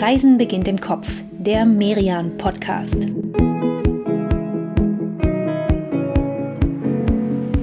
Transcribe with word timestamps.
Reisen 0.00 0.38
beginnt 0.38 0.66
im 0.66 0.80
Kopf, 0.80 1.06
der 1.30 1.66
Merian 1.66 2.38
Podcast. 2.38 3.06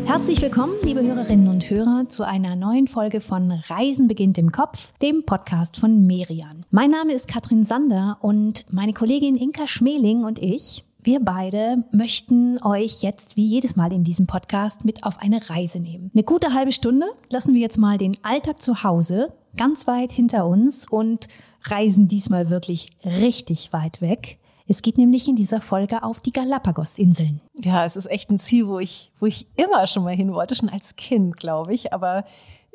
Herzlich 0.06 0.40
willkommen, 0.44 0.74
liebe 0.84 1.02
Hörerinnen 1.02 1.48
und 1.48 1.68
Hörer, 1.68 2.08
zu 2.10 2.28
einer 2.28 2.56
neuen 2.56 2.86
Folge 2.86 3.22
von 3.22 3.52
Reisen 3.52 4.08
beginnt 4.08 4.38
im 4.38 4.52
Kopf, 4.52 4.94
dem 5.02 5.26
Podcast 5.26 5.78
von 5.78 6.06
Merian. 6.06 6.64
Mein 6.70 6.92
Name 6.92 7.14
ist 7.14 7.28
Katrin 7.28 7.66
Sander 7.66 8.20
und 8.22 8.72
meine 8.72 8.94
Kollegin 8.94 9.36
Inka 9.36 9.66
Schmeling 9.66 10.24
und 10.24 10.38
ich, 10.38 10.86
wir 11.02 11.20
beide 11.20 11.86
möchten 11.92 12.62
euch 12.62 13.02
jetzt 13.02 13.36
wie 13.36 13.46
jedes 13.46 13.76
Mal 13.76 13.92
in 13.92 14.04
diesem 14.04 14.28
Podcast 14.28 14.86
mit 14.86 15.04
auf 15.04 15.18
eine 15.22 15.50
Reise 15.50 15.80
nehmen. 15.80 16.12
Eine 16.14 16.24
gute 16.24 16.54
halbe 16.54 16.72
Stunde 16.72 17.08
lassen 17.32 17.56
wir 17.56 17.62
jetzt 17.62 17.80
mal 17.80 17.98
den 17.98 18.16
Alltag 18.22 18.62
zu 18.62 18.84
Hause 18.84 19.34
ganz 19.58 19.88
weit 19.88 20.12
hinter 20.12 20.46
uns 20.46 20.88
und 20.88 21.28
reisen 21.66 22.08
diesmal 22.08 22.50
wirklich 22.50 22.90
richtig 23.04 23.74
weit 23.74 24.02
weg. 24.02 24.40
Es 24.68 24.82
geht 24.82 24.98
nämlich 24.98 25.28
in 25.28 25.36
dieser 25.36 25.62
Folge 25.62 26.04
auf 26.04 26.20
die 26.20 26.32
Galapagos-Inseln. 26.32 27.40
Ja, 27.56 27.86
es 27.86 27.96
ist 27.96 28.08
echt 28.08 28.30
ein 28.30 28.40
Ziel, 28.40 28.68
wo 28.68 28.80
ich, 28.80 29.12
wo 29.20 29.26
ich 29.26 29.48
immer 29.56 29.88
schon 29.88 30.04
mal 30.04 30.16
hin 30.16 30.34
wollte, 30.34 30.56
schon 30.56 30.70
als 30.70 30.98
Kind, 30.98 31.38
glaube 31.38 31.74
ich. 31.74 31.94
Aber 31.94 32.26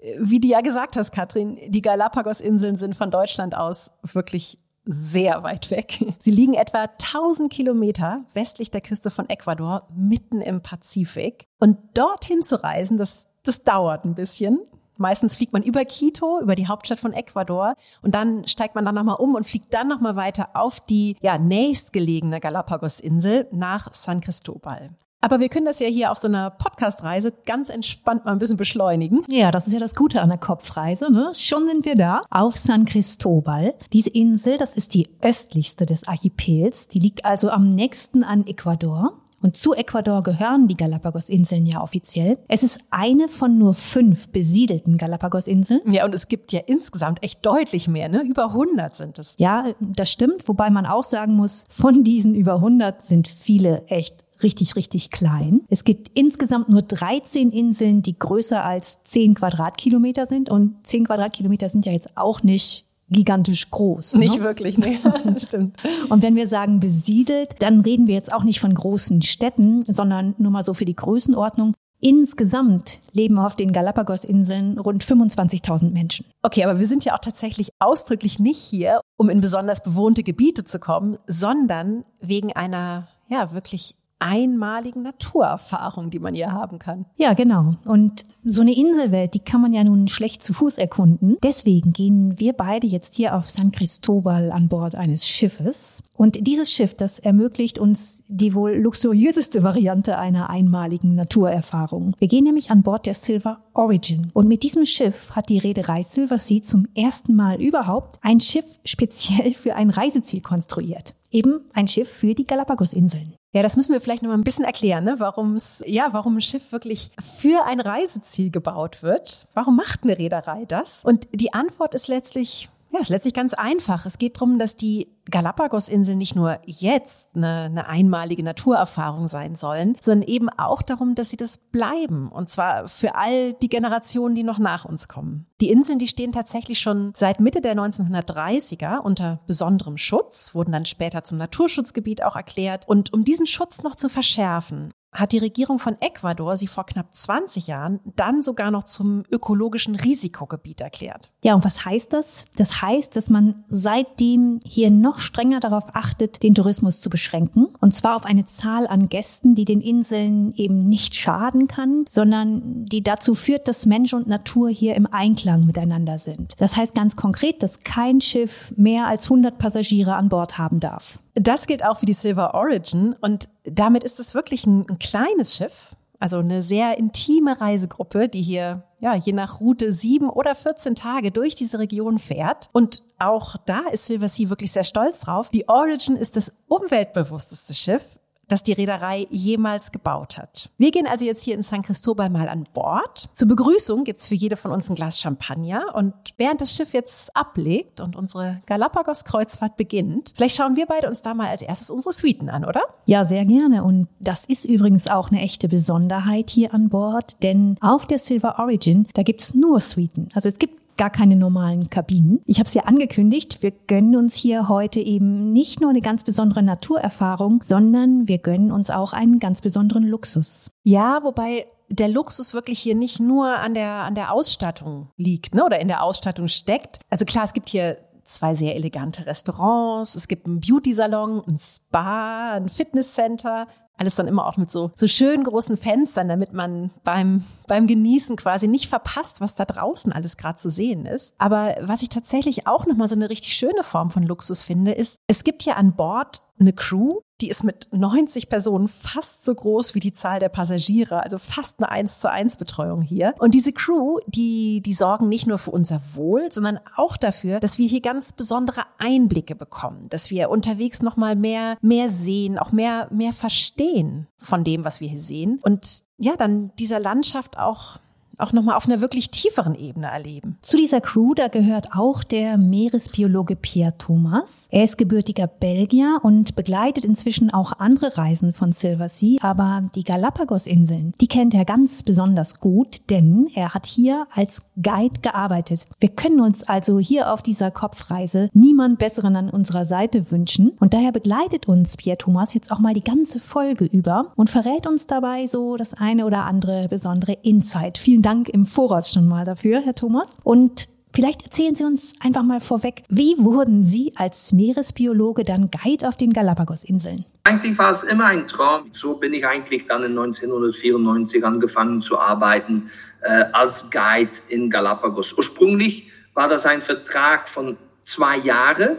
äh, 0.00 0.16
wie 0.18 0.40
du 0.40 0.48
ja 0.48 0.62
gesagt 0.62 0.96
hast, 0.96 1.12
Katrin, 1.12 1.58
die 1.68 1.82
Galapagos-Inseln 1.82 2.76
sind 2.76 2.96
von 2.96 3.10
Deutschland 3.10 3.54
aus 3.54 3.92
wirklich 4.02 4.58
sehr 4.84 5.42
weit 5.42 5.70
weg. 5.70 5.98
Sie 6.18 6.30
liegen 6.30 6.54
etwa 6.54 6.84
1000 6.84 7.52
Kilometer 7.52 8.24
westlich 8.32 8.70
der 8.70 8.80
Küste 8.80 9.10
von 9.10 9.28
Ecuador, 9.28 9.86
mitten 9.94 10.40
im 10.40 10.62
Pazifik. 10.62 11.44
Und 11.60 11.78
dorthin 11.94 12.42
zu 12.42 12.62
reisen, 12.62 12.98
das, 12.98 13.28
das 13.44 13.62
dauert 13.62 14.04
ein 14.04 14.14
bisschen. 14.14 14.60
Meistens 15.02 15.34
fliegt 15.34 15.52
man 15.52 15.64
über 15.64 15.84
Quito, 15.84 16.38
über 16.40 16.54
die 16.54 16.68
Hauptstadt 16.68 17.00
von 17.00 17.12
Ecuador 17.12 17.74
und 18.02 18.14
dann 18.14 18.46
steigt 18.46 18.76
man 18.76 18.84
dann 18.84 18.94
nochmal 18.94 19.16
um 19.16 19.34
und 19.34 19.44
fliegt 19.44 19.74
dann 19.74 19.88
nochmal 19.88 20.14
weiter 20.14 20.50
auf 20.54 20.78
die 20.78 21.16
ja, 21.20 21.38
nächstgelegene 21.38 22.38
Galapagos-Insel 22.38 23.48
nach 23.50 23.92
San 23.92 24.20
Cristobal. 24.20 24.90
Aber 25.20 25.40
wir 25.40 25.48
können 25.48 25.66
das 25.66 25.80
ja 25.80 25.88
hier 25.88 26.12
auf 26.12 26.18
so 26.18 26.28
einer 26.28 26.50
Podcast-Reise 26.50 27.32
ganz 27.46 27.68
entspannt 27.68 28.24
mal 28.24 28.30
ein 28.32 28.38
bisschen 28.38 28.56
beschleunigen. 28.56 29.24
Ja, 29.28 29.50
das 29.50 29.66
ist 29.66 29.72
ja 29.72 29.80
das 29.80 29.96
Gute 29.96 30.22
an 30.22 30.28
der 30.28 30.38
Kopfreise. 30.38 31.12
Ne? 31.12 31.32
Schon 31.34 31.66
sind 31.66 31.84
wir 31.84 31.96
da 31.96 32.22
auf 32.30 32.56
San 32.56 32.84
Cristobal. 32.84 33.74
Diese 33.92 34.10
Insel, 34.10 34.56
das 34.56 34.76
ist 34.76 34.94
die 34.94 35.08
östlichste 35.20 35.84
des 35.84 36.06
Archipels. 36.06 36.86
Die 36.86 37.00
liegt 37.00 37.24
also 37.24 37.50
am 37.50 37.74
nächsten 37.74 38.22
an 38.22 38.46
Ecuador. 38.46 39.21
Und 39.42 39.56
zu 39.56 39.74
Ecuador 39.74 40.22
gehören 40.22 40.68
die 40.68 40.76
Galapagos-Inseln 40.76 41.66
ja 41.66 41.82
offiziell. 41.82 42.38
Es 42.48 42.62
ist 42.62 42.80
eine 42.90 43.28
von 43.28 43.58
nur 43.58 43.74
fünf 43.74 44.28
besiedelten 44.28 44.96
Galapagos-Inseln. 44.96 45.80
Ja, 45.86 46.04
und 46.04 46.14
es 46.14 46.28
gibt 46.28 46.52
ja 46.52 46.60
insgesamt 46.66 47.22
echt 47.22 47.44
deutlich 47.44 47.88
mehr, 47.88 48.08
ne? 48.08 48.22
Über 48.22 48.46
100 48.46 48.94
sind 48.94 49.18
es. 49.18 49.34
Ja, 49.38 49.74
das 49.80 50.10
stimmt. 50.10 50.48
Wobei 50.48 50.70
man 50.70 50.86
auch 50.86 51.04
sagen 51.04 51.34
muss, 51.34 51.64
von 51.70 52.04
diesen 52.04 52.34
über 52.34 52.54
100 52.54 53.02
sind 53.02 53.28
viele 53.28 53.84
echt 53.88 54.24
richtig, 54.42 54.76
richtig 54.76 55.10
klein. 55.10 55.62
Es 55.68 55.84
gibt 55.84 56.10
insgesamt 56.14 56.68
nur 56.68 56.82
13 56.82 57.50
Inseln, 57.50 58.02
die 58.02 58.18
größer 58.18 58.64
als 58.64 59.02
10 59.04 59.34
Quadratkilometer 59.34 60.26
sind. 60.26 60.50
Und 60.50 60.86
10 60.86 61.06
Quadratkilometer 61.06 61.68
sind 61.68 61.86
ja 61.86 61.92
jetzt 61.92 62.16
auch 62.16 62.42
nicht 62.42 62.86
gigantisch 63.12 63.70
groß. 63.70 64.14
Nicht 64.14 64.38
ne? 64.38 64.44
wirklich, 64.44 64.78
nee, 64.78 64.98
stimmt. 65.36 65.76
Und 66.08 66.22
wenn 66.22 66.36
wir 66.36 66.48
sagen 66.48 66.80
besiedelt, 66.80 67.54
dann 67.60 67.80
reden 67.80 68.06
wir 68.06 68.14
jetzt 68.14 68.32
auch 68.32 68.44
nicht 68.44 68.60
von 68.60 68.74
großen 68.74 69.22
Städten, 69.22 69.84
sondern 69.86 70.34
nur 70.38 70.50
mal 70.50 70.62
so 70.62 70.74
für 70.74 70.84
die 70.84 70.96
Größenordnung. 70.96 71.74
Insgesamt 72.04 72.98
leben 73.12 73.38
auf 73.38 73.54
den 73.54 73.72
Galapagos-Inseln 73.72 74.76
rund 74.78 75.04
25.000 75.04 75.92
Menschen. 75.92 76.26
Okay, 76.42 76.64
aber 76.64 76.80
wir 76.80 76.86
sind 76.86 77.04
ja 77.04 77.14
auch 77.14 77.20
tatsächlich 77.20 77.70
ausdrücklich 77.78 78.40
nicht 78.40 78.58
hier, 78.58 79.00
um 79.16 79.30
in 79.30 79.40
besonders 79.40 79.84
bewohnte 79.84 80.24
Gebiete 80.24 80.64
zu 80.64 80.80
kommen, 80.80 81.16
sondern 81.28 82.04
wegen 82.20 82.52
einer, 82.54 83.06
ja, 83.28 83.52
wirklich 83.54 83.94
einmaligen 84.22 85.02
Naturerfahrung, 85.02 86.10
die 86.10 86.20
man 86.20 86.34
hier 86.34 86.52
haben 86.52 86.78
kann. 86.78 87.06
Ja, 87.16 87.34
genau. 87.34 87.74
Und 87.84 88.24
so 88.44 88.62
eine 88.62 88.74
Inselwelt, 88.74 89.34
die 89.34 89.40
kann 89.40 89.60
man 89.60 89.72
ja 89.72 89.84
nun 89.84 90.08
schlecht 90.08 90.42
zu 90.42 90.52
Fuß 90.52 90.78
erkunden. 90.78 91.36
Deswegen 91.42 91.92
gehen 91.92 92.38
wir 92.38 92.52
beide 92.52 92.86
jetzt 92.86 93.14
hier 93.14 93.36
auf 93.36 93.50
San 93.50 93.72
Cristobal 93.72 94.50
an 94.52 94.68
Bord 94.68 94.94
eines 94.94 95.26
Schiffes. 95.26 96.02
Und 96.14 96.46
dieses 96.46 96.70
Schiff, 96.70 96.94
das 96.94 97.18
ermöglicht 97.18 97.78
uns 97.78 98.22
die 98.28 98.54
wohl 98.54 98.74
luxuriöseste 98.74 99.62
Variante 99.62 100.18
einer 100.18 100.50
einmaligen 100.50 101.14
Naturerfahrung. 101.14 102.14
Wir 102.18 102.28
gehen 102.28 102.44
nämlich 102.44 102.70
an 102.70 102.82
Bord 102.82 103.06
der 103.06 103.14
Silver 103.14 103.58
Origin. 103.74 104.30
Und 104.32 104.46
mit 104.46 104.62
diesem 104.62 104.86
Schiff 104.86 105.32
hat 105.32 105.48
die 105.48 105.58
Reederei 105.58 106.02
Silver 106.02 106.38
Sea 106.38 106.62
zum 106.62 106.86
ersten 106.94 107.34
Mal 107.34 107.60
überhaupt 107.60 108.18
ein 108.22 108.40
Schiff 108.40 108.78
speziell 108.84 109.52
für 109.52 109.74
ein 109.74 109.90
Reiseziel 109.90 110.42
konstruiert. 110.42 111.14
Eben 111.30 111.60
ein 111.72 111.88
Schiff 111.88 112.08
für 112.08 112.34
die 112.34 112.46
Galapagos-Inseln. 112.46 113.34
Ja, 113.54 113.62
das 113.62 113.76
müssen 113.76 113.92
wir 113.92 114.00
vielleicht 114.00 114.22
noch 114.22 114.30
mal 114.30 114.38
ein 114.38 114.44
bisschen 114.44 114.64
erklären, 114.64 115.04
ne? 115.04 115.16
warum 115.18 115.54
es, 115.54 115.84
ja, 115.86 116.08
warum 116.12 116.36
ein 116.36 116.40
Schiff 116.40 116.72
wirklich 116.72 117.10
für 117.20 117.64
ein 117.66 117.80
Reiseziel 117.80 118.50
gebaut 118.50 119.02
wird. 119.02 119.46
Warum 119.52 119.76
macht 119.76 120.04
eine 120.04 120.18
Reederei 120.18 120.64
das? 120.64 121.04
Und 121.04 121.28
die 121.34 121.52
Antwort 121.52 121.94
ist 121.94 122.08
letztlich 122.08 122.70
ja, 122.92 123.00
ist 123.00 123.08
letztlich 123.08 123.32
ganz 123.32 123.54
einfach. 123.54 124.04
Es 124.04 124.18
geht 124.18 124.36
darum, 124.36 124.58
dass 124.58 124.76
die 124.76 125.08
Galapagos-Inseln 125.30 126.18
nicht 126.18 126.36
nur 126.36 126.58
jetzt 126.66 127.30
eine, 127.34 127.62
eine 127.62 127.86
einmalige 127.86 128.42
Naturerfahrung 128.42 129.28
sein 129.28 129.56
sollen, 129.56 129.96
sondern 130.00 130.28
eben 130.28 130.50
auch 130.50 130.82
darum, 130.82 131.14
dass 131.14 131.30
sie 131.30 131.38
das 131.38 131.56
bleiben. 131.56 132.28
Und 132.28 132.50
zwar 132.50 132.88
für 132.88 133.14
all 133.14 133.54
die 133.54 133.70
Generationen, 133.70 134.34
die 134.34 134.42
noch 134.42 134.58
nach 134.58 134.84
uns 134.84 135.08
kommen. 135.08 135.46
Die 135.62 135.70
Inseln, 135.70 135.98
die 136.00 136.08
stehen 136.08 136.32
tatsächlich 136.32 136.80
schon 136.80 137.12
seit 137.16 137.40
Mitte 137.40 137.62
der 137.62 137.76
1930er 137.76 138.98
unter 138.98 139.40
besonderem 139.46 139.96
Schutz, 139.96 140.54
wurden 140.54 140.72
dann 140.72 140.84
später 140.84 141.24
zum 141.24 141.38
Naturschutzgebiet 141.38 142.22
auch 142.22 142.36
erklärt. 142.36 142.86
Und 142.86 143.12
um 143.14 143.24
diesen 143.24 143.46
Schutz 143.46 143.82
noch 143.82 143.96
zu 143.96 144.10
verschärfen, 144.10 144.92
hat 145.12 145.32
die 145.32 145.38
Regierung 145.38 145.78
von 145.78 145.96
Ecuador 146.00 146.56
sie 146.56 146.66
vor 146.66 146.86
knapp 146.86 147.14
20 147.14 147.66
Jahren 147.66 148.00
dann 148.16 148.42
sogar 148.42 148.70
noch 148.70 148.84
zum 148.84 149.24
ökologischen 149.30 149.94
Risikogebiet 149.94 150.80
erklärt. 150.80 151.30
Ja, 151.44 151.54
und 151.54 151.64
was 151.64 151.84
heißt 151.84 152.12
das? 152.12 152.46
Das 152.56 152.80
heißt, 152.80 153.14
dass 153.14 153.28
man 153.28 153.64
seitdem 153.68 154.60
hier 154.64 154.90
noch 154.90 155.20
strenger 155.20 155.60
darauf 155.60 155.84
achtet, 155.94 156.42
den 156.42 156.54
Tourismus 156.54 157.00
zu 157.00 157.10
beschränken. 157.10 157.68
Und 157.80 157.92
zwar 157.92 158.16
auf 158.16 158.24
eine 158.24 158.46
Zahl 158.46 158.86
an 158.86 159.08
Gästen, 159.08 159.54
die 159.54 159.66
den 159.66 159.80
Inseln 159.80 160.52
eben 160.54 160.88
nicht 160.88 161.14
schaden 161.14 161.68
kann, 161.68 162.04
sondern 162.08 162.86
die 162.86 163.02
dazu 163.02 163.34
führt, 163.34 163.68
dass 163.68 163.86
Mensch 163.86 164.14
und 164.14 164.26
Natur 164.26 164.70
hier 164.70 164.94
im 164.94 165.06
Einklang 165.06 165.66
miteinander 165.66 166.18
sind. 166.18 166.54
Das 166.58 166.76
heißt 166.76 166.94
ganz 166.94 167.16
konkret, 167.16 167.62
dass 167.62 167.80
kein 167.80 168.20
Schiff 168.20 168.72
mehr 168.76 169.08
als 169.08 169.24
100 169.24 169.58
Passagiere 169.58 170.14
an 170.14 170.28
Bord 170.30 170.56
haben 170.56 170.80
darf. 170.80 171.18
Das 171.34 171.66
gilt 171.66 171.84
auch 171.84 171.98
für 171.98 172.06
die 172.06 172.12
Silver 172.12 172.54
Origin 172.54 173.14
und 173.20 173.48
damit 173.64 174.04
ist 174.04 174.20
es 174.20 174.34
wirklich 174.34 174.66
ein, 174.66 174.86
ein 174.88 174.98
kleines 174.98 175.56
Schiff, 175.56 175.96
also 176.18 176.38
eine 176.38 176.62
sehr 176.62 176.98
intime 176.98 177.60
Reisegruppe, 177.60 178.28
die 178.28 178.42
hier 178.42 178.84
ja 179.00 179.14
je 179.14 179.32
nach 179.32 179.60
Route 179.60 179.92
sieben 179.92 180.28
oder 180.30 180.54
14 180.54 180.94
Tage 180.94 181.32
durch 181.32 181.54
diese 181.54 181.78
Region 181.78 182.18
fährt. 182.18 182.68
Und 182.72 183.02
auch 183.18 183.56
da 183.66 183.80
ist 183.90 184.06
Silver 184.06 184.28
Sea 184.28 184.50
wirklich 184.50 184.72
sehr 184.72 184.84
stolz 184.84 185.20
drauf. 185.20 185.50
Die 185.50 185.68
Origin 185.68 186.16
ist 186.16 186.36
das 186.36 186.52
umweltbewussteste 186.68 187.74
Schiff 187.74 188.04
das 188.52 188.62
die 188.62 188.72
Reederei 188.72 189.26
jemals 189.30 189.92
gebaut 189.92 190.36
hat. 190.36 190.70
Wir 190.76 190.90
gehen 190.90 191.06
also 191.06 191.24
jetzt 191.24 191.42
hier 191.42 191.54
in 191.54 191.62
San 191.62 191.80
Cristobal 191.80 192.28
mal 192.28 192.50
an 192.50 192.64
Bord. 192.74 193.30
Zur 193.32 193.48
Begrüßung 193.48 194.04
gibt's 194.04 194.28
für 194.28 194.34
jede 194.34 194.56
von 194.56 194.72
uns 194.72 194.90
ein 194.90 194.94
Glas 194.94 195.18
Champagner 195.18 195.94
und 195.94 196.12
während 196.36 196.60
das 196.60 196.74
Schiff 196.74 196.92
jetzt 196.92 197.34
ablegt 197.34 198.02
und 198.02 198.14
unsere 198.14 198.60
Galapagos-Kreuzfahrt 198.66 199.78
beginnt, 199.78 200.34
vielleicht 200.36 200.56
schauen 200.56 200.76
wir 200.76 200.84
beide 200.84 201.08
uns 201.08 201.22
da 201.22 201.32
mal 201.32 201.48
als 201.48 201.62
erstes 201.62 201.90
unsere 201.90 202.12
Suiten 202.12 202.50
an, 202.50 202.66
oder? 202.66 202.82
Ja, 203.06 203.24
sehr 203.24 203.46
gerne. 203.46 203.84
Und 203.84 204.08
das 204.20 204.44
ist 204.44 204.66
übrigens 204.66 205.08
auch 205.08 205.30
eine 205.30 205.40
echte 205.40 205.68
Besonderheit 205.68 206.50
hier 206.50 206.74
an 206.74 206.90
Bord, 206.90 207.42
denn 207.42 207.78
auf 207.80 208.06
der 208.06 208.18
Silver 208.18 208.58
Origin, 208.58 209.08
da 209.14 209.22
gibt's 209.22 209.54
nur 209.54 209.80
Suiten. 209.80 210.28
Also 210.34 210.50
es 210.50 210.58
gibt 210.58 210.81
gar 210.96 211.10
keine 211.10 211.36
normalen 211.36 211.90
Kabinen. 211.90 212.40
Ich 212.46 212.58
habe 212.58 212.66
es 212.66 212.74
ja 212.74 212.84
angekündigt, 212.84 213.62
wir 213.62 213.70
gönnen 213.70 214.16
uns 214.16 214.36
hier 214.36 214.68
heute 214.68 215.00
eben 215.00 215.52
nicht 215.52 215.80
nur 215.80 215.90
eine 215.90 216.00
ganz 216.00 216.24
besondere 216.24 216.62
Naturerfahrung, 216.62 217.62
sondern 217.64 218.28
wir 218.28 218.38
gönnen 218.38 218.70
uns 218.70 218.90
auch 218.90 219.12
einen 219.12 219.38
ganz 219.38 219.60
besonderen 219.60 220.04
Luxus. 220.04 220.70
Ja, 220.84 221.20
wobei 221.22 221.66
der 221.88 222.08
Luxus 222.08 222.54
wirklich 222.54 222.78
hier 222.78 222.94
nicht 222.94 223.20
nur 223.20 223.46
an 223.46 223.74
der, 223.74 224.04
an 224.04 224.14
der 224.14 224.32
Ausstattung 224.32 225.08
liegt 225.16 225.54
ne, 225.54 225.64
oder 225.64 225.80
in 225.80 225.88
der 225.88 226.02
Ausstattung 226.02 226.48
steckt. 226.48 227.00
Also 227.10 227.24
klar, 227.24 227.44
es 227.44 227.52
gibt 227.52 227.68
hier 227.68 227.98
zwei 228.24 228.54
sehr 228.54 228.76
elegante 228.76 229.26
Restaurants, 229.26 230.14
es 230.14 230.28
gibt 230.28 230.46
einen 230.46 230.60
Beauty-Salon, 230.60 231.42
ein 231.46 231.58
Spa, 231.58 232.52
ein 232.52 232.68
Fitnesscenter, 232.68 233.66
alles 233.96 234.14
dann 234.14 234.26
immer 234.26 234.46
auch 234.46 234.56
mit 234.56 234.70
so, 234.70 234.90
so 234.94 235.06
schönen 235.06 235.44
großen 235.44 235.76
Fenstern, 235.76 236.28
damit 236.28 236.52
man 236.52 236.90
beim, 237.04 237.44
beim 237.66 237.86
Genießen 237.86 238.36
quasi 238.36 238.68
nicht 238.68 238.88
verpasst, 238.88 239.40
was 239.40 239.54
da 239.54 239.64
draußen 239.64 240.12
alles 240.12 240.36
gerade 240.36 240.58
zu 240.58 240.70
sehen 240.70 241.06
ist. 241.06 241.34
Aber 241.38 241.76
was 241.80 242.02
ich 242.02 242.08
tatsächlich 242.08 242.66
auch 242.66 242.86
nochmal 242.86 243.08
so 243.08 243.14
eine 243.14 243.30
richtig 243.30 243.54
schöne 243.54 243.84
Form 243.84 244.10
von 244.10 244.22
Luxus 244.22 244.62
finde, 244.62 244.92
ist, 244.92 245.18
es 245.26 245.44
gibt 245.44 245.62
hier 245.62 245.76
an 245.76 245.94
Bord 245.94 246.42
eine 246.58 246.72
Crew, 246.72 247.20
die 247.42 247.48
ist 247.48 247.64
mit 247.64 247.88
90 247.90 248.48
Personen 248.48 248.88
fast 248.88 249.44
so 249.44 249.54
groß 249.54 249.94
wie 249.94 250.00
die 250.00 250.12
Zahl 250.12 250.38
der 250.38 250.48
Passagiere, 250.48 251.22
also 251.22 251.38
fast 251.38 251.80
eine 251.80 251.90
1 251.90 252.20
zu 252.20 252.30
1 252.30 252.56
Betreuung 252.56 253.02
hier. 253.02 253.34
Und 253.38 253.52
diese 253.52 253.72
Crew, 253.72 254.18
die, 254.26 254.80
die 254.80 254.94
sorgen 254.94 255.28
nicht 255.28 255.48
nur 255.48 255.58
für 255.58 255.72
unser 255.72 256.00
Wohl, 256.14 256.50
sondern 256.52 256.78
auch 256.96 257.16
dafür, 257.16 257.58
dass 257.58 257.78
wir 257.78 257.88
hier 257.88 258.00
ganz 258.00 258.32
besondere 258.32 258.82
Einblicke 258.98 259.56
bekommen, 259.56 260.04
dass 260.08 260.30
wir 260.30 260.50
unterwegs 260.50 261.02
nochmal 261.02 261.34
mehr, 261.34 261.76
mehr 261.80 262.08
sehen, 262.08 262.58
auch 262.58 262.70
mehr, 262.70 263.08
mehr 263.10 263.32
verstehen 263.32 264.28
von 264.38 264.62
dem, 264.62 264.84
was 264.84 265.00
wir 265.00 265.08
hier 265.08 265.20
sehen. 265.20 265.58
Und 265.62 266.04
ja, 266.18 266.36
dann 266.36 266.70
dieser 266.78 267.00
Landschaft 267.00 267.58
auch 267.58 267.98
auch 268.38 268.52
nochmal 268.52 268.76
auf 268.76 268.86
einer 268.86 269.00
wirklich 269.00 269.30
tieferen 269.30 269.74
Ebene 269.74 270.08
erleben. 270.08 270.58
Zu 270.62 270.76
dieser 270.76 271.00
Crew, 271.00 271.34
da 271.34 271.48
gehört 271.48 271.88
auch 271.94 272.24
der 272.24 272.56
Meeresbiologe 272.56 273.56
Pierre 273.56 273.96
Thomas. 273.98 274.68
Er 274.70 274.84
ist 274.84 274.98
gebürtiger 274.98 275.46
Belgier 275.46 276.18
und 276.22 276.56
begleitet 276.56 277.04
inzwischen 277.04 277.50
auch 277.52 277.72
andere 277.78 278.16
Reisen 278.16 278.52
von 278.52 278.72
Silversea, 278.72 279.38
aber 279.42 279.84
die 279.94 280.04
Galapagos-Inseln, 280.04 281.12
die 281.20 281.28
kennt 281.28 281.54
er 281.54 281.64
ganz 281.64 282.02
besonders 282.02 282.60
gut, 282.60 282.98
denn 283.10 283.48
er 283.54 283.74
hat 283.74 283.86
hier 283.86 284.26
als 284.32 284.64
Guide 284.80 285.20
gearbeitet. 285.20 285.86
Wir 286.00 286.10
können 286.10 286.40
uns 286.40 286.62
also 286.62 286.98
hier 286.98 287.32
auf 287.32 287.42
dieser 287.42 287.70
Kopfreise 287.70 288.48
niemand 288.52 288.98
Besseren 288.98 289.36
an 289.36 289.50
unserer 289.50 289.86
Seite 289.86 290.30
wünschen 290.30 290.70
und 290.80 290.94
daher 290.94 291.12
begleitet 291.12 291.68
uns 291.68 291.96
Pierre 291.96 292.18
Thomas 292.18 292.54
jetzt 292.54 292.72
auch 292.72 292.78
mal 292.78 292.94
die 292.94 293.04
ganze 293.04 293.38
Folge 293.40 293.84
über 293.84 294.32
und 294.36 294.50
verrät 294.50 294.86
uns 294.86 295.06
dabei 295.06 295.46
so 295.46 295.76
das 295.76 295.94
eine 295.94 296.26
oder 296.26 296.44
andere 296.44 296.88
besondere 296.88 297.32
Insight. 297.42 297.98
Vielen 297.98 298.21
Vielen 298.22 298.36
Dank 298.36 298.48
im 298.50 298.66
Voraus 298.66 299.12
schon 299.12 299.26
mal 299.26 299.44
dafür, 299.44 299.80
Herr 299.80 299.96
Thomas. 299.96 300.36
Und 300.44 300.86
Vielleicht 301.14 301.42
erzählen 301.42 301.74
Sie 301.74 301.84
uns 301.84 302.14
einfach 302.20 302.42
mal 302.42 302.60
vorweg, 302.60 303.02
wie 303.10 303.34
wurden 303.36 303.84
Sie 303.84 304.14
als 304.16 304.50
Meeresbiologe 304.52 305.44
dann 305.44 305.70
Guide 305.70 306.08
auf 306.08 306.16
den 306.16 306.32
Galapagos-Inseln? 306.32 307.26
Eigentlich 307.44 307.76
war 307.76 307.90
es 307.90 308.02
immer 308.04 308.26
ein 308.26 308.48
Traum. 308.48 308.84
So 308.94 309.16
bin 309.16 309.34
ich 309.34 309.46
eigentlich 309.46 309.86
dann 309.88 310.04
in 310.04 310.12
1994 310.12 311.44
angefangen 311.44 312.00
zu 312.00 312.18
arbeiten 312.18 312.90
äh, 313.20 313.44
als 313.52 313.90
Guide 313.90 314.30
in 314.48 314.70
Galapagos. 314.70 315.36
Ursprünglich 315.36 316.08
war 316.32 316.48
das 316.48 316.64
ein 316.64 316.80
Vertrag 316.80 317.50
von 317.50 317.76
zwei 318.06 318.38
Jahren 318.38 318.96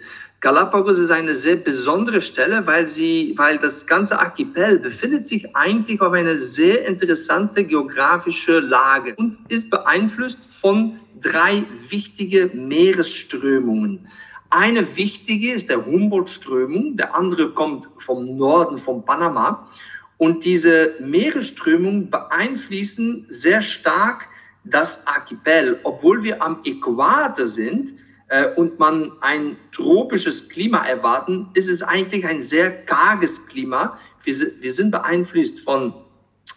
Galapagos 0.44 0.98
ist 0.98 1.10
eine 1.10 1.34
sehr 1.36 1.56
besondere 1.56 2.20
Stelle, 2.20 2.66
weil 2.66 2.86
sie, 2.86 3.32
weil 3.38 3.56
das 3.56 3.86
ganze 3.86 4.18
Archipel 4.18 4.78
befindet 4.78 5.26
sich 5.26 5.56
eigentlich 5.56 6.02
auf 6.02 6.12
einer 6.12 6.36
sehr 6.36 6.86
interessante 6.86 7.64
geografische 7.64 8.60
Lage 8.60 9.14
und 9.16 9.38
ist 9.48 9.70
beeinflusst 9.70 10.38
von 10.60 11.00
drei 11.22 11.64
wichtigen 11.88 12.68
Meeresströmungen. 12.68 14.06
Eine 14.56 14.94
wichtige 14.94 15.52
ist 15.52 15.68
der 15.68 15.84
Humboldt-Strömung, 15.84 16.96
der 16.96 17.16
andere 17.16 17.50
kommt 17.54 17.88
vom 17.98 18.36
Norden 18.36 18.78
von 18.78 19.04
Panama. 19.04 19.68
Und 20.16 20.44
diese 20.44 20.94
Meeresströmungen 21.00 22.08
beeinflussen 22.08 23.26
sehr 23.28 23.62
stark 23.62 24.28
das 24.62 25.04
Archipel. 25.08 25.80
Obwohl 25.82 26.22
wir 26.22 26.40
am 26.40 26.60
Äquator 26.62 27.48
sind 27.48 27.98
äh, 28.28 28.46
und 28.54 28.78
man 28.78 29.10
ein 29.22 29.56
tropisches 29.72 30.48
Klima 30.48 30.86
erwarten, 30.86 31.48
ist 31.54 31.68
es 31.68 31.82
eigentlich 31.82 32.24
ein 32.24 32.40
sehr 32.40 32.70
karges 32.84 33.44
Klima. 33.48 33.98
Wir, 34.22 34.36
wir 34.60 34.70
sind 34.70 34.92
beeinflusst 34.92 35.58
von 35.64 35.94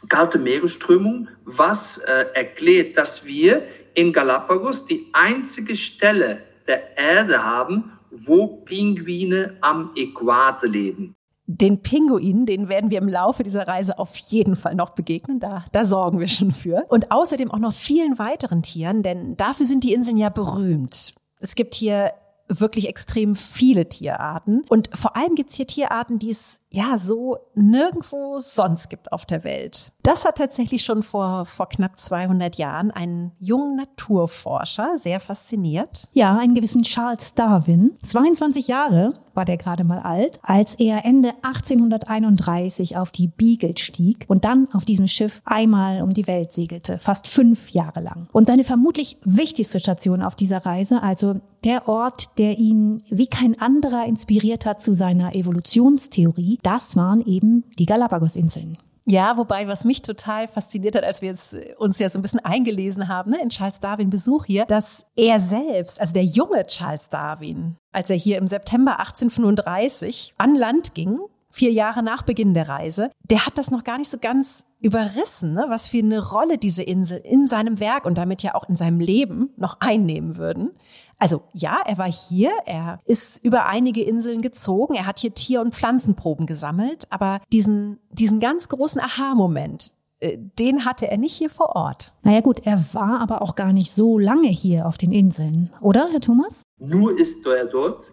kalte 0.07 0.37
Meeresströmung, 0.37 1.29
was 1.45 1.97
äh, 1.97 2.27
erklärt, 2.35 2.95
dass 2.95 3.25
wir 3.25 3.63
in 3.95 4.13
Galapagos 4.13 4.85
die 4.85 5.07
einzige 5.13 5.75
Stelle 5.75 6.43
der 6.67 6.97
Erde 6.97 7.43
haben, 7.43 7.91
wo 8.11 8.47
Pinguine 8.47 9.57
am 9.61 9.91
Äquator 9.95 10.69
leben. 10.69 11.15
Den 11.49 11.81
Pinguinen, 11.81 12.45
den 12.45 12.67
werden 12.67 12.91
wir 12.91 12.97
im 12.97 13.07
Laufe 13.07 13.41
dieser 13.41 13.67
Reise 13.67 13.99
auf 13.99 14.17
jeden 14.17 14.57
Fall 14.57 14.75
noch 14.75 14.89
begegnen. 14.89 15.39
Da, 15.39 15.63
da 15.71 15.85
sorgen 15.85 16.19
wir 16.19 16.27
schon 16.27 16.51
für. 16.51 16.85
Und 16.89 17.11
außerdem 17.11 17.51
auch 17.51 17.59
noch 17.59 17.73
vielen 17.73 18.19
weiteren 18.19 18.63
Tieren, 18.63 19.01
denn 19.01 19.37
dafür 19.37 19.65
sind 19.65 19.85
die 19.85 19.93
Inseln 19.93 20.17
ja 20.17 20.27
berühmt. 20.27 21.13
Es 21.39 21.55
gibt 21.55 21.75
hier 21.75 22.11
wirklich 22.49 22.87
extrem 22.87 23.35
viele 23.35 23.89
Tierarten. 23.89 24.63
Und 24.69 24.89
vor 24.93 25.15
allem 25.15 25.35
gibt's 25.35 25.55
hier 25.55 25.67
Tierarten, 25.67 26.19
die 26.19 26.31
es 26.31 26.61
ja 26.69 26.97
so 26.97 27.37
nirgendwo 27.55 28.37
sonst 28.39 28.89
gibt 28.89 29.11
auf 29.11 29.25
der 29.25 29.43
Welt. 29.43 29.91
Das 30.03 30.25
hat 30.25 30.37
tatsächlich 30.37 30.83
schon 30.83 31.03
vor, 31.03 31.45
vor 31.45 31.67
knapp 31.69 31.97
200 31.97 32.55
Jahren 32.55 32.91
einen 32.91 33.31
jungen 33.39 33.75
Naturforscher 33.75 34.91
sehr 34.95 35.19
fasziniert. 35.19 36.07
Ja, 36.13 36.37
einen 36.37 36.55
gewissen 36.55 36.83
Charles 36.83 37.35
Darwin. 37.35 37.97
22 38.03 38.67
Jahre 38.67 39.13
war 39.33 39.45
der 39.45 39.57
gerade 39.57 39.83
mal 39.83 39.99
alt, 39.99 40.39
als 40.41 40.75
er 40.75 41.05
Ende 41.05 41.33
1831 41.43 42.97
auf 42.97 43.11
die 43.11 43.27
Beagle 43.27 43.77
stieg 43.77 44.25
und 44.27 44.45
dann 44.45 44.67
auf 44.73 44.85
diesem 44.85 45.07
Schiff 45.07 45.41
einmal 45.45 46.01
um 46.01 46.13
die 46.13 46.27
Welt 46.27 46.51
segelte, 46.51 46.99
fast 46.99 47.27
fünf 47.27 47.69
Jahre 47.69 48.01
lang. 48.01 48.27
Und 48.31 48.47
seine 48.47 48.63
vermutlich 48.63 49.17
wichtigste 49.23 49.79
Station 49.79 50.21
auf 50.21 50.35
dieser 50.35 50.65
Reise, 50.65 51.03
also 51.03 51.41
der 51.67 51.89
Ort, 51.89 52.37
der 52.37 52.57
ihn 52.57 53.03
wie 53.09 53.27
kein 53.27 53.59
anderer 53.59 54.05
inspiriert 54.05 54.65
hat 54.65 54.81
zu 54.81 54.93
seiner 54.93 55.35
Evolutionstheorie, 55.35 56.59
das 56.63 56.95
waren 56.95 57.21
eben 57.21 57.65
die 57.77 57.85
Galapagos-Inseln. 57.85 58.77
Ja, 59.09 59.37
wobei, 59.37 59.67
was 59.67 59.85
mich 59.85 60.01
total 60.01 60.47
fasziniert 60.47 60.95
hat, 60.95 61.03
als 61.03 61.21
wir 61.21 61.29
jetzt 61.29 61.53
äh, 61.53 61.75
uns 61.77 61.99
ja 61.99 62.09
so 62.09 62.19
ein 62.19 62.21
bisschen 62.21 62.43
eingelesen 62.43 63.07
haben, 63.07 63.31
ne, 63.31 63.41
in 63.41 63.49
Charles 63.49 63.79
Darwin 63.79 64.09
Besuch 64.09 64.45
hier, 64.45 64.65
dass 64.65 65.05
er 65.15 65.39
selbst, 65.39 65.99
also 65.99 66.13
der 66.13 66.25
junge 66.25 66.65
Charles 66.65 67.09
Darwin, 67.09 67.77
als 67.93 68.09
er 68.09 68.17
hier 68.17 68.37
im 68.37 68.47
September 68.47 68.99
1835 68.99 70.33
an 70.37 70.55
Land 70.55 70.93
ging, 70.93 71.19
vier 71.57 71.71
Jahre 71.71 72.03
nach 72.03 72.21
Beginn 72.21 72.53
der 72.53 72.69
Reise, 72.69 73.09
der 73.29 73.45
hat 73.45 73.57
das 73.57 73.71
noch 73.71 73.83
gar 73.83 73.97
nicht 73.97 74.09
so 74.09 74.19
ganz 74.19 74.67
überrissen, 74.79 75.53
ne? 75.53 75.65
was 75.69 75.87
für 75.87 75.97
eine 75.97 76.29
Rolle 76.29 76.59
diese 76.59 76.83
Insel 76.83 77.19
in 77.23 77.47
seinem 77.47 77.79
Werk 77.79 78.05
und 78.05 78.19
damit 78.19 78.43
ja 78.43 78.53
auch 78.53 78.69
in 78.69 78.75
seinem 78.75 78.99
Leben 78.99 79.49
noch 79.57 79.77
einnehmen 79.79 80.37
würden. 80.37 80.71
Also 81.17 81.41
ja, 81.53 81.79
er 81.83 81.97
war 81.97 82.11
hier, 82.11 82.51
er 82.65 82.99
ist 83.05 83.43
über 83.43 83.65
einige 83.65 84.03
Inseln 84.03 84.43
gezogen, 84.43 84.93
er 84.93 85.07
hat 85.07 85.17
hier 85.17 85.33
Tier- 85.33 85.61
und 85.61 85.73
Pflanzenproben 85.73 86.45
gesammelt, 86.45 87.05
aber 87.09 87.41
diesen, 87.51 87.97
diesen 88.11 88.39
ganz 88.39 88.69
großen 88.69 89.01
Aha-Moment, 89.01 89.95
äh, 90.19 90.37
den 90.59 90.85
hatte 90.85 91.09
er 91.09 91.17
nicht 91.17 91.33
hier 91.33 91.49
vor 91.49 91.75
Ort. 91.75 92.13
Naja 92.21 92.41
gut, 92.41 92.59
er 92.67 92.79
war 92.93 93.19
aber 93.19 93.41
auch 93.41 93.55
gar 93.55 93.73
nicht 93.73 93.91
so 93.91 94.19
lange 94.19 94.49
hier 94.49 94.85
auf 94.85 94.99
den 94.99 95.11
Inseln, 95.11 95.71
oder, 95.81 96.07
Herr 96.11 96.21
Thomas? 96.21 96.61
Nur 96.77 97.17
ist 97.17 97.43
er 97.47 97.65
dort 97.65 98.05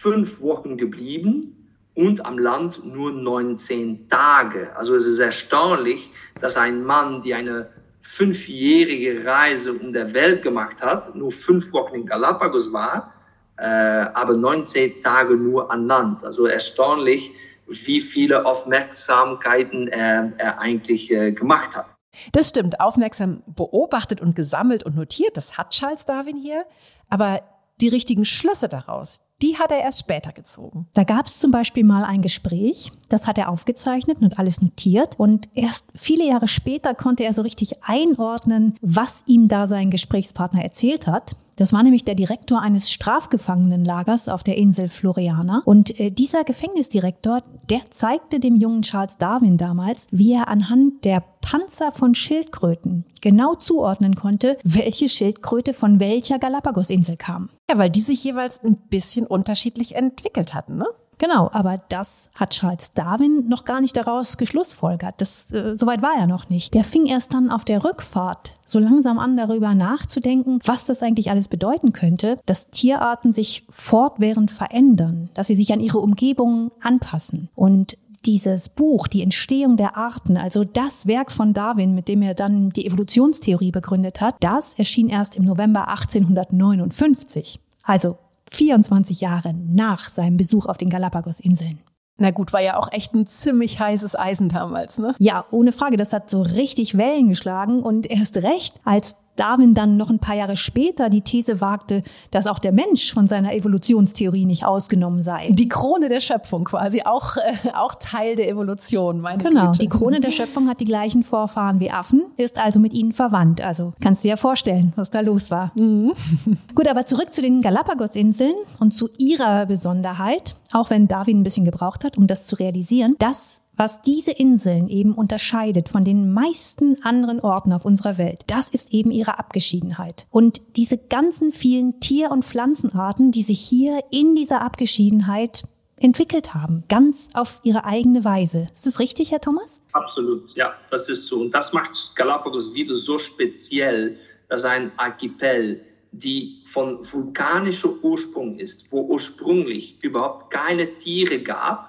fünf 0.00 0.40
Wochen 0.40 0.76
geblieben 0.76 1.54
und 1.98 2.24
am 2.24 2.38
Land 2.38 2.84
nur 2.84 3.10
19 3.10 4.08
Tage. 4.08 4.68
Also 4.76 4.94
es 4.94 5.04
ist 5.04 5.18
erstaunlich, 5.18 6.12
dass 6.40 6.56
ein 6.56 6.84
Mann, 6.84 7.24
der 7.24 7.38
eine 7.38 7.70
fünfjährige 8.02 9.24
Reise 9.24 9.72
um 9.72 9.92
der 9.92 10.14
Welt 10.14 10.44
gemacht 10.44 10.80
hat, 10.80 11.16
nur 11.16 11.32
fünf 11.32 11.72
Wochen 11.72 11.96
in 11.96 12.06
Galapagos 12.06 12.72
war, 12.72 13.12
äh, 13.56 13.64
aber 13.64 14.34
19 14.34 15.02
Tage 15.02 15.34
nur 15.34 15.72
an 15.72 15.88
Land. 15.88 16.22
Also 16.22 16.46
erstaunlich, 16.46 17.32
wie 17.66 18.00
viele 18.00 18.46
Aufmerksamkeiten 18.46 19.88
er, 19.88 20.32
er 20.38 20.60
eigentlich 20.60 21.10
äh, 21.10 21.32
gemacht 21.32 21.74
hat. 21.74 21.86
Das 22.30 22.48
stimmt, 22.50 22.80
aufmerksam 22.80 23.42
beobachtet 23.48 24.20
und 24.20 24.36
gesammelt 24.36 24.84
und 24.84 24.94
notiert, 24.94 25.36
das 25.36 25.58
hat 25.58 25.70
Charles 25.70 26.04
Darwin 26.04 26.36
hier. 26.36 26.64
Aber 27.10 27.40
die 27.80 27.88
richtigen 27.88 28.24
Schlüsse 28.24 28.68
daraus, 28.68 29.27
die 29.42 29.56
hat 29.56 29.70
er 29.70 29.78
erst 29.78 30.00
später 30.00 30.32
gezogen. 30.32 30.88
Da 30.94 31.04
gab 31.04 31.26
es 31.26 31.38
zum 31.38 31.50
Beispiel 31.50 31.84
mal 31.84 32.04
ein 32.04 32.22
Gespräch, 32.22 32.92
das 33.08 33.26
hat 33.26 33.38
er 33.38 33.48
aufgezeichnet 33.48 34.18
und 34.20 34.38
alles 34.38 34.60
notiert. 34.60 35.18
Und 35.18 35.48
erst 35.54 35.86
viele 35.94 36.26
Jahre 36.26 36.48
später 36.48 36.94
konnte 36.94 37.24
er 37.24 37.32
so 37.32 37.42
richtig 37.42 37.84
einordnen, 37.84 38.76
was 38.80 39.22
ihm 39.26 39.48
da 39.48 39.66
sein 39.66 39.90
Gesprächspartner 39.90 40.62
erzählt 40.62 41.06
hat. 41.06 41.36
Das 41.58 41.72
war 41.72 41.82
nämlich 41.82 42.04
der 42.04 42.14
Direktor 42.14 42.62
eines 42.62 42.88
Strafgefangenenlagers 42.88 44.28
auf 44.28 44.44
der 44.44 44.56
Insel 44.56 44.86
Floriana. 44.86 45.62
Und 45.64 45.98
äh, 45.98 46.12
dieser 46.12 46.44
Gefängnisdirektor, 46.44 47.42
der 47.68 47.80
zeigte 47.90 48.38
dem 48.38 48.54
jungen 48.54 48.82
Charles 48.82 49.18
Darwin 49.18 49.56
damals, 49.56 50.06
wie 50.12 50.34
er 50.34 50.46
anhand 50.46 51.04
der 51.04 51.20
Panzer 51.40 51.90
von 51.90 52.14
Schildkröten 52.14 53.06
genau 53.20 53.56
zuordnen 53.56 54.14
konnte, 54.14 54.56
welche 54.62 55.08
Schildkröte 55.08 55.74
von 55.74 55.98
welcher 55.98 56.38
Galapagosinsel 56.38 57.16
kam. 57.16 57.50
Ja, 57.68 57.76
weil 57.76 57.90
die 57.90 58.00
sich 58.00 58.22
jeweils 58.22 58.62
ein 58.62 58.76
bisschen 58.76 59.26
unterschiedlich 59.26 59.96
entwickelt 59.96 60.54
hatten, 60.54 60.76
ne? 60.76 60.86
Genau, 61.18 61.50
aber 61.52 61.80
das 61.88 62.30
hat 62.34 62.50
Charles 62.50 62.92
Darwin 62.92 63.48
noch 63.48 63.64
gar 63.64 63.80
nicht 63.80 63.96
daraus 63.96 64.36
geschlussfolgert. 64.36 65.16
Das, 65.18 65.50
äh, 65.50 65.76
soweit 65.76 66.00
war 66.00 66.14
er 66.16 66.26
noch 66.26 66.48
nicht. 66.48 66.74
Der 66.74 66.84
fing 66.84 67.06
erst 67.06 67.34
dann 67.34 67.50
auf 67.50 67.64
der 67.64 67.84
Rückfahrt 67.84 68.54
so 68.66 68.78
langsam 68.78 69.18
an, 69.18 69.36
darüber 69.36 69.74
nachzudenken, 69.74 70.60
was 70.64 70.86
das 70.86 71.02
eigentlich 71.02 71.30
alles 71.30 71.48
bedeuten 71.48 71.92
könnte, 71.92 72.38
dass 72.46 72.70
Tierarten 72.70 73.32
sich 73.32 73.66
fortwährend 73.70 74.50
verändern, 74.50 75.30
dass 75.34 75.48
sie 75.48 75.56
sich 75.56 75.72
an 75.72 75.80
ihre 75.80 75.98
Umgebung 75.98 76.70
anpassen. 76.80 77.48
Und 77.54 77.96
dieses 78.24 78.68
Buch, 78.68 79.08
die 79.08 79.22
Entstehung 79.22 79.76
der 79.76 79.96
Arten, 79.96 80.36
also 80.36 80.64
das 80.64 81.06
Werk 81.06 81.32
von 81.32 81.54
Darwin, 81.54 81.94
mit 81.94 82.08
dem 82.08 82.22
er 82.22 82.34
dann 82.34 82.70
die 82.70 82.86
Evolutionstheorie 82.86 83.70
begründet 83.70 84.20
hat, 84.20 84.36
das 84.40 84.74
erschien 84.74 85.08
erst 85.08 85.34
im 85.34 85.44
November 85.44 85.88
1859. 85.88 87.60
Also 87.82 88.18
24 88.52 89.20
Jahre 89.20 89.54
nach 89.54 90.08
seinem 90.08 90.36
Besuch 90.36 90.66
auf 90.66 90.76
den 90.76 90.90
Galapagos-Inseln. 90.90 91.80
Na 92.20 92.32
gut, 92.32 92.52
war 92.52 92.60
ja 92.60 92.76
auch 92.76 92.90
echt 92.90 93.14
ein 93.14 93.26
ziemlich 93.26 93.78
heißes 93.78 94.18
Eisen 94.18 94.48
damals, 94.48 94.98
ne? 94.98 95.14
Ja, 95.20 95.44
ohne 95.52 95.70
Frage. 95.70 95.96
Das 95.96 96.12
hat 96.12 96.28
so 96.28 96.42
richtig 96.42 96.98
Wellen 96.98 97.28
geschlagen 97.28 97.80
und 97.80 98.10
erst 98.10 98.38
recht, 98.38 98.80
als 98.84 99.16
Darwin 99.38 99.74
dann 99.74 99.96
noch 99.96 100.10
ein 100.10 100.18
paar 100.18 100.34
Jahre 100.34 100.56
später 100.56 101.08
die 101.08 101.22
These 101.22 101.60
wagte, 101.60 102.02
dass 102.30 102.46
auch 102.46 102.58
der 102.58 102.72
Mensch 102.72 103.12
von 103.12 103.26
seiner 103.28 103.54
Evolutionstheorie 103.54 104.44
nicht 104.44 104.64
ausgenommen 104.64 105.22
sei. 105.22 105.50
Die 105.52 105.68
Krone 105.68 106.08
der 106.08 106.20
Schöpfung 106.20 106.64
quasi, 106.64 107.02
auch, 107.02 107.36
äh, 107.36 107.70
auch 107.74 107.94
Teil 107.94 108.36
der 108.36 108.48
Evolution, 108.48 109.20
meine 109.20 109.42
Genau, 109.42 109.66
Güte. 109.66 109.78
die 109.78 109.88
Krone 109.88 110.20
der 110.20 110.30
Schöpfung 110.30 110.68
hat 110.68 110.80
die 110.80 110.84
gleichen 110.84 111.22
Vorfahren 111.22 111.80
wie 111.80 111.90
Affen, 111.90 112.24
ist 112.36 112.58
also 112.58 112.78
mit 112.78 112.92
ihnen 112.92 113.12
verwandt. 113.12 113.60
Also 113.60 113.92
kannst 114.00 114.22
du 114.24 114.28
dir 114.28 114.30
ja 114.30 114.36
vorstellen, 114.36 114.92
was 114.96 115.10
da 115.10 115.20
los 115.20 115.50
war. 115.50 115.72
Mhm. 115.74 116.12
Gut, 116.74 116.88
aber 116.88 117.06
zurück 117.06 117.32
zu 117.32 117.42
den 117.42 117.60
Galapagos-Inseln 117.60 118.54
und 118.80 118.92
zu 118.92 119.08
ihrer 119.18 119.66
Besonderheit, 119.66 120.56
auch 120.72 120.90
wenn 120.90 121.08
Darwin 121.08 121.40
ein 121.40 121.44
bisschen 121.44 121.64
gebraucht 121.64 122.04
hat, 122.04 122.18
um 122.18 122.26
das 122.26 122.46
zu 122.46 122.56
realisieren, 122.56 123.14
dass 123.18 123.60
was 123.78 124.02
diese 124.02 124.32
Inseln 124.32 124.88
eben 124.88 125.14
unterscheidet 125.14 125.88
von 125.88 126.04
den 126.04 126.32
meisten 126.32 127.00
anderen 127.04 127.38
Orten 127.40 127.72
auf 127.72 127.84
unserer 127.84 128.18
Welt, 128.18 128.42
das 128.48 128.68
ist 128.68 128.92
eben 128.92 129.12
ihre 129.12 129.38
Abgeschiedenheit. 129.38 130.26
Und 130.30 130.60
diese 130.76 130.98
ganzen 130.98 131.52
vielen 131.52 132.00
Tier- 132.00 132.32
und 132.32 132.44
Pflanzenarten, 132.44 133.30
die 133.30 133.42
sich 133.42 133.60
hier 133.60 134.00
in 134.10 134.34
dieser 134.34 134.62
Abgeschiedenheit 134.62 135.62
entwickelt 136.00 136.54
haben, 136.54 136.82
ganz 136.88 137.30
auf 137.34 137.60
ihre 137.62 137.84
eigene 137.84 138.24
Weise. 138.24 138.66
Ist 138.74 138.86
das 138.86 138.98
richtig, 138.98 139.30
Herr 139.30 139.40
Thomas? 139.40 139.80
Absolut, 139.92 140.50
ja, 140.56 140.74
das 140.90 141.08
ist 141.08 141.26
so. 141.26 141.40
Und 141.40 141.52
das 141.52 141.72
macht 141.72 142.12
Galapagos 142.16 142.74
wieder 142.74 142.96
so 142.96 143.18
speziell, 143.18 144.18
dass 144.48 144.64
ein 144.64 144.90
Archipel, 144.96 145.80
die 146.10 146.62
von 146.72 147.00
vulkanischer 147.12 147.90
Ursprung 148.02 148.58
ist, 148.58 148.84
wo 148.90 149.02
ursprünglich 149.02 150.02
überhaupt 150.02 150.50
keine 150.50 150.98
Tiere 150.98 151.40
gab, 151.40 151.87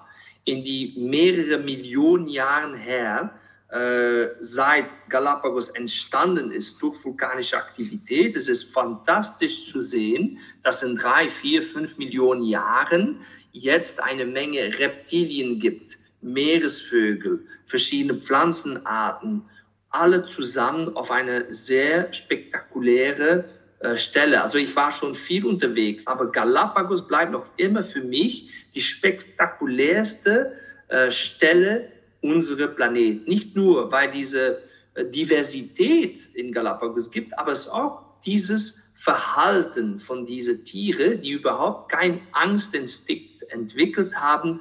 in 0.50 0.64
die 0.64 0.94
mehrere 0.98 1.60
Millionen 1.60 2.28
Jahren 2.28 2.76
her, 2.76 3.34
äh, 3.72 4.30
seit 4.42 4.86
Galapagos 5.10 5.70
entstanden 5.70 6.52
ist 6.52 6.82
durch 6.82 7.04
vulkanische 7.06 7.58
Aktivität. 7.58 8.36
Es 8.36 8.48
ist 8.48 8.64
fantastisch 8.74 9.68
zu 9.68 9.82
sehen, 9.82 10.40
dass 10.64 10.82
in 10.82 10.96
drei, 10.96 11.30
vier, 11.30 11.64
fünf 11.64 11.98
Millionen 11.98 12.44
Jahren 12.44 13.22
jetzt 13.52 14.02
eine 14.02 14.26
Menge 14.26 14.80
Reptilien 14.80 15.60
gibt, 15.60 15.98
Meeresvögel, 16.22 17.46
verschiedene 17.68 18.20
Pflanzenarten, 18.20 19.44
alle 19.92 20.26
zusammen 20.26 20.96
auf 20.96 21.12
eine 21.12 21.54
sehr 21.54 22.12
spektakuläre 22.14 23.46
äh, 23.80 23.98
Stelle. 23.98 24.44
Also 24.44 24.58
ich 24.58 24.76
war 24.76 24.92
schon 24.92 25.16
viel 25.16 25.46
unterwegs, 25.46 26.06
aber 26.06 26.32
Galapagos 26.32 27.08
bleibt 27.08 27.32
noch 27.32 27.46
immer 27.58 27.84
für 27.84 28.02
mich 28.02 28.50
die 28.76 28.82
spektakulärste 28.82 30.54
äh, 30.90 31.12
Stelle 31.12 31.92
unserer 32.22 32.68
Planet. 32.68 33.28
Nicht 33.28 33.56
nur, 33.56 33.92
weil 33.92 34.12
diese 34.12 34.62
äh, 34.96 35.06
Diversität 35.06 36.20
in 36.34 36.52
Galapagos 36.52 37.10
gibt, 37.10 37.38
aber 37.40 37.54
es 37.54 37.70
auch 37.70 38.02
dieses 38.26 38.84
Verhalten 38.96 40.02
von 40.02 40.26
diesen 40.26 40.66
Tieren, 40.66 41.22
die 41.22 41.32
überhaupt 41.32 41.90
kein 41.90 42.20
Angstinstinkt 42.34 43.44
entwickelt 43.50 44.14
haben 44.14 44.60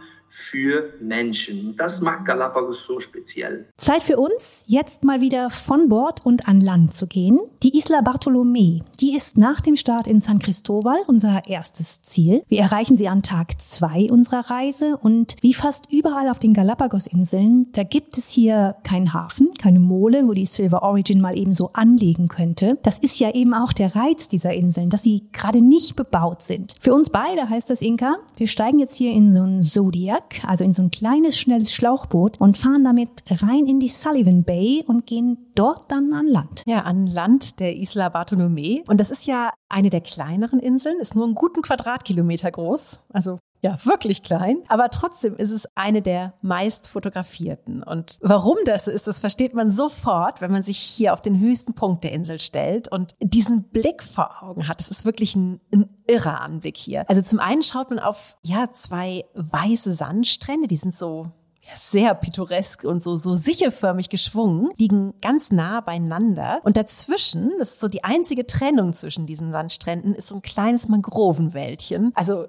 für 0.51 0.95
Menschen. 1.01 1.75
Das 1.77 2.01
macht 2.01 2.25
Galapagos 2.25 2.85
so 2.87 3.01
speziell. 3.01 3.67
Zeit 3.77 4.03
für 4.03 4.17
uns, 4.17 4.65
jetzt 4.67 5.05
mal 5.05 5.21
wieder 5.21 5.51
von 5.51 5.89
Bord 5.89 6.25
und 6.25 6.49
an 6.49 6.61
Land 6.61 6.95
zu 6.95 7.07
gehen. 7.07 7.41
Die 7.63 7.77
Isla 7.77 8.01
Bartolomé, 8.01 8.83
die 9.01 9.15
ist 9.15 9.37
nach 9.37 9.61
dem 9.61 9.77
Start 9.77 10.07
in 10.07 10.21
San 10.21 10.39
Cristobal 10.39 10.99
unser 11.07 11.47
erstes 11.47 12.03
Ziel. 12.03 12.43
Wir 12.49 12.61
erreichen 12.61 12.97
sie 12.97 13.09
an 13.09 13.23
Tag 13.23 13.61
zwei 13.61 14.07
unserer 14.11 14.51
Reise 14.51 14.97
und 14.97 15.37
wie 15.41 15.55
fast 15.55 15.93
überall 15.93 16.29
auf 16.29 16.39
den 16.39 16.55
Galapagos-Inseln, 16.55 17.73
da 17.73 17.83
gibt 17.83 18.17
es 18.17 18.31
hier 18.31 18.77
keinen 18.85 19.13
Hafen, 19.13 19.51
keine 19.61 19.81
Mole, 19.81 20.27
wo 20.27 20.33
die 20.33 20.47
Silver 20.47 20.83
Origin 20.83 21.21
mal 21.21 21.37
eben 21.37 21.53
so 21.53 21.71
anlegen 21.75 22.29
könnte. 22.29 22.79
Das 22.83 22.99
ist 22.99 23.19
ja 23.19 23.35
eben 23.35 23.55
auch 23.55 23.73
der 23.73 23.95
Reiz 23.95 24.29
dieser 24.29 24.55
Inseln, 24.55 24.89
dass 24.89 25.03
sie 25.03 25.25
gerade 25.33 25.61
nicht 25.61 25.97
bebaut 25.97 26.43
sind. 26.43 26.75
Für 26.81 26.95
uns 26.95 27.11
beide 27.11 27.49
heißt 27.49 27.71
das 27.71 27.83
Inka, 27.83 28.17
wir 28.37 28.47
steigen 28.47 28.79
jetzt 28.79 28.97
hier 28.97 29.13
in 29.13 29.35
so 29.35 29.43
einen 29.43 29.63
Zodiac 29.63 30.28
also 30.47 30.65
in 30.65 30.75
so 30.75 30.83
ein 30.83 30.91
kleines, 30.91 31.39
schnelles 31.39 31.73
Schlauchboot 31.73 32.41
und 32.41 32.57
fahren 32.57 32.85
damit 32.85 33.11
rein 33.31 33.67
in 33.67 33.81
die 33.81 33.89
Sullivan 33.89 34.45
Bay 34.45 34.85
und 34.87 35.07
gehen 35.07 35.39
dort 35.55 35.91
dann 35.91 36.13
an 36.13 36.27
Land. 36.27 36.63
Ja, 36.67 36.81
an 36.81 37.07
Land 37.07 37.61
der 37.61 37.77
Isla 37.77 38.09
Bartolomé. 38.09 38.89
Und 38.89 38.99
das 38.99 39.11
ist 39.11 39.27
ja 39.27 39.53
eine 39.69 39.91
der 39.91 40.01
kleineren 40.01 40.61
Inseln, 40.61 41.01
ist 41.01 41.15
nur 41.15 41.25
einen 41.25 41.35
guten 41.35 41.63
Quadratkilometer 41.63 42.51
groß. 42.51 43.01
Also 43.13 43.39
ja, 43.63 43.77
wirklich 43.85 44.23
klein. 44.23 44.63
Aber 44.69 44.89
trotzdem 44.91 45.37
ist 45.37 45.51
es 45.51 45.67
eine 45.75 46.03
der 46.03 46.35
meist 46.43 46.89
fotografierten. 46.89 47.83
Und 47.83 48.19
warum 48.21 48.57
das 48.65 48.85
so 48.85 48.91
ist, 48.91 49.07
das 49.07 49.19
versteht 49.19 49.55
man 49.55 49.71
sofort, 49.71 50.41
wenn 50.41 50.53
man 50.53 50.63
sich 50.63 50.79
hier 50.79 51.13
auf 51.13 51.21
den 51.21 51.41
höchsten 51.41 51.75
Punkt 51.75 52.05
der 52.05 52.13
Insel 52.13 52.39
stellt 52.39 52.91
und 52.91 53.15
diesen 53.21 53.65
Blick 53.65 54.05
vor 54.05 54.43
Augen 54.43 54.69
hat. 54.69 54.81
Das 54.81 54.89
ist 54.89 55.05
wirklich 55.05 55.35
ein, 55.35 55.61
ein 55.75 55.89
irrer 56.07 56.41
Anblick 56.41 56.77
hier. 56.77 57.09
Also 57.09 57.23
zum 57.23 57.41
einen 57.41 57.63
schaut 57.63 57.91
man 57.91 57.99
auf, 57.99 58.37
ja, 58.43 58.73
zwei 58.73 59.25
weiße 59.35 59.93
Sandstrände, 59.93 60.69
die 60.69 60.77
sind 60.77 60.95
so 60.95 61.33
sehr 61.75 62.15
pittoresk 62.15 62.85
und 62.85 63.03
so, 63.03 63.17
so 63.17 63.37
sichelförmig 63.37 64.09
geschwungen, 64.09 64.71
liegen 64.77 65.15
ganz 65.21 65.51
nah 65.51 65.81
beieinander. 65.81 66.61
Und 66.63 66.77
dazwischen, 66.77 67.53
das 67.59 67.73
ist 67.73 67.81
so 67.81 67.89
die 67.89 68.05
einzige 68.05 68.47
Trennung 68.47 68.95
zwischen 68.95 69.27
diesen 69.27 69.53
Sandstränden, 69.53 70.15
ist 70.15 70.29
so 70.29 70.37
ein 70.37 70.43
kleines 70.43 70.89
Mangrovenwäldchen. 70.89 72.13
Also 72.15 72.47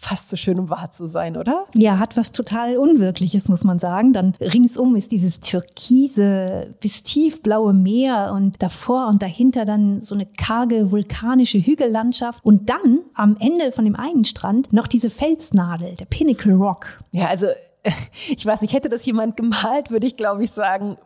fast 0.00 0.28
so 0.28 0.36
schön, 0.36 0.58
um 0.58 0.70
wahr 0.70 0.90
zu 0.90 1.06
sein, 1.06 1.36
oder? 1.36 1.66
Ja, 1.74 1.98
hat 1.98 2.16
was 2.16 2.32
total 2.32 2.76
Unwirkliches, 2.76 3.48
muss 3.48 3.64
man 3.64 3.78
sagen. 3.78 4.12
Dann 4.12 4.34
ringsum 4.40 4.96
ist 4.96 5.12
dieses 5.12 5.40
türkise 5.40 6.74
bis 6.80 7.02
tiefblaue 7.02 7.72
Meer 7.72 8.32
und 8.34 8.62
davor 8.62 9.08
und 9.08 9.22
dahinter 9.22 9.64
dann 9.64 10.02
so 10.02 10.14
eine 10.14 10.26
karge 10.26 10.90
vulkanische 10.92 11.58
Hügellandschaft 11.58 12.44
und 12.44 12.68
dann 12.70 13.00
am 13.14 13.36
Ende 13.38 13.72
von 13.72 13.84
dem 13.84 13.96
einen 13.96 14.24
Strand 14.24 14.72
noch 14.72 14.86
diese 14.86 15.10
Felsnadel, 15.10 15.94
der 15.94 16.06
Pinnacle 16.06 16.54
Rock. 16.54 16.98
Ja, 17.12 17.28
also 17.28 17.46
ich 18.28 18.44
weiß 18.44 18.62
nicht, 18.62 18.74
hätte 18.74 18.88
das 18.88 19.06
jemand 19.06 19.36
gemalt, 19.36 19.90
würde 19.90 20.06
ich 20.06 20.16
glaube 20.16 20.44
ich 20.44 20.50
sagen, 20.50 20.96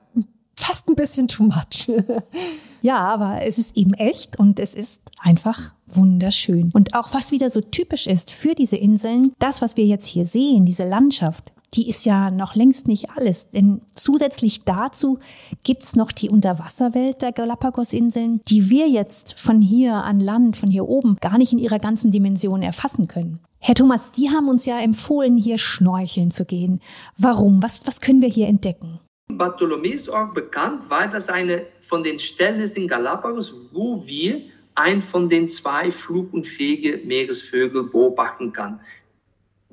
fast 0.57 0.89
ein 0.89 0.97
bisschen 0.97 1.29
too 1.29 1.45
much. 1.45 1.91
ja, 2.83 2.99
aber 2.99 3.43
es 3.43 3.59
ist 3.59 3.77
eben 3.77 3.95
echt 3.95 4.39
und 4.39 4.59
es 4.59 4.75
ist 4.75 5.01
einfach 5.21 5.73
wunderschön. 5.95 6.71
Und 6.73 6.95
auch 6.95 7.15
was 7.15 7.33
wieder 7.33 7.51
so 7.51 7.61
typisch 7.61 8.07
ist 8.07 8.31
für 8.31 8.55
diese 8.55 8.77
Inseln, 8.77 9.33
das, 9.39 9.63
was 9.63 9.77
wir 9.77 9.87
jetzt 9.87 10.07
hier 10.07 10.25
sehen, 10.25 10.65
diese 10.65 10.89
Landschaft, 10.89 11.53
die 11.75 11.89
ist 11.89 12.07
ja 12.07 12.31
noch 12.31 12.55
längst 12.55 12.89
nicht 12.89 13.11
alles. 13.11 13.51
Denn 13.51 13.83
zusätzlich 13.95 14.65
dazu 14.65 15.19
gibt's 15.65 15.97
noch 15.97 16.13
die 16.13 16.31
Unterwasserwelt 16.31 17.23
der 17.23 17.33
Galapagos-Inseln, 17.33 18.41
die 18.49 18.71
wir 18.71 18.89
jetzt 18.89 19.39
von 19.39 19.61
hier 19.61 19.95
an 19.95 20.21
Land, 20.21 20.57
von 20.57 20.71
hier 20.71 20.89
oben, 20.89 21.17
gar 21.21 21.39
nicht 21.39 21.53
in 21.53 21.59
ihrer 21.59 21.79
ganzen 21.79 22.11
Dimension 22.11 22.63
erfassen 22.63 23.09
können. 23.09 23.41
Herr 23.61 23.75
Thomas, 23.75 24.13
die 24.13 24.31
haben 24.31 24.49
uns 24.49 24.67
ja 24.67 24.79
empfohlen, 24.79 25.37
hier 25.37 25.59
schnorcheln 25.59 26.31
zu 26.31 26.45
gehen. 26.45 26.81
Warum? 27.17 27.63
Was, 27.63 27.87
was 27.87 28.01
können 28.01 28.23
wir 28.23 28.29
hier 28.29 28.47
entdecken? 28.47 29.01
Bartholomä 29.31 29.89
ist 29.89 30.09
bekannt, 30.33 30.85
weil 30.89 31.11
das 31.11 31.29
eine 31.29 31.67
von 31.89 32.03
den 32.03 32.19
Stellen 32.19 32.61
ist 32.61 32.77
in 32.77 32.87
Galapagos, 32.87 33.53
wo 33.73 34.07
wir 34.07 34.43
ein 34.79 35.03
von 35.03 35.29
den 35.29 35.51
zwei 35.51 35.91
flugunfähigen 35.91 37.07
Meeresvögel 37.07 37.85
beobachten 37.85 38.53
kann. 38.53 38.81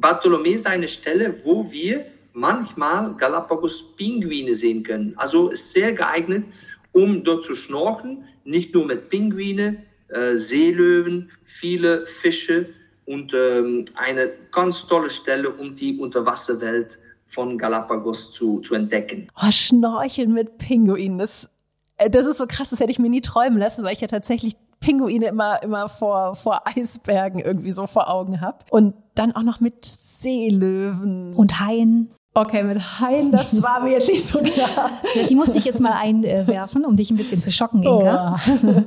Bartolomé 0.01 0.55
ist 0.55 0.65
eine 0.65 0.87
Stelle, 0.87 1.39
wo 1.43 1.71
wir 1.71 2.05
manchmal 2.33 3.13
Galapagos-Pinguine 3.15 4.55
sehen 4.55 4.83
können. 4.83 5.13
Also 5.17 5.49
ist 5.49 5.71
sehr 5.71 5.93
geeignet, 5.93 6.45
um 6.91 7.23
dort 7.23 7.45
zu 7.45 7.55
schnorchen, 7.55 8.25
nicht 8.43 8.73
nur 8.73 8.85
mit 8.85 9.09
Pinguine, 9.09 9.83
äh, 10.09 10.35
Seelöwen, 10.37 11.31
viele 11.45 12.07
Fische 12.21 12.69
und 13.05 13.31
ähm, 13.33 13.85
eine 13.95 14.31
ganz 14.51 14.87
tolle 14.87 15.09
Stelle, 15.09 15.51
um 15.51 15.75
die 15.75 15.97
Unterwasserwelt 15.97 16.97
von 17.29 17.57
Galapagos 17.57 18.33
zu, 18.33 18.59
zu 18.61 18.75
entdecken. 18.75 19.27
Oh, 19.35 19.51
Schnorcheln 19.51 20.33
mit 20.33 20.57
Pinguinen, 20.57 21.19
das, 21.19 21.49
äh, 21.97 22.09
das 22.09 22.25
ist 22.25 22.39
so 22.39 22.47
krass, 22.47 22.71
das 22.71 22.79
hätte 22.79 22.91
ich 22.91 22.99
mir 22.99 23.09
nie 23.09 23.21
träumen 23.21 23.59
lassen, 23.59 23.85
weil 23.85 23.93
ich 23.93 24.01
ja 24.01 24.07
tatsächlich 24.07 24.53
Pinguine 24.85 25.25
immer, 25.25 25.63
immer 25.63 25.89
vor, 25.89 26.35
vor 26.35 26.61
Eisbergen 26.65 27.39
irgendwie 27.39 27.71
so 27.71 27.87
vor 27.87 28.07
Augen 28.07 28.39
habe. 28.39 28.59
Und 28.69 28.93
dann 29.15 29.35
auch 29.35 29.41
noch 29.41 29.59
mit 29.59 29.83
Seelöwen. 29.83 31.33
Und 31.33 31.59
Haien. 31.59 32.11
Okay, 32.35 32.63
mit 32.63 32.79
Haien, 32.99 33.31
das 33.31 33.63
war 33.63 33.81
mir 33.81 33.93
jetzt 33.93 34.09
nicht 34.09 34.25
so 34.25 34.39
klar. 34.39 34.91
Die 35.29 35.35
musste 35.35 35.57
ich 35.57 35.65
jetzt 35.65 35.79
mal 35.79 35.93
einwerfen, 35.93 36.85
um 36.85 36.97
dich 36.97 37.09
ein 37.09 37.17
bisschen 37.17 37.41
zu 37.41 37.51
schocken, 37.51 37.81
Inka. 37.81 38.35
Oh. 38.35 38.83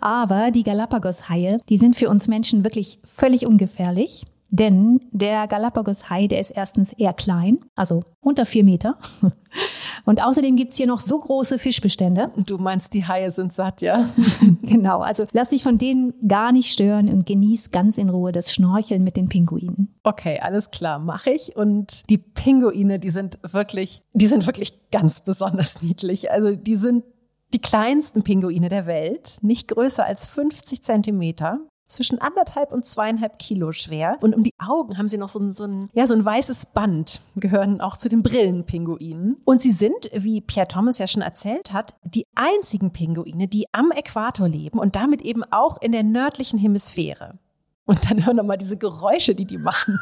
Aber 0.00 0.50
die 0.50 0.62
Galapagos-Haie, 0.62 1.60
die 1.68 1.76
sind 1.76 1.94
für 1.94 2.08
uns 2.08 2.26
Menschen 2.26 2.64
wirklich 2.64 2.98
völlig 3.04 3.46
ungefährlich. 3.46 4.24
Denn 4.48 5.00
der 5.10 5.46
Galapagos-Hai, 5.46 6.28
der 6.28 6.40
ist 6.40 6.50
erstens 6.50 6.92
eher 6.92 7.12
klein, 7.12 7.58
also 7.74 8.04
unter 8.20 8.46
vier 8.46 8.64
Meter. 8.64 8.98
Und 10.04 10.22
außerdem 10.22 10.54
gibt's 10.56 10.76
hier 10.76 10.86
noch 10.86 11.00
so 11.00 11.18
große 11.18 11.58
Fischbestände. 11.58 12.30
Du 12.36 12.58
meinst, 12.58 12.94
die 12.94 13.06
Haie 13.06 13.30
sind 13.30 13.52
satt, 13.52 13.82
ja? 13.82 14.08
genau, 14.62 15.00
also 15.00 15.24
lass 15.32 15.48
dich 15.48 15.62
von 15.62 15.78
denen 15.78 16.14
gar 16.28 16.52
nicht 16.52 16.70
stören 16.70 17.08
und 17.08 17.26
genieß 17.26 17.72
ganz 17.72 17.98
in 17.98 18.08
Ruhe 18.08 18.30
das 18.30 18.52
Schnorcheln 18.52 19.02
mit 19.02 19.16
den 19.16 19.28
Pinguinen. 19.28 19.98
Okay, 20.04 20.38
alles 20.40 20.70
klar, 20.70 21.00
mache 21.00 21.30
ich. 21.30 21.56
Und 21.56 22.08
die 22.08 22.18
Pinguine, 22.18 23.00
die 23.00 23.10
sind 23.10 23.38
wirklich, 23.42 24.02
die 24.12 24.28
sind 24.28 24.46
wirklich 24.46 24.90
ganz 24.90 25.20
besonders 25.20 25.82
niedlich. 25.82 26.30
Also 26.30 26.54
die 26.54 26.76
sind 26.76 27.04
die 27.52 27.60
kleinsten 27.60 28.22
Pinguine 28.22 28.68
der 28.68 28.86
Welt, 28.86 29.38
nicht 29.42 29.68
größer 29.68 30.04
als 30.04 30.26
50 30.26 30.82
Zentimeter 30.82 31.60
zwischen 31.86 32.20
anderthalb 32.20 32.72
und 32.72 32.84
zweieinhalb 32.84 33.38
Kilo 33.38 33.72
schwer. 33.72 34.18
Und 34.20 34.34
um 34.34 34.42
die 34.42 34.54
Augen 34.58 34.98
haben 34.98 35.08
sie 35.08 35.18
noch 35.18 35.28
so 35.28 35.38
ein, 35.38 35.54
so 35.54 35.64
ein, 35.64 35.88
ja, 35.92 36.06
so 36.06 36.14
ein 36.14 36.24
weißes 36.24 36.66
Band, 36.66 37.22
gehören 37.36 37.80
auch 37.80 37.96
zu 37.96 38.08
den 38.08 38.22
Brillenpinguinen. 38.22 39.36
Und 39.44 39.62
sie 39.62 39.70
sind, 39.70 40.10
wie 40.12 40.40
Pierre 40.40 40.68
Thomas 40.68 40.98
ja 40.98 41.06
schon 41.06 41.22
erzählt 41.22 41.72
hat, 41.72 41.94
die 42.02 42.24
einzigen 42.34 42.92
Pinguine, 42.92 43.48
die 43.48 43.66
am 43.72 43.90
Äquator 43.90 44.48
leben 44.48 44.78
und 44.78 44.96
damit 44.96 45.22
eben 45.22 45.44
auch 45.50 45.80
in 45.80 45.92
der 45.92 46.02
nördlichen 46.02 46.58
Hemisphäre. 46.58 47.38
Und 47.84 48.10
dann 48.10 48.26
hören 48.26 48.36
wir 48.36 48.42
mal 48.42 48.56
diese 48.56 48.76
Geräusche, 48.76 49.34
die 49.34 49.46
die 49.46 49.58
machen. 49.58 49.98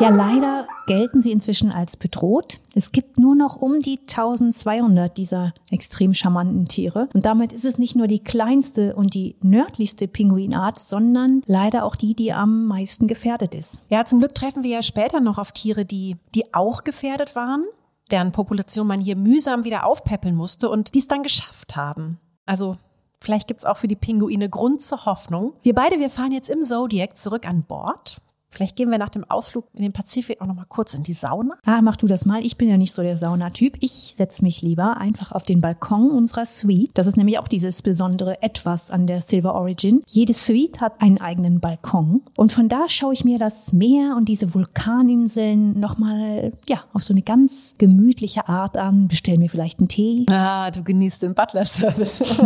Ja, 0.00 0.08
leider 0.08 0.63
gelten 0.86 1.22
sie 1.22 1.32
inzwischen 1.32 1.70
als 1.70 1.96
bedroht. 1.96 2.60
Es 2.74 2.92
gibt 2.92 3.18
nur 3.18 3.34
noch 3.34 3.56
um 3.56 3.80
die 3.80 3.98
1200 4.00 5.16
dieser 5.16 5.54
extrem 5.70 6.14
charmanten 6.14 6.64
Tiere. 6.66 7.08
Und 7.14 7.26
damit 7.26 7.52
ist 7.52 7.64
es 7.64 7.78
nicht 7.78 7.96
nur 7.96 8.06
die 8.06 8.22
kleinste 8.22 8.94
und 8.94 9.14
die 9.14 9.36
nördlichste 9.42 10.08
Pinguinart, 10.08 10.78
sondern 10.78 11.42
leider 11.46 11.84
auch 11.84 11.96
die, 11.96 12.14
die 12.14 12.32
am 12.32 12.66
meisten 12.66 13.06
gefährdet 13.06 13.54
ist. 13.54 13.82
Ja, 13.88 14.04
zum 14.04 14.18
Glück 14.18 14.34
treffen 14.34 14.62
wir 14.62 14.70
ja 14.70 14.82
später 14.82 15.20
noch 15.20 15.38
auf 15.38 15.52
Tiere, 15.52 15.84
die, 15.84 16.16
die 16.34 16.52
auch 16.54 16.84
gefährdet 16.84 17.34
waren, 17.36 17.64
deren 18.10 18.32
Population 18.32 18.86
man 18.86 19.00
hier 19.00 19.16
mühsam 19.16 19.64
wieder 19.64 19.86
aufpäppeln 19.86 20.34
musste 20.34 20.68
und 20.68 20.94
die 20.94 20.98
es 20.98 21.08
dann 21.08 21.22
geschafft 21.22 21.76
haben. 21.76 22.18
Also 22.46 22.76
Vielleicht 23.24 23.48
gibt's 23.48 23.64
auch 23.64 23.78
für 23.78 23.88
die 23.88 23.96
Pinguine 23.96 24.50
Grund 24.50 24.82
zur 24.82 25.06
Hoffnung. 25.06 25.54
Wir 25.62 25.74
beide, 25.74 25.98
wir 25.98 26.10
fahren 26.10 26.30
jetzt 26.30 26.50
im 26.50 26.60
Zodiac 26.60 27.16
zurück 27.16 27.48
an 27.48 27.62
Bord. 27.62 28.18
Vielleicht 28.54 28.76
gehen 28.76 28.90
wir 28.90 28.98
nach 28.98 29.08
dem 29.08 29.24
Ausflug 29.28 29.66
in 29.74 29.82
den 29.82 29.92
Pazifik 29.92 30.40
auch 30.40 30.46
noch 30.46 30.54
mal 30.54 30.66
kurz 30.68 30.94
in 30.94 31.02
die 31.02 31.12
Sauna. 31.12 31.54
Ah, 31.66 31.80
mach 31.82 31.96
du 31.96 32.06
das 32.06 32.24
mal. 32.24 32.44
Ich 32.44 32.56
bin 32.56 32.68
ja 32.68 32.76
nicht 32.76 32.92
so 32.94 33.02
der 33.02 33.18
Saunatyp. 33.18 33.76
Ich 33.80 34.14
setze 34.16 34.42
mich 34.42 34.62
lieber 34.62 34.96
einfach 34.96 35.32
auf 35.32 35.44
den 35.44 35.60
Balkon 35.60 36.10
unserer 36.10 36.46
Suite. 36.46 36.90
Das 36.94 37.06
ist 37.06 37.16
nämlich 37.16 37.38
auch 37.38 37.48
dieses 37.48 37.82
besondere 37.82 38.42
Etwas 38.42 38.90
an 38.90 39.06
der 39.06 39.20
Silver 39.22 39.54
Origin. 39.54 40.02
Jede 40.06 40.32
Suite 40.32 40.80
hat 40.80 41.02
einen 41.02 41.20
eigenen 41.20 41.58
Balkon 41.60 42.22
und 42.36 42.52
von 42.52 42.68
da 42.68 42.88
schaue 42.88 43.12
ich 43.12 43.24
mir 43.24 43.38
das 43.38 43.72
Meer 43.72 44.14
und 44.16 44.28
diese 44.28 44.54
Vulkaninseln 44.54 45.78
noch 45.78 45.98
mal 45.98 46.52
ja 46.68 46.84
auf 46.92 47.02
so 47.02 47.12
eine 47.12 47.22
ganz 47.22 47.74
gemütliche 47.78 48.48
Art 48.48 48.76
an. 48.76 49.08
Bestell 49.08 49.38
mir 49.38 49.50
vielleicht 49.50 49.80
einen 49.80 49.88
Tee. 49.88 50.26
Ah, 50.46 50.70
du 50.70 50.82
genießt 50.84 51.22
den 51.22 51.34
Butler-Service. 51.34 52.42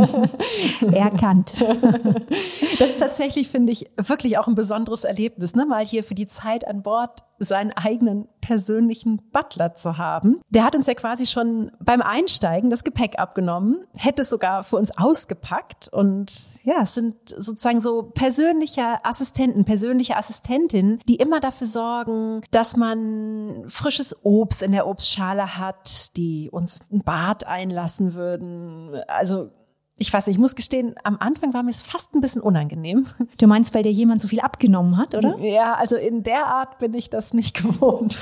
Erkannt. 0.92 1.54
Das 2.78 2.90
ist 2.90 3.00
tatsächlich, 3.00 3.48
finde 3.48 3.72
ich, 3.72 3.86
wirklich 3.96 4.38
auch 4.38 4.46
ein 4.46 4.54
besonderes 4.54 5.02
Erlebnis, 5.04 5.56
ne? 5.56 5.66
Mal 5.66 5.84
hier 5.84 5.97
hier 5.98 6.04
für 6.04 6.14
die 6.14 6.28
Zeit 6.28 6.66
an 6.66 6.82
Bord 6.82 7.24
seinen 7.40 7.72
eigenen 7.72 8.28
persönlichen 8.40 9.20
Butler 9.32 9.74
zu 9.74 9.98
haben. 9.98 10.36
Der 10.48 10.64
hat 10.64 10.76
uns 10.76 10.86
ja 10.86 10.94
quasi 10.94 11.26
schon 11.26 11.72
beim 11.80 12.02
Einsteigen 12.02 12.70
das 12.70 12.84
Gepäck 12.84 13.18
abgenommen, 13.18 13.84
hätte 13.96 14.22
es 14.22 14.30
sogar 14.30 14.64
für 14.64 14.76
uns 14.76 14.96
ausgepackt 14.96 15.88
und 15.92 16.32
ja, 16.64 16.82
es 16.82 16.94
sind 16.94 17.16
sozusagen 17.28 17.80
so 17.80 18.04
persönliche 18.14 19.04
Assistenten, 19.04 19.64
persönliche 19.64 20.16
Assistentinnen, 20.16 21.00
die 21.08 21.16
immer 21.16 21.40
dafür 21.40 21.66
sorgen, 21.66 22.42
dass 22.50 22.76
man 22.76 23.64
frisches 23.66 24.16
Obst 24.24 24.62
in 24.62 24.72
der 24.72 24.86
Obstschale 24.86 25.58
hat, 25.58 26.16
die 26.16 26.48
uns 26.50 26.80
ein 26.92 27.02
Bad 27.02 27.46
einlassen 27.46 28.14
würden. 28.14 29.00
Also 29.08 29.50
ich 30.00 30.12
weiß 30.12 30.28
nicht, 30.28 30.36
ich 30.36 30.40
muss 30.40 30.54
gestehen, 30.54 30.94
am 31.02 31.16
Anfang 31.18 31.52
war 31.52 31.64
mir 31.64 31.70
es 31.70 31.82
fast 31.82 32.14
ein 32.14 32.20
bisschen 32.20 32.40
unangenehm. 32.40 33.06
Du 33.38 33.48
meinst, 33.48 33.74
weil 33.74 33.82
dir 33.82 33.90
jemand 33.90 34.22
so 34.22 34.28
viel 34.28 34.38
abgenommen 34.40 34.96
hat, 34.96 35.14
oder? 35.14 35.36
Ja, 35.40 35.74
also 35.74 35.96
in 35.96 36.22
der 36.22 36.46
Art 36.46 36.78
bin 36.78 36.94
ich 36.94 37.10
das 37.10 37.34
nicht 37.34 37.56
gewohnt. 37.62 38.18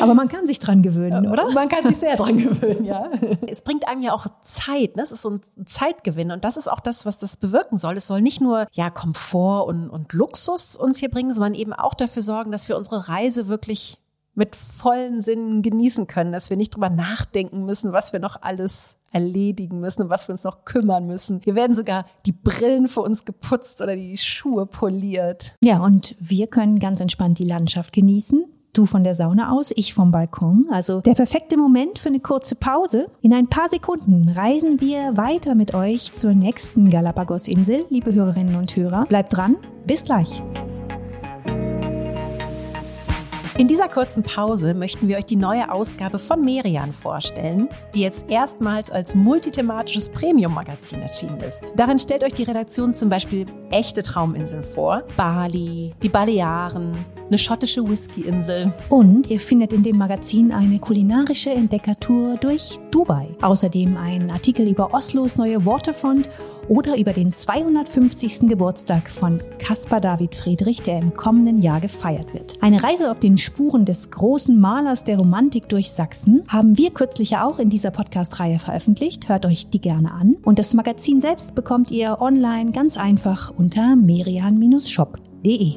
Aber 0.00 0.14
man 0.14 0.28
kann 0.28 0.46
sich 0.46 0.58
dran 0.58 0.82
gewöhnen, 0.82 1.28
oder? 1.28 1.50
Man 1.52 1.68
kann 1.68 1.86
sich 1.86 1.98
sehr 1.98 2.16
dran 2.16 2.38
gewöhnen, 2.38 2.84
ja. 2.84 3.10
Es 3.46 3.60
bringt 3.62 3.86
einem 3.86 4.00
ja 4.00 4.14
auch 4.14 4.26
Zeit, 4.42 4.96
ne? 4.96 5.02
Es 5.02 5.12
ist 5.12 5.22
so 5.22 5.30
ein 5.30 5.40
Zeitgewinn 5.66 6.30
und 6.30 6.44
das 6.44 6.56
ist 6.56 6.68
auch 6.68 6.80
das, 6.80 7.04
was 7.04 7.18
das 7.18 7.36
bewirken 7.36 7.76
soll. 7.76 7.98
Es 7.98 8.06
soll 8.06 8.22
nicht 8.22 8.40
nur 8.40 8.66
ja 8.72 8.88
Komfort 8.88 9.66
und, 9.66 9.90
und 9.90 10.12
Luxus 10.14 10.74
uns 10.74 10.98
hier 10.98 11.10
bringen, 11.10 11.34
sondern 11.34 11.54
eben 11.54 11.74
auch 11.74 11.94
dafür 11.94 12.22
sorgen, 12.22 12.50
dass 12.50 12.68
wir 12.68 12.78
unsere 12.78 13.08
Reise 13.08 13.46
wirklich 13.46 13.98
mit 14.34 14.56
vollen 14.56 15.20
Sinnen 15.20 15.62
genießen 15.62 16.06
können, 16.06 16.32
dass 16.32 16.50
wir 16.50 16.56
nicht 16.56 16.74
drüber 16.74 16.90
nachdenken 16.90 17.64
müssen, 17.64 17.92
was 17.92 18.12
wir 18.12 18.20
noch 18.20 18.42
alles 18.42 18.96
erledigen 19.14 19.80
müssen, 19.80 20.02
um 20.02 20.10
was 20.10 20.28
wir 20.28 20.32
uns 20.32 20.44
noch 20.44 20.64
kümmern 20.64 21.06
müssen. 21.06 21.40
Hier 21.42 21.54
werden 21.54 21.74
sogar 21.74 22.04
die 22.26 22.32
Brillen 22.32 22.88
für 22.88 23.00
uns 23.00 23.24
geputzt 23.24 23.80
oder 23.80 23.96
die 23.96 24.16
Schuhe 24.16 24.66
poliert. 24.66 25.56
Ja, 25.62 25.82
und 25.82 26.16
wir 26.18 26.48
können 26.48 26.78
ganz 26.78 27.00
entspannt 27.00 27.38
die 27.38 27.46
Landschaft 27.46 27.92
genießen. 27.92 28.44
Du 28.72 28.86
von 28.86 29.04
der 29.04 29.14
Sauna 29.14 29.52
aus, 29.52 29.72
ich 29.76 29.94
vom 29.94 30.10
Balkon. 30.10 30.66
Also 30.68 31.00
der 31.00 31.14
perfekte 31.14 31.56
Moment 31.56 32.00
für 32.00 32.08
eine 32.08 32.18
kurze 32.18 32.56
Pause. 32.56 33.06
In 33.22 33.32
ein 33.32 33.46
paar 33.46 33.68
Sekunden 33.68 34.28
reisen 34.30 34.80
wir 34.80 35.16
weiter 35.16 35.54
mit 35.54 35.74
euch 35.74 36.12
zur 36.12 36.34
nächsten 36.34 36.90
Galapagos-Insel, 36.90 37.84
liebe 37.88 38.12
Hörerinnen 38.12 38.56
und 38.56 38.74
Hörer. 38.74 39.06
Bleibt 39.06 39.36
dran, 39.36 39.56
bis 39.86 40.02
gleich. 40.02 40.42
In 43.56 43.68
dieser 43.68 43.88
kurzen 43.88 44.24
Pause 44.24 44.74
möchten 44.74 45.06
wir 45.06 45.16
euch 45.16 45.26
die 45.26 45.36
neue 45.36 45.70
Ausgabe 45.70 46.18
von 46.18 46.44
Merian 46.44 46.92
vorstellen, 46.92 47.68
die 47.94 48.00
jetzt 48.00 48.28
erstmals 48.28 48.90
als 48.90 49.14
multithematisches 49.14 50.10
Premium-Magazin 50.10 51.00
erschienen 51.02 51.38
ist. 51.38 51.62
Darin 51.76 52.00
stellt 52.00 52.24
euch 52.24 52.32
die 52.32 52.42
Redaktion 52.42 52.94
zum 52.94 53.10
Beispiel 53.10 53.46
echte 53.70 54.02
Trauminseln 54.02 54.64
vor. 54.64 55.04
Bali, 55.16 55.92
die 56.02 56.08
Balearen, 56.08 56.94
eine 57.28 57.38
schottische 57.38 57.88
Whisky-Insel. 57.88 58.72
Und 58.88 59.30
ihr 59.30 59.38
findet 59.38 59.72
in 59.72 59.84
dem 59.84 59.98
Magazin 59.98 60.50
eine 60.50 60.80
kulinarische 60.80 61.50
Entdeckertour 61.50 62.36
durch 62.38 62.80
Dubai. 62.90 63.36
Außerdem 63.40 63.96
ein 63.96 64.32
Artikel 64.32 64.66
über 64.66 64.92
Oslos 64.92 65.36
neue 65.36 65.64
Waterfront 65.64 66.28
oder 66.68 66.98
über 66.98 67.12
den 67.12 67.32
250. 67.32 68.48
Geburtstag 68.48 69.10
von 69.10 69.42
Caspar 69.58 70.00
David 70.00 70.34
Friedrich, 70.34 70.82
der 70.82 70.98
im 70.98 71.14
kommenden 71.14 71.60
Jahr 71.60 71.80
gefeiert 71.80 72.34
wird. 72.34 72.54
Eine 72.60 72.82
Reise 72.82 73.10
auf 73.10 73.18
den 73.18 73.38
Spuren 73.38 73.84
des 73.84 74.10
großen 74.10 74.58
Malers 74.58 75.04
der 75.04 75.18
Romantik 75.18 75.68
durch 75.68 75.90
Sachsen 75.90 76.44
haben 76.48 76.76
wir 76.78 76.90
kürzlich 76.90 77.30
ja 77.30 77.46
auch 77.46 77.58
in 77.58 77.70
dieser 77.70 77.90
Podcast-Reihe 77.90 78.58
veröffentlicht. 78.58 79.28
Hört 79.28 79.46
euch 79.46 79.68
die 79.68 79.80
gerne 79.80 80.12
an. 80.12 80.36
Und 80.44 80.58
das 80.58 80.74
Magazin 80.74 81.20
selbst 81.20 81.54
bekommt 81.54 81.90
ihr 81.90 82.20
online 82.20 82.72
ganz 82.72 82.96
einfach 82.96 83.52
unter 83.56 83.96
merian-shop.de. 83.96 85.76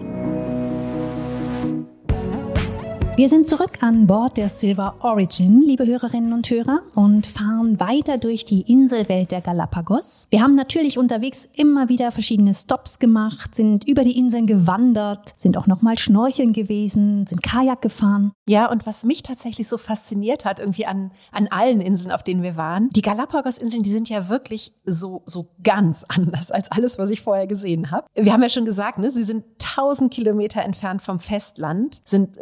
Wir 3.18 3.30
sind 3.30 3.48
zurück 3.48 3.82
an 3.82 4.06
Bord 4.06 4.38
der 4.38 4.48
Silver 4.48 4.98
Origin, 5.00 5.64
liebe 5.64 5.88
Hörerinnen 5.88 6.34
und 6.34 6.48
Hörer, 6.52 6.84
und 6.94 7.26
fahren 7.26 7.80
weiter 7.80 8.20
durch 8.20 8.46
die 8.46 8.62
Inselwelt 8.72 9.32
der 9.32 9.42
Galapagos. 9.42 10.28
Wir 10.30 10.44
haben 10.44 10.54
natürlich 10.54 11.00
unterwegs 11.00 11.50
immer 11.56 11.90
wieder 11.90 12.12
verschiedene 12.12 12.54
Stops 12.54 13.00
gemacht, 13.00 13.56
sind 13.56 13.88
über 13.88 14.04
die 14.04 14.20
Inseln 14.20 14.46
gewandert, 14.46 15.34
sind 15.36 15.58
auch 15.58 15.66
nochmal 15.66 15.98
schnorcheln 15.98 16.54
gewesen, 16.54 17.26
sind 17.26 17.42
Kajak 17.42 17.82
gefahren. 17.82 18.34
Ja, 18.48 18.70
und 18.70 18.86
was 18.86 19.04
mich 19.04 19.24
tatsächlich 19.24 19.68
so 19.68 19.80
fasziniert 19.80 20.46
hat, 20.46 20.60
irgendwie 20.60 20.86
an, 20.86 21.10
an 21.32 21.48
allen 21.48 21.82
Inseln, 21.82 22.12
auf 22.12 22.22
denen 22.22 22.44
wir 22.44 22.56
waren, 22.56 22.90
die 22.92 23.02
Galapagos-Inseln, 23.02 23.82
die 23.82 23.90
sind 23.90 24.10
ja 24.10 24.30
wirklich 24.30 24.74
so, 24.86 25.24
so 25.26 25.48
ganz 25.64 26.06
anders 26.08 26.52
als 26.52 26.72
alles, 26.72 27.00
was 27.00 27.10
ich 27.10 27.22
vorher 27.22 27.48
gesehen 27.48 27.90
habe. 27.90 28.06
Wir 28.14 28.32
haben 28.32 28.44
ja 28.44 28.50
schon 28.50 28.66
gesagt, 28.66 29.00
ne, 29.00 29.10
sie 29.10 29.24
sind 29.24 29.44
1000 29.76 30.14
Kilometer 30.14 30.62
entfernt 30.62 31.02
vom 31.02 31.20
Festland, 31.20 32.00
sind 32.06 32.38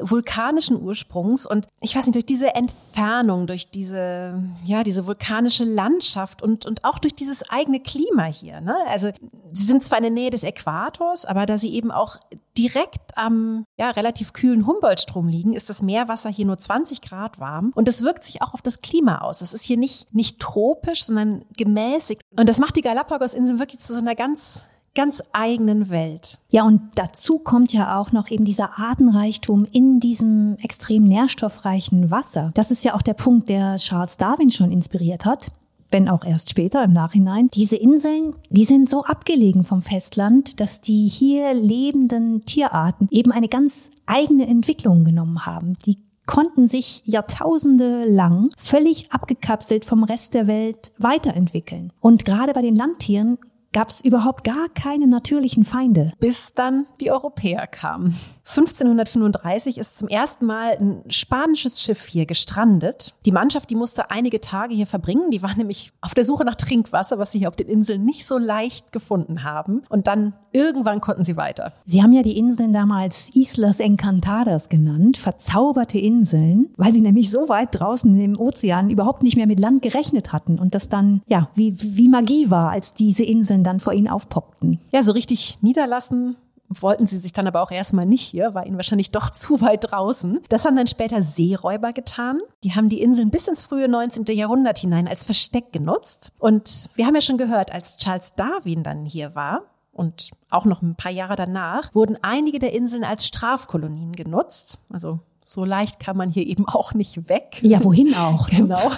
vulkanischen 0.65 0.81
Ursprungs 0.81 1.45
und 1.45 1.67
ich 1.81 1.95
weiß 1.95 2.05
nicht, 2.05 2.15
durch 2.15 2.25
diese 2.25 2.55
Entfernung, 2.55 3.47
durch 3.47 3.69
diese, 3.69 4.43
ja, 4.63 4.83
diese 4.83 5.07
vulkanische 5.07 5.63
Landschaft 5.63 6.41
und, 6.41 6.65
und 6.65 6.83
auch 6.83 6.99
durch 6.99 7.13
dieses 7.13 7.47
eigene 7.49 7.79
Klima 7.79 8.25
hier, 8.25 8.61
ne? 8.61 8.75
Also, 8.89 9.11
sie 9.51 9.63
sind 9.63 9.83
zwar 9.83 9.99
in 9.99 10.03
der 10.03 10.11
Nähe 10.11 10.29
des 10.29 10.43
Äquators, 10.43 11.25
aber 11.25 11.45
da 11.45 11.57
sie 11.57 11.73
eben 11.73 11.91
auch 11.91 12.17
direkt 12.57 13.17
am, 13.17 13.65
ja, 13.77 13.91
relativ 13.91 14.33
kühlen 14.33 14.65
Humboldtstrom 14.65 15.27
liegen, 15.27 15.53
ist 15.53 15.69
das 15.69 15.81
Meerwasser 15.81 16.29
hier 16.29 16.45
nur 16.45 16.57
20 16.57 17.01
Grad 17.01 17.39
warm 17.39 17.71
und 17.75 17.87
das 17.87 18.03
wirkt 18.03 18.23
sich 18.23 18.41
auch 18.41 18.53
auf 18.53 18.61
das 18.61 18.81
Klima 18.81 19.19
aus. 19.19 19.39
Das 19.39 19.53
ist 19.53 19.63
hier 19.63 19.77
nicht, 19.77 20.13
nicht 20.13 20.39
tropisch, 20.39 21.03
sondern 21.03 21.45
gemäßigt. 21.57 22.21
Und 22.37 22.47
das 22.47 22.59
macht 22.59 22.75
die 22.75 22.81
Galapagos-Inseln 22.81 23.59
wirklich 23.59 23.81
zu 23.81 23.93
so 23.93 23.99
einer 23.99 24.15
ganz 24.15 24.67
ganz 24.95 25.21
eigenen 25.33 25.89
Welt. 25.89 26.39
Ja, 26.49 26.63
und 26.63 26.81
dazu 26.95 27.39
kommt 27.39 27.73
ja 27.73 27.99
auch 27.99 28.11
noch 28.11 28.29
eben 28.29 28.45
dieser 28.45 28.79
Artenreichtum 28.79 29.65
in 29.71 29.99
diesem 29.99 30.57
extrem 30.63 31.03
nährstoffreichen 31.03 32.09
Wasser. 32.09 32.51
Das 32.55 32.71
ist 32.71 32.83
ja 32.83 32.95
auch 32.95 33.01
der 33.01 33.13
Punkt, 33.13 33.49
der 33.49 33.75
Charles 33.75 34.17
Darwin 34.17 34.49
schon 34.49 34.71
inspiriert 34.71 35.25
hat 35.25 35.51
wenn 35.91 36.09
auch 36.09 36.25
erst 36.25 36.49
später 36.49 36.83
im 36.83 36.91
Nachhinein. 36.91 37.47
Diese 37.53 37.77
Inseln, 37.77 38.35
die 38.49 38.65
sind 38.65 38.89
so 38.89 39.05
abgelegen 39.05 39.63
vom 39.63 39.81
Festland, 39.81 40.59
dass 40.59 40.81
die 40.81 41.07
hier 41.07 41.53
lebenden 41.53 42.41
Tierarten 42.41 43.07
eben 43.11 43.31
eine 43.31 43.47
ganz 43.47 43.91
eigene 44.05 44.45
Entwicklung 44.45 45.05
genommen 45.05 45.45
haben. 45.45 45.77
Die 45.85 45.99
konnten 46.25 46.67
sich 46.67 47.01
Jahrtausende 47.05 48.05
lang 48.05 48.49
völlig 48.57 49.11
abgekapselt 49.11 49.85
vom 49.85 50.03
Rest 50.03 50.33
der 50.33 50.47
Welt 50.47 50.91
weiterentwickeln. 50.97 51.93
Und 52.01 52.25
gerade 52.25 52.53
bei 52.53 52.61
den 52.61 52.75
Landtieren 52.75 53.37
gab 53.75 53.89
es 53.89 53.99
überhaupt 53.99 54.45
gar 54.45 54.69
keine 54.73 55.05
natürlichen 55.05 55.65
Feinde. 55.65 56.13
Bis 56.21 56.53
dann 56.53 56.85
die 57.01 57.11
Europäer 57.11 57.67
kamen. 57.67 58.15
1535 58.47 59.77
ist 59.77 59.97
zum 59.97 60.07
ersten 60.07 60.45
Mal 60.45 60.77
ein 60.79 61.03
spanisches 61.09 61.81
Schiff 61.81 62.05
hier 62.05 62.25
gestrandet. 62.25 63.15
Die 63.25 63.33
Mannschaft, 63.33 63.69
die 63.69 63.75
musste 63.75 64.11
einige 64.11 64.39
Tage 64.39 64.73
hier 64.73 64.87
verbringen. 64.87 65.29
Die 65.29 65.41
war 65.41 65.53
nämlich 65.57 65.91
auf 65.99 66.13
der 66.13 66.23
Suche 66.23 66.45
nach 66.45 66.55
Trinkwasser, 66.55 67.19
was 67.19 67.33
sie 67.33 67.39
hier 67.39 67.49
auf 67.49 67.57
den 67.57 67.67
Inseln 67.67 68.05
nicht 68.05 68.25
so 68.25 68.37
leicht 68.37 68.93
gefunden 68.93 69.43
haben. 69.43 69.81
Und 69.89 70.07
dann 70.07 70.35
irgendwann 70.53 71.01
konnten 71.01 71.25
sie 71.25 71.35
weiter. 71.35 71.73
Sie 71.85 72.01
haben 72.01 72.13
ja 72.13 72.21
die 72.21 72.37
Inseln 72.37 72.71
damals 72.71 73.29
Islas 73.35 73.81
Encantadas 73.81 74.69
genannt, 74.69 75.17
verzauberte 75.17 75.99
Inseln, 75.99 76.69
weil 76.77 76.93
sie 76.93 77.01
nämlich 77.01 77.29
so 77.29 77.49
weit 77.49 77.77
draußen 77.77 78.17
im 78.21 78.39
Ozean 78.39 78.89
überhaupt 78.89 79.21
nicht 79.21 79.35
mehr 79.35 79.47
mit 79.47 79.59
Land 79.59 79.81
gerechnet 79.81 80.31
hatten 80.31 80.59
und 80.59 80.75
das 80.75 80.87
dann, 80.87 81.21
ja, 81.27 81.49
wie, 81.55 81.75
wie 81.77 82.07
Magie 82.07 82.49
war, 82.49 82.71
als 82.71 82.93
diese 82.93 83.25
Inseln 83.25 83.64
dann 83.65 83.79
vor 83.79 83.93
ihnen 83.93 84.07
aufpoppten. 84.07 84.79
Ja, 84.91 85.03
so 85.03 85.11
richtig 85.11 85.57
niederlassen 85.61 86.37
wollten 86.67 87.05
sie 87.05 87.17
sich 87.17 87.31
dann 87.31 87.47
aber 87.47 87.61
auch 87.61 87.69
erstmal 87.69 88.07
nicht 88.07 88.23
hier, 88.23 88.55
war 88.55 88.65
ihnen 88.65 88.77
wahrscheinlich 88.77 89.09
doch 89.09 89.29
zu 89.31 89.61
weit 89.61 89.91
draußen. 89.91 90.41
Das 90.49 90.65
haben 90.65 90.75
dann 90.75 90.87
später 90.87 91.21
Seeräuber 91.21 91.93
getan. 91.93 92.39
Die 92.63 92.73
haben 92.73 92.89
die 92.89 93.01
Inseln 93.01 93.29
bis 93.29 93.47
ins 93.47 93.61
frühe 93.61 93.87
19. 93.87 94.25
Jahrhundert 94.35 94.79
hinein 94.79 95.07
als 95.07 95.23
Versteck 95.23 95.71
genutzt. 95.71 96.31
Und 96.39 96.89
wir 96.95 97.05
haben 97.05 97.15
ja 97.15 97.21
schon 97.21 97.37
gehört, 97.37 97.71
als 97.71 97.97
Charles 97.97 98.33
Darwin 98.33 98.83
dann 98.83 99.05
hier 99.05 99.35
war, 99.35 99.63
und 99.95 100.31
auch 100.49 100.65
noch 100.65 100.81
ein 100.81 100.95
paar 100.95 101.11
Jahre 101.11 101.37
danach 101.37 101.95
wurden 101.95 102.17
einige 102.21 102.59
der 102.59 102.73
Inseln 102.73 103.05
als 103.05 103.25
Strafkolonien 103.25 104.11
genutzt. 104.11 104.77
Also 104.89 105.21
so 105.45 105.63
leicht 105.63 105.99
kann 105.99 106.17
man 106.17 106.29
hier 106.29 106.45
eben 106.45 106.67
auch 106.67 106.93
nicht 106.93 107.29
weg. 107.29 107.59
Ja, 107.61 107.83
wohin 107.83 108.13
auch. 108.15 108.49
Genau. 108.55 108.91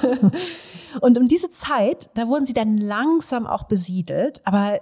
Und 1.02 1.18
um 1.18 1.28
diese 1.28 1.50
Zeit, 1.50 2.10
da 2.14 2.28
wurden 2.28 2.46
sie 2.46 2.54
dann 2.54 2.78
langsam 2.78 3.46
auch 3.46 3.64
besiedelt. 3.64 4.42
Aber 4.46 4.80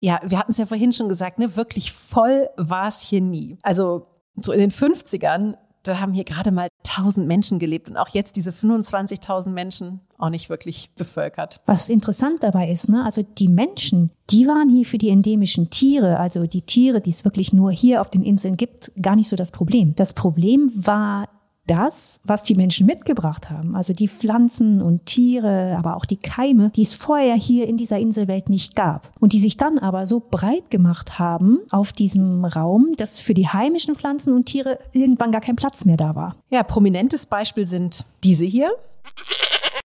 ja, 0.00 0.20
wir 0.24 0.38
hatten 0.38 0.50
es 0.50 0.58
ja 0.58 0.66
vorhin 0.66 0.92
schon 0.92 1.08
gesagt, 1.08 1.38
ne, 1.38 1.56
wirklich 1.56 1.92
voll 1.92 2.48
war 2.56 2.88
es 2.88 3.00
hier 3.00 3.20
nie. 3.20 3.58
Also 3.62 4.06
so 4.40 4.52
in 4.52 4.60
den 4.60 4.70
50ern 4.70 5.56
da 5.86 6.00
haben 6.00 6.12
hier 6.12 6.24
gerade 6.24 6.50
mal 6.50 6.68
1000 6.88 7.26
Menschen 7.26 7.58
gelebt 7.58 7.88
und 7.88 7.96
auch 7.96 8.08
jetzt 8.08 8.36
diese 8.36 8.50
25.000 8.50 9.50
Menschen 9.50 10.00
auch 10.18 10.30
nicht 10.30 10.48
wirklich 10.48 10.90
bevölkert. 10.96 11.60
Was 11.66 11.88
interessant 11.90 12.42
dabei 12.42 12.68
ist, 12.70 12.88
ne, 12.88 13.04
also 13.04 13.22
die 13.22 13.48
Menschen, 13.48 14.12
die 14.30 14.46
waren 14.46 14.68
hier 14.68 14.84
für 14.84 14.98
die 14.98 15.10
endemischen 15.10 15.70
Tiere, 15.70 16.18
also 16.18 16.46
die 16.46 16.62
Tiere, 16.62 17.00
die 17.00 17.10
es 17.10 17.24
wirklich 17.24 17.52
nur 17.52 17.70
hier 17.70 18.00
auf 18.00 18.10
den 18.10 18.22
Inseln 18.22 18.56
gibt, 18.56 18.92
gar 19.00 19.16
nicht 19.16 19.28
so 19.28 19.36
das 19.36 19.50
Problem. 19.50 19.94
Das 19.94 20.14
Problem 20.14 20.72
war 20.74 21.28
das, 21.66 22.20
was 22.24 22.42
die 22.42 22.54
Menschen 22.54 22.86
mitgebracht 22.86 23.50
haben, 23.50 23.74
also 23.74 23.92
die 23.92 24.08
Pflanzen 24.08 24.80
und 24.80 25.06
Tiere, 25.06 25.76
aber 25.78 25.96
auch 25.96 26.04
die 26.04 26.16
Keime, 26.16 26.70
die 26.70 26.82
es 26.82 26.94
vorher 26.94 27.34
hier 27.34 27.66
in 27.66 27.76
dieser 27.76 27.98
Inselwelt 27.98 28.48
nicht 28.48 28.76
gab 28.76 29.10
und 29.20 29.32
die 29.32 29.40
sich 29.40 29.56
dann 29.56 29.78
aber 29.78 30.06
so 30.06 30.20
breit 30.20 30.70
gemacht 30.70 31.18
haben 31.18 31.58
auf 31.70 31.92
diesem 31.92 32.44
Raum, 32.44 32.94
dass 32.96 33.18
für 33.18 33.34
die 33.34 33.48
heimischen 33.48 33.94
Pflanzen 33.94 34.34
und 34.34 34.46
Tiere 34.46 34.78
irgendwann 34.92 35.32
gar 35.32 35.40
kein 35.40 35.56
Platz 35.56 35.84
mehr 35.84 35.96
da 35.96 36.14
war. 36.14 36.36
Ja, 36.50 36.62
prominentes 36.62 37.26
Beispiel 37.26 37.66
sind 37.66 38.06
diese 38.22 38.44
hier. 38.44 38.70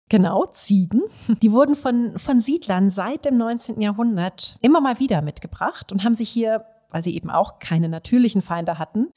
Genau, 0.08 0.46
Ziegen. 0.46 1.02
Die 1.42 1.52
wurden 1.52 1.74
von, 1.74 2.18
von 2.18 2.40
Siedlern 2.40 2.88
seit 2.88 3.26
dem 3.26 3.36
19. 3.36 3.80
Jahrhundert 3.80 4.56
immer 4.62 4.80
mal 4.80 4.98
wieder 4.98 5.20
mitgebracht 5.20 5.92
und 5.92 6.02
haben 6.02 6.14
sich 6.14 6.30
hier, 6.30 6.64
weil 6.88 7.02
sie 7.02 7.14
eben 7.14 7.28
auch 7.28 7.58
keine 7.58 7.90
natürlichen 7.90 8.40
Feinde 8.40 8.78
hatten, 8.78 9.08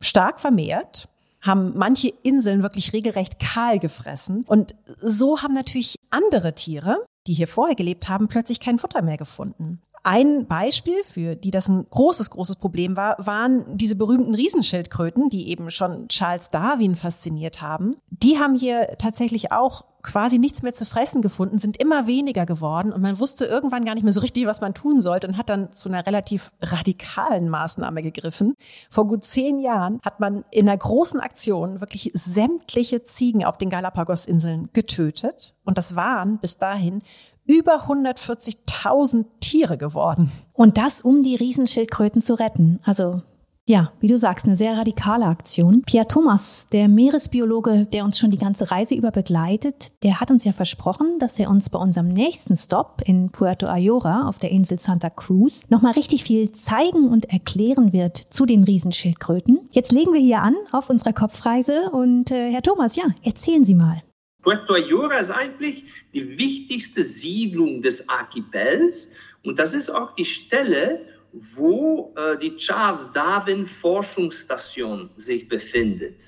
stark 0.00 0.40
vermehrt 0.40 1.08
haben 1.40 1.72
manche 1.76 2.12
Inseln 2.22 2.62
wirklich 2.62 2.92
regelrecht 2.92 3.38
kahl 3.38 3.78
gefressen. 3.78 4.44
Und 4.46 4.74
so 4.98 5.42
haben 5.42 5.54
natürlich 5.54 5.96
andere 6.10 6.54
Tiere, 6.54 7.04
die 7.26 7.34
hier 7.34 7.48
vorher 7.48 7.76
gelebt 7.76 8.08
haben, 8.08 8.28
plötzlich 8.28 8.60
kein 8.60 8.78
Futter 8.78 9.02
mehr 9.02 9.16
gefunden. 9.16 9.80
Ein 10.02 10.46
Beispiel, 10.46 11.02
für 11.04 11.36
die 11.36 11.50
das 11.50 11.68
ein 11.68 11.86
großes, 11.88 12.30
großes 12.30 12.56
Problem 12.56 12.96
war, 12.96 13.16
waren 13.18 13.64
diese 13.76 13.96
berühmten 13.96 14.34
Riesenschildkröten, 14.34 15.28
die 15.28 15.48
eben 15.48 15.70
schon 15.70 16.08
Charles 16.08 16.50
Darwin 16.50 16.96
fasziniert 16.96 17.60
haben. 17.60 17.96
Die 18.10 18.38
haben 18.38 18.54
hier 18.54 18.96
tatsächlich 18.98 19.52
auch 19.52 19.84
quasi 20.02 20.38
nichts 20.38 20.62
mehr 20.62 20.72
zu 20.72 20.86
fressen 20.86 21.22
gefunden, 21.22 21.58
sind 21.58 21.76
immer 21.76 22.06
weniger 22.06 22.46
geworden 22.46 22.92
und 22.92 23.02
man 23.02 23.18
wusste 23.18 23.44
irgendwann 23.44 23.84
gar 23.84 23.94
nicht 23.94 24.02
mehr 24.02 24.12
so 24.12 24.20
richtig, 24.20 24.46
was 24.46 24.60
man 24.60 24.74
tun 24.74 25.00
sollte 25.00 25.26
und 25.26 25.36
hat 25.36 25.48
dann 25.48 25.72
zu 25.72 25.88
einer 25.88 26.06
relativ 26.06 26.52
radikalen 26.60 27.48
Maßnahme 27.48 28.02
gegriffen. 28.02 28.54
Vor 28.90 29.06
gut 29.06 29.24
zehn 29.24 29.58
Jahren 29.58 30.00
hat 30.02 30.20
man 30.20 30.44
in 30.50 30.68
einer 30.68 30.78
großen 30.78 31.20
Aktion 31.20 31.80
wirklich 31.80 32.10
sämtliche 32.14 33.02
Ziegen 33.02 33.44
auf 33.44 33.58
den 33.58 33.70
Galapagos-Inseln 33.70 34.70
getötet 34.72 35.54
und 35.64 35.76
das 35.78 35.96
waren 35.96 36.38
bis 36.38 36.56
dahin 36.56 37.02
über 37.50 37.88
140.000 37.88 39.24
Tiere 39.40 39.76
geworden. 39.76 40.30
Und 40.52 40.78
das, 40.78 41.00
um 41.00 41.24
die 41.24 41.34
Riesenschildkröten 41.34 42.22
zu 42.22 42.34
retten. 42.34 42.78
Also 42.84 43.22
ja, 43.68 43.92
wie 44.00 44.08
du 44.08 44.18
sagst, 44.18 44.46
eine 44.46 44.56
sehr 44.56 44.76
radikale 44.76 45.26
Aktion. 45.26 45.82
Pierre 45.82 46.06
Thomas, 46.06 46.66
der 46.72 46.88
Meeresbiologe, 46.88 47.86
der 47.92 48.04
uns 48.04 48.18
schon 48.18 48.30
die 48.30 48.38
ganze 48.38 48.70
Reise 48.70 48.94
über 48.94 49.10
begleitet, 49.10 49.92
der 50.02 50.20
hat 50.20 50.30
uns 50.30 50.44
ja 50.44 50.52
versprochen, 50.52 51.18
dass 51.18 51.38
er 51.38 51.50
uns 51.50 51.70
bei 51.70 51.78
unserem 51.78 52.08
nächsten 52.08 52.56
Stop 52.56 53.02
in 53.04 53.30
Puerto 53.30 53.66
Ayora 53.66 54.28
auf 54.28 54.38
der 54.38 54.50
Insel 54.50 54.78
Santa 54.78 55.10
Cruz 55.10 55.62
nochmal 55.68 55.92
richtig 55.92 56.24
viel 56.24 56.50
zeigen 56.52 57.08
und 57.08 57.32
erklären 57.32 57.92
wird 57.92 58.16
zu 58.16 58.46
den 58.46 58.64
Riesenschildkröten. 58.64 59.68
Jetzt 59.70 59.92
legen 59.92 60.12
wir 60.12 60.20
hier 60.20 60.42
an 60.42 60.56
auf 60.72 60.90
unserer 60.90 61.12
Kopfreise 61.12 61.90
und 61.90 62.30
äh, 62.30 62.50
Herr 62.50 62.62
Thomas, 62.62 62.96
ja, 62.96 63.04
erzählen 63.22 63.64
Sie 63.64 63.74
mal. 63.74 64.02
Puerto 64.42 64.72
Ayora 64.72 65.18
ist 65.18 65.30
eigentlich 65.30 65.84
die 66.12 66.36
wichtigste 66.36 67.04
Siedlung 67.04 67.82
des 67.82 68.08
Archipels 68.08 69.10
und 69.42 69.58
das 69.58 69.74
ist 69.74 69.90
auch 69.90 70.14
die 70.16 70.24
Stelle, 70.24 71.06
wo 71.54 72.12
äh, 72.16 72.38
die 72.38 72.56
Charles 72.56 73.08
Darwin 73.14 73.66
Forschungsstation 73.66 75.10
sich 75.16 75.48
befindet. 75.48 76.18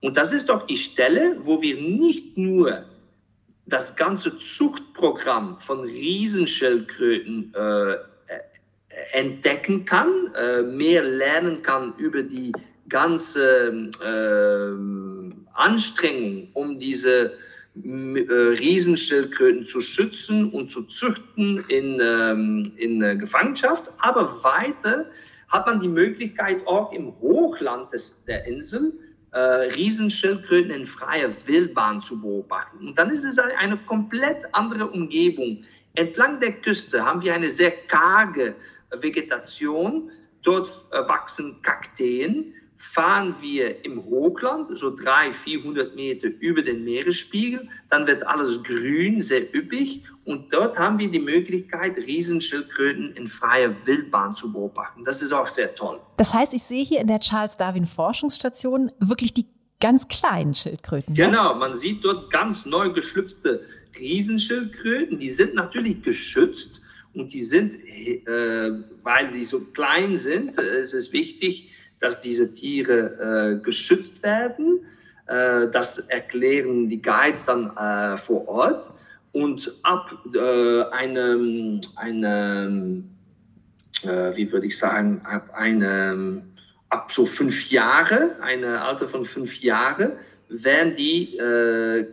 Und 0.00 0.16
das 0.16 0.32
ist 0.32 0.48
doch 0.48 0.66
die 0.66 0.78
Stelle, 0.78 1.36
wo 1.44 1.60
wir 1.60 1.80
nicht 1.80 2.36
nur 2.36 2.84
das 3.66 3.94
ganze 3.96 4.38
Zuchtprogramm 4.38 5.58
von 5.66 5.80
Riesenschildkröten 5.80 7.52
äh, 7.54 7.96
entdecken 9.12 9.84
kann, 9.84 10.32
äh, 10.34 10.62
mehr 10.62 11.02
lernen 11.02 11.62
kann 11.62 11.94
über 11.98 12.22
die 12.22 12.52
ganze 12.88 13.90
äh, 14.02 15.52
Anstrengung, 15.52 16.48
um 16.54 16.78
diese 16.78 17.34
Riesenschildkröten 17.84 19.66
zu 19.66 19.80
schützen 19.80 20.50
und 20.50 20.70
zu 20.70 20.82
züchten 20.82 21.64
in, 21.68 22.00
ähm, 22.00 22.72
in 22.76 23.02
äh, 23.02 23.16
Gefangenschaft. 23.16 23.90
Aber 23.98 24.42
weiter 24.42 25.06
hat 25.48 25.66
man 25.66 25.80
die 25.80 25.88
Möglichkeit, 25.88 26.66
auch 26.66 26.92
im 26.92 27.12
Hochland 27.20 27.92
des, 27.92 28.16
der 28.26 28.46
Insel 28.46 28.92
äh, 29.32 29.38
Riesenschildkröten 29.38 30.70
in 30.70 30.86
freier 30.86 31.30
Wildbahn 31.46 32.02
zu 32.02 32.20
beobachten. 32.20 32.88
Und 32.88 32.98
dann 32.98 33.10
ist 33.10 33.24
es 33.24 33.38
eine 33.38 33.76
komplett 33.76 34.38
andere 34.52 34.86
Umgebung. 34.86 35.64
Entlang 35.94 36.40
der 36.40 36.52
Küste 36.52 37.04
haben 37.04 37.22
wir 37.22 37.34
eine 37.34 37.50
sehr 37.50 37.72
karge 37.88 38.54
Vegetation. 39.00 40.10
Dort 40.42 40.68
äh, 40.92 40.96
wachsen 41.08 41.60
Kakteen. 41.62 42.54
Fahren 42.78 43.34
wir 43.40 43.84
im 43.84 44.04
Hochland, 44.04 44.76
so 44.78 44.94
300, 44.94 45.36
400 45.36 45.96
Meter 45.96 46.28
über 46.40 46.62
den 46.62 46.84
Meeresspiegel, 46.84 47.68
dann 47.90 48.06
wird 48.06 48.26
alles 48.26 48.62
grün, 48.62 49.20
sehr 49.20 49.52
üppig. 49.54 50.04
Und 50.24 50.52
dort 50.52 50.78
haben 50.78 50.98
wir 50.98 51.10
die 51.10 51.18
Möglichkeit, 51.18 51.96
Riesenschildkröten 51.96 53.14
in 53.16 53.28
freier 53.28 53.74
Wildbahn 53.84 54.34
zu 54.36 54.52
beobachten. 54.52 55.04
Das 55.04 55.22
ist 55.22 55.32
auch 55.32 55.48
sehr 55.48 55.74
toll. 55.74 55.98
Das 56.16 56.32
heißt, 56.34 56.54
ich 56.54 56.62
sehe 56.62 56.84
hier 56.84 57.00
in 57.00 57.08
der 57.08 57.20
Charles 57.20 57.56
Darwin 57.56 57.84
Forschungsstation 57.84 58.92
wirklich 59.00 59.34
die 59.34 59.46
ganz 59.80 60.08
kleinen 60.08 60.54
Schildkröten. 60.54 61.14
Genau, 61.14 61.54
man 61.54 61.76
sieht 61.78 62.04
dort 62.04 62.30
ganz 62.30 62.64
neu 62.64 62.90
geschlüpfte 62.92 63.64
Riesenschildkröten. 63.98 65.18
Die 65.18 65.30
sind 65.30 65.54
natürlich 65.54 66.02
geschützt 66.02 66.80
und 67.14 67.32
die 67.32 67.42
sind, 67.42 67.74
äh, 67.84 68.72
weil 69.02 69.32
die 69.32 69.44
so 69.44 69.60
klein 69.60 70.16
sind, 70.16 70.58
äh, 70.58 70.80
ist 70.80 70.94
es 70.94 71.12
wichtig, 71.12 71.70
dass 72.00 72.20
diese 72.20 72.52
Tiere 72.54 73.58
äh, 73.58 73.64
geschützt 73.64 74.22
werden. 74.22 74.80
Äh, 75.26 75.68
das 75.72 75.98
erklären 76.08 76.88
die 76.88 77.00
Guides 77.00 77.44
dann 77.44 77.76
äh, 77.76 78.18
vor 78.18 78.46
Ort. 78.48 78.92
Und 79.32 79.72
ab 79.82 80.10
äh, 80.34 80.82
einem, 80.90 81.80
einem 81.96 83.04
wie 84.04 84.52
würde 84.52 84.66
ich 84.66 84.78
sagen, 84.78 85.20
ab 85.24 85.52
einem 85.54 86.42
ab 86.88 87.10
so 87.12 87.26
fünf 87.26 87.68
Jahre, 87.70 88.36
ein 88.40 88.64
Alter 88.64 89.08
von 89.08 89.26
fünf 89.26 89.60
Jahre, 89.60 90.16
werden 90.48 90.96
die 90.96 91.36
äh, 91.36 92.06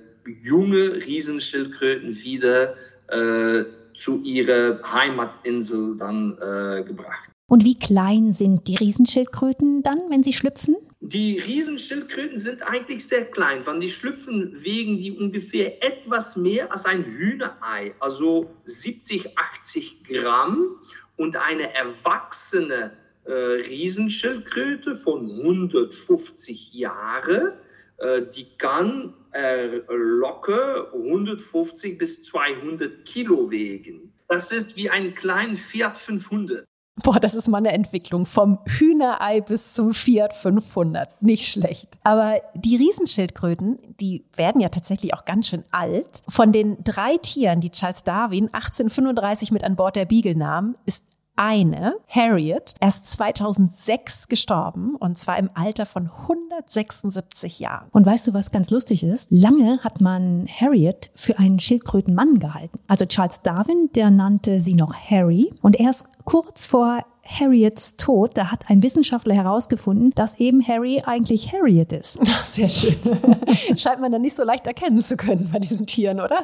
junge 0.43 0.95
Riesenschildkröten 1.05 2.15
wieder 2.15 2.75
äh, 3.07 3.65
zu 3.97 4.21
ihrer 4.23 4.79
Heimatinsel 4.91 5.97
dann 5.97 6.37
äh, 6.39 6.83
gebracht. 6.83 7.29
Und 7.47 7.63
wie 7.63 7.77
klein 7.77 8.33
sind 8.33 8.67
die 8.67 8.75
Riesenschildkröten 8.75 9.83
dann, 9.83 9.99
wenn 10.09 10.23
sie 10.23 10.33
schlüpfen? 10.33 10.75
Die 10.99 11.37
Riesenschildkröten 11.37 12.39
sind 12.39 12.63
eigentlich 12.63 13.07
sehr 13.07 13.25
klein. 13.25 13.63
Wenn 13.67 13.79
die 13.79 13.91
schlüpfen, 13.91 14.63
wiegen 14.63 14.97
die 14.97 15.11
ungefähr 15.11 15.83
etwas 15.83 16.35
mehr 16.35 16.71
als 16.71 16.85
ein 16.85 17.05
Hühnerei, 17.05 17.93
also 17.99 18.49
70, 18.65 19.37
80 19.37 20.03
Gramm. 20.05 20.79
Und 21.17 21.37
eine 21.37 21.71
erwachsene 21.73 22.91
äh, 23.25 23.31
Riesenschildkröte 23.31 24.95
von 24.97 25.29
150 25.29 26.73
Jahren, 26.73 27.53
äh, 27.97 28.23
die 28.35 28.47
kann 28.57 29.13
äh, 29.33 29.81
locker 29.87 30.91
150 30.93 31.97
bis 31.97 32.23
200 32.23 33.05
Kilo 33.05 33.51
wiegen. 33.51 34.11
Das 34.27 34.51
ist 34.51 34.75
wie 34.75 34.89
ein 34.89 35.13
kleiner 35.13 35.57
Fiat 35.57 35.99
500. 35.99 36.65
Boah, 37.03 37.19
das 37.19 37.35
ist 37.35 37.49
mal 37.49 37.57
eine 37.57 37.73
Entwicklung 37.73 38.25
vom 38.25 38.59
Hühnerei 38.65 39.41
bis 39.41 39.73
zum 39.73 39.93
Fiat 39.93 40.33
500. 40.33 41.21
Nicht 41.21 41.51
schlecht. 41.51 41.89
Aber 42.03 42.41
die 42.55 42.77
Riesenschildkröten, 42.77 43.79
die 43.99 44.23
werden 44.33 44.61
ja 44.61 44.69
tatsächlich 44.69 45.13
auch 45.13 45.25
ganz 45.25 45.49
schön 45.49 45.65
alt. 45.71 46.21
Von 46.29 46.53
den 46.53 46.77
drei 46.85 47.17
Tieren, 47.17 47.59
die 47.59 47.71
Charles 47.71 48.03
Darwin 48.03 48.45
1835 48.45 49.51
mit 49.51 49.65
an 49.65 49.75
Bord 49.75 49.97
der 49.97 50.05
Beagle 50.05 50.35
nahm, 50.35 50.75
ist 50.85 51.03
eine, 51.35 51.95
Harriet, 52.07 52.73
erst 52.79 53.07
2006 53.07 54.27
gestorben 54.27 54.95
und 54.95 55.17
zwar 55.17 55.37
im 55.37 55.49
Alter 55.53 55.85
von 55.85 56.09
176 56.09 57.59
Jahren. 57.59 57.87
Und 57.91 58.05
weißt 58.05 58.27
du, 58.27 58.33
was 58.33 58.51
ganz 58.51 58.71
lustig 58.71 59.03
ist? 59.03 59.27
Lange 59.31 59.79
hat 59.83 60.01
man 60.01 60.47
Harriet 60.47 61.09
für 61.15 61.37
einen 61.39 61.59
Schildkrötenmann 61.59 62.39
gehalten. 62.39 62.79
Also 62.87 63.05
Charles 63.05 63.41
Darwin, 63.41 63.89
der 63.95 64.11
nannte 64.11 64.61
sie 64.61 64.75
noch 64.75 64.93
Harry 64.93 65.53
und 65.61 65.79
erst 65.79 66.07
kurz 66.23 66.65
vor 66.65 67.03
Harriets 67.27 67.97
Tod, 67.97 68.31
da 68.35 68.51
hat 68.51 68.65
ein 68.69 68.83
Wissenschaftler 68.83 69.35
herausgefunden, 69.35 70.11
dass 70.15 70.39
eben 70.39 70.65
Harry 70.65 71.01
eigentlich 71.05 71.51
Harriet 71.51 71.91
ist. 71.91 72.25
Sehr 72.43 72.69
schön. 72.69 72.95
Scheint 73.77 73.99
man 73.99 74.11
dann 74.11 74.21
nicht 74.21 74.35
so 74.35 74.43
leicht 74.43 74.67
erkennen 74.67 74.99
zu 74.99 75.17
können 75.17 75.49
bei 75.51 75.59
diesen 75.59 75.85
Tieren, 75.85 76.19
oder? 76.19 76.43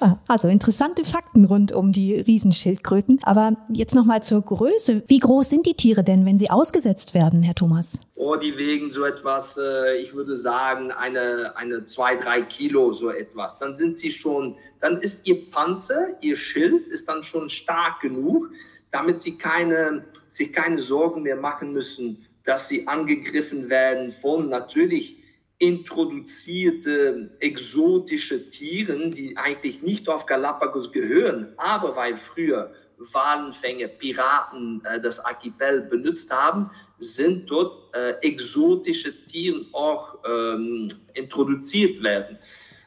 Ah, 0.00 0.16
also 0.26 0.48
interessante 0.48 1.04
Fakten 1.04 1.44
rund 1.44 1.72
um 1.72 1.92
die 1.92 2.14
Riesenschildkröten. 2.14 3.20
Aber 3.22 3.56
jetzt 3.72 3.94
nochmal 3.94 4.22
zur 4.22 4.42
Größe. 4.42 5.02
Wie 5.06 5.18
groß 5.18 5.48
sind 5.48 5.66
die 5.66 5.74
Tiere 5.74 6.02
denn, 6.02 6.26
wenn 6.26 6.38
sie 6.38 6.50
ausgesetzt 6.50 7.14
werden, 7.14 7.42
Herr 7.42 7.54
Thomas? 7.54 8.00
Oh, 8.16 8.36
die 8.36 8.56
wegen 8.56 8.92
so 8.92 9.04
etwas, 9.04 9.56
äh, 9.56 9.96
ich 10.02 10.12
würde 10.12 10.36
sagen, 10.36 10.92
eine, 10.92 11.52
eine 11.56 11.86
zwei, 11.86 12.16
drei 12.16 12.42
Kilo, 12.42 12.92
so 12.92 13.10
etwas. 13.10 13.58
Dann 13.58 13.74
sind 13.74 13.98
sie 13.98 14.12
schon, 14.12 14.56
dann 14.80 15.00
ist 15.00 15.22
ihr 15.24 15.50
Panzer, 15.50 16.08
ihr 16.20 16.36
Schild 16.36 16.86
ist 16.88 17.08
dann 17.08 17.22
schon 17.22 17.48
stark 17.48 18.00
genug, 18.00 18.50
damit 18.92 19.22
sie 19.22 19.38
keine, 19.38 20.04
sich 20.28 20.52
keine 20.52 20.80
Sorgen 20.80 21.22
mehr 21.22 21.36
machen 21.36 21.72
müssen, 21.72 22.26
dass 22.44 22.68
sie 22.68 22.86
angegriffen 22.88 23.68
werden 23.68 24.14
von 24.20 24.48
natürlich 24.48 25.16
introduzierte 25.58 27.30
exotische 27.40 28.50
Tieren, 28.50 29.12
die 29.12 29.36
eigentlich 29.36 29.82
nicht 29.82 30.08
auf 30.08 30.24
Galapagos 30.24 30.90
gehören, 30.90 31.52
aber 31.58 31.94
weil 31.94 32.18
früher 32.32 32.72
Walenfänger, 33.12 33.88
Piraten 33.88 34.82
äh, 34.84 35.00
das 35.00 35.20
Archipel 35.20 35.82
benutzt 35.82 36.30
haben, 36.30 36.70
sind 36.98 37.50
dort 37.50 37.94
äh, 37.94 38.12
exotische 38.20 39.14
Tiere 39.26 39.64
auch 39.72 40.18
ähm, 40.24 40.88
introduziert 41.14 42.02
werden. 42.02 42.38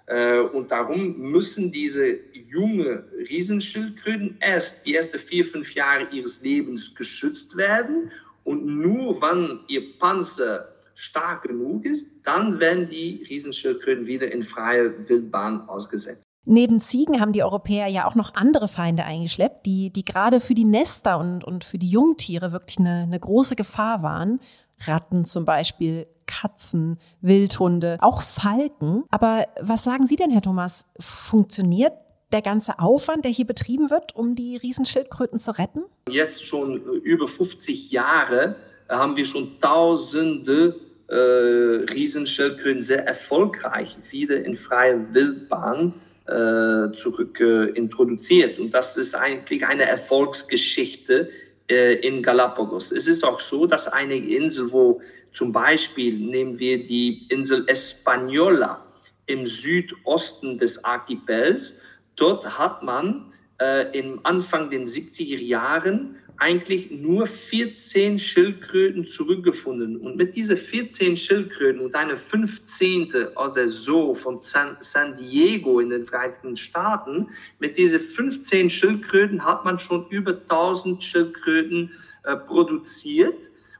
Äh, 0.06 0.40
und 0.40 0.72
darum 0.72 1.18
müssen 1.18 1.72
diese 1.72 2.20
junge 2.34 3.06
Riesenschildkröten 3.30 4.38
erst 4.42 4.86
die 4.86 4.96
ersten 4.96 5.20
vier, 5.20 5.46
fünf 5.46 5.74
Jahre 5.74 6.08
ihres 6.12 6.42
Lebens 6.42 6.94
geschützt 6.96 7.56
werden. 7.56 8.12
Und 8.44 8.66
nur 8.66 9.22
wenn 9.22 9.60
ihr 9.68 9.98
Panzer 10.00 10.68
stark 10.96 11.44
genug 11.44 11.86
ist, 11.86 12.06
dann 12.26 12.60
werden 12.60 12.90
die 12.90 13.26
Riesenschildkröten 13.30 14.06
wieder 14.06 14.32
in 14.32 14.44
freie 14.44 15.08
Wildbahn 15.08 15.68
ausgesetzt. 15.68 16.22
Neben 16.46 16.82
Ziegen 16.82 17.22
haben 17.22 17.32
die 17.32 17.44
Europäer 17.44 17.88
ja 17.88 18.06
auch 18.06 18.16
noch 18.16 18.36
andere 18.36 18.68
Feinde 18.68 19.06
eingeschleppt, 19.06 19.66
die, 19.66 19.92
die 19.94 20.04
gerade 20.04 20.42
für 20.42 20.54
die 20.54 20.66
Nester 20.66 21.18
und, 21.18 21.46
und 21.46 21.64
für 21.64 21.78
die 21.78 21.90
Jungtiere 21.90 22.52
wirklich 22.52 22.80
eine, 22.80 23.04
eine 23.04 23.20
große 23.20 23.56
Gefahr 23.56 24.04
waren. 24.04 24.42
Ratten 24.86 25.24
zum 25.24 25.46
Beispiel, 25.46 26.06
Katzen, 26.28 26.98
Wildhunde, 27.22 27.98
auch 28.02 28.22
Falken. 28.22 29.04
Aber 29.10 29.46
was 29.60 29.84
sagen 29.84 30.08
Sie 30.08 30.16
denn, 30.16 30.32
Herr 30.32 30.42
Thomas? 30.42 30.88
Funktioniert 31.00 31.94
der 32.32 32.42
ganze 32.42 32.80
Aufwand, 32.80 33.26
der 33.26 33.32
hier 33.32 33.46
betrieben 33.46 33.90
wird, 33.90 34.16
um 34.16 34.36
die 34.36 34.58
Riesenschildkröten 34.58 35.40
zu 35.40 35.58
retten? 35.58 35.84
Jetzt 36.10 36.46
schon 36.46 36.82
über 37.04 37.28
50 37.28 37.92
Jahre 37.92 38.56
haben 38.90 39.16
wir 39.16 39.26
schon 39.26 39.60
Tausende 39.62 40.76
äh, 41.08 41.16
Riesenschildkröten 41.16 42.82
sehr 42.82 43.06
erfolgreich 43.06 43.96
wieder 44.10 44.44
in 44.44 44.58
freie 44.58 45.14
Wildbahn 45.14 45.94
äh, 46.26 46.96
zurück 46.98 47.40
äh, 47.40 47.70
introduziert. 47.72 48.58
Und 48.60 48.72
das 48.72 48.98
ist 48.98 49.16
eigentlich 49.16 49.66
eine 49.66 49.84
Erfolgsgeschichte 49.84 51.30
äh, 51.70 51.96
in 51.96 52.24
Galapagos. 52.24 52.92
Es 52.92 53.08
ist 53.08 53.24
auch 53.24 53.40
so, 53.40 53.66
dass 53.66 53.88
einige 53.88 54.36
Inseln, 54.36 54.72
wo 54.72 55.02
zum 55.34 55.52
Beispiel 55.52 56.18
nehmen 56.18 56.60
wir 56.60 56.86
die 56.86 57.26
Insel 57.30 57.66
Española 57.68 58.78
im 59.26 59.48
Südosten 59.48 60.60
des 60.60 60.84
Archipels. 60.84 61.80
Dort 62.16 62.46
hat 62.58 62.84
man 62.84 63.34
äh, 63.60 63.98
im 63.98 64.20
Anfang 64.24 64.70
den 64.70 64.88
70er 64.88 65.40
Jahren 65.40 66.18
eigentlich 66.38 66.92
nur 66.92 67.28
14 67.28 68.20
Schildkröten 68.20 69.08
zurückgefunden. 69.08 69.98
Und 69.98 70.18
mit 70.18 70.36
diesen 70.36 70.58
14 70.58 71.18
Schildkröten 71.18 71.82
und 71.82 71.96
eine 71.96 72.18
15. 72.18 73.36
aus 73.36 73.54
der 73.54 73.70
Zoo 73.70 74.14
von 74.16 74.42
San, 74.42 74.78
San, 74.82 75.18
Diego 75.18 75.80
in 75.80 75.90
den 75.90 76.06
Vereinigten 76.06 76.58
Staaten, 76.58 77.30
mit 77.60 77.78
diesen 77.78 78.02
15 78.02 78.70
Schildkröten 78.70 79.44
hat 79.44 79.66
man 79.66 79.80
schon 79.80 80.08
über 80.10 80.32
1000 80.32 81.04
Schildkröten 81.04 81.92
äh, 82.24 82.36
produziert 82.36 83.36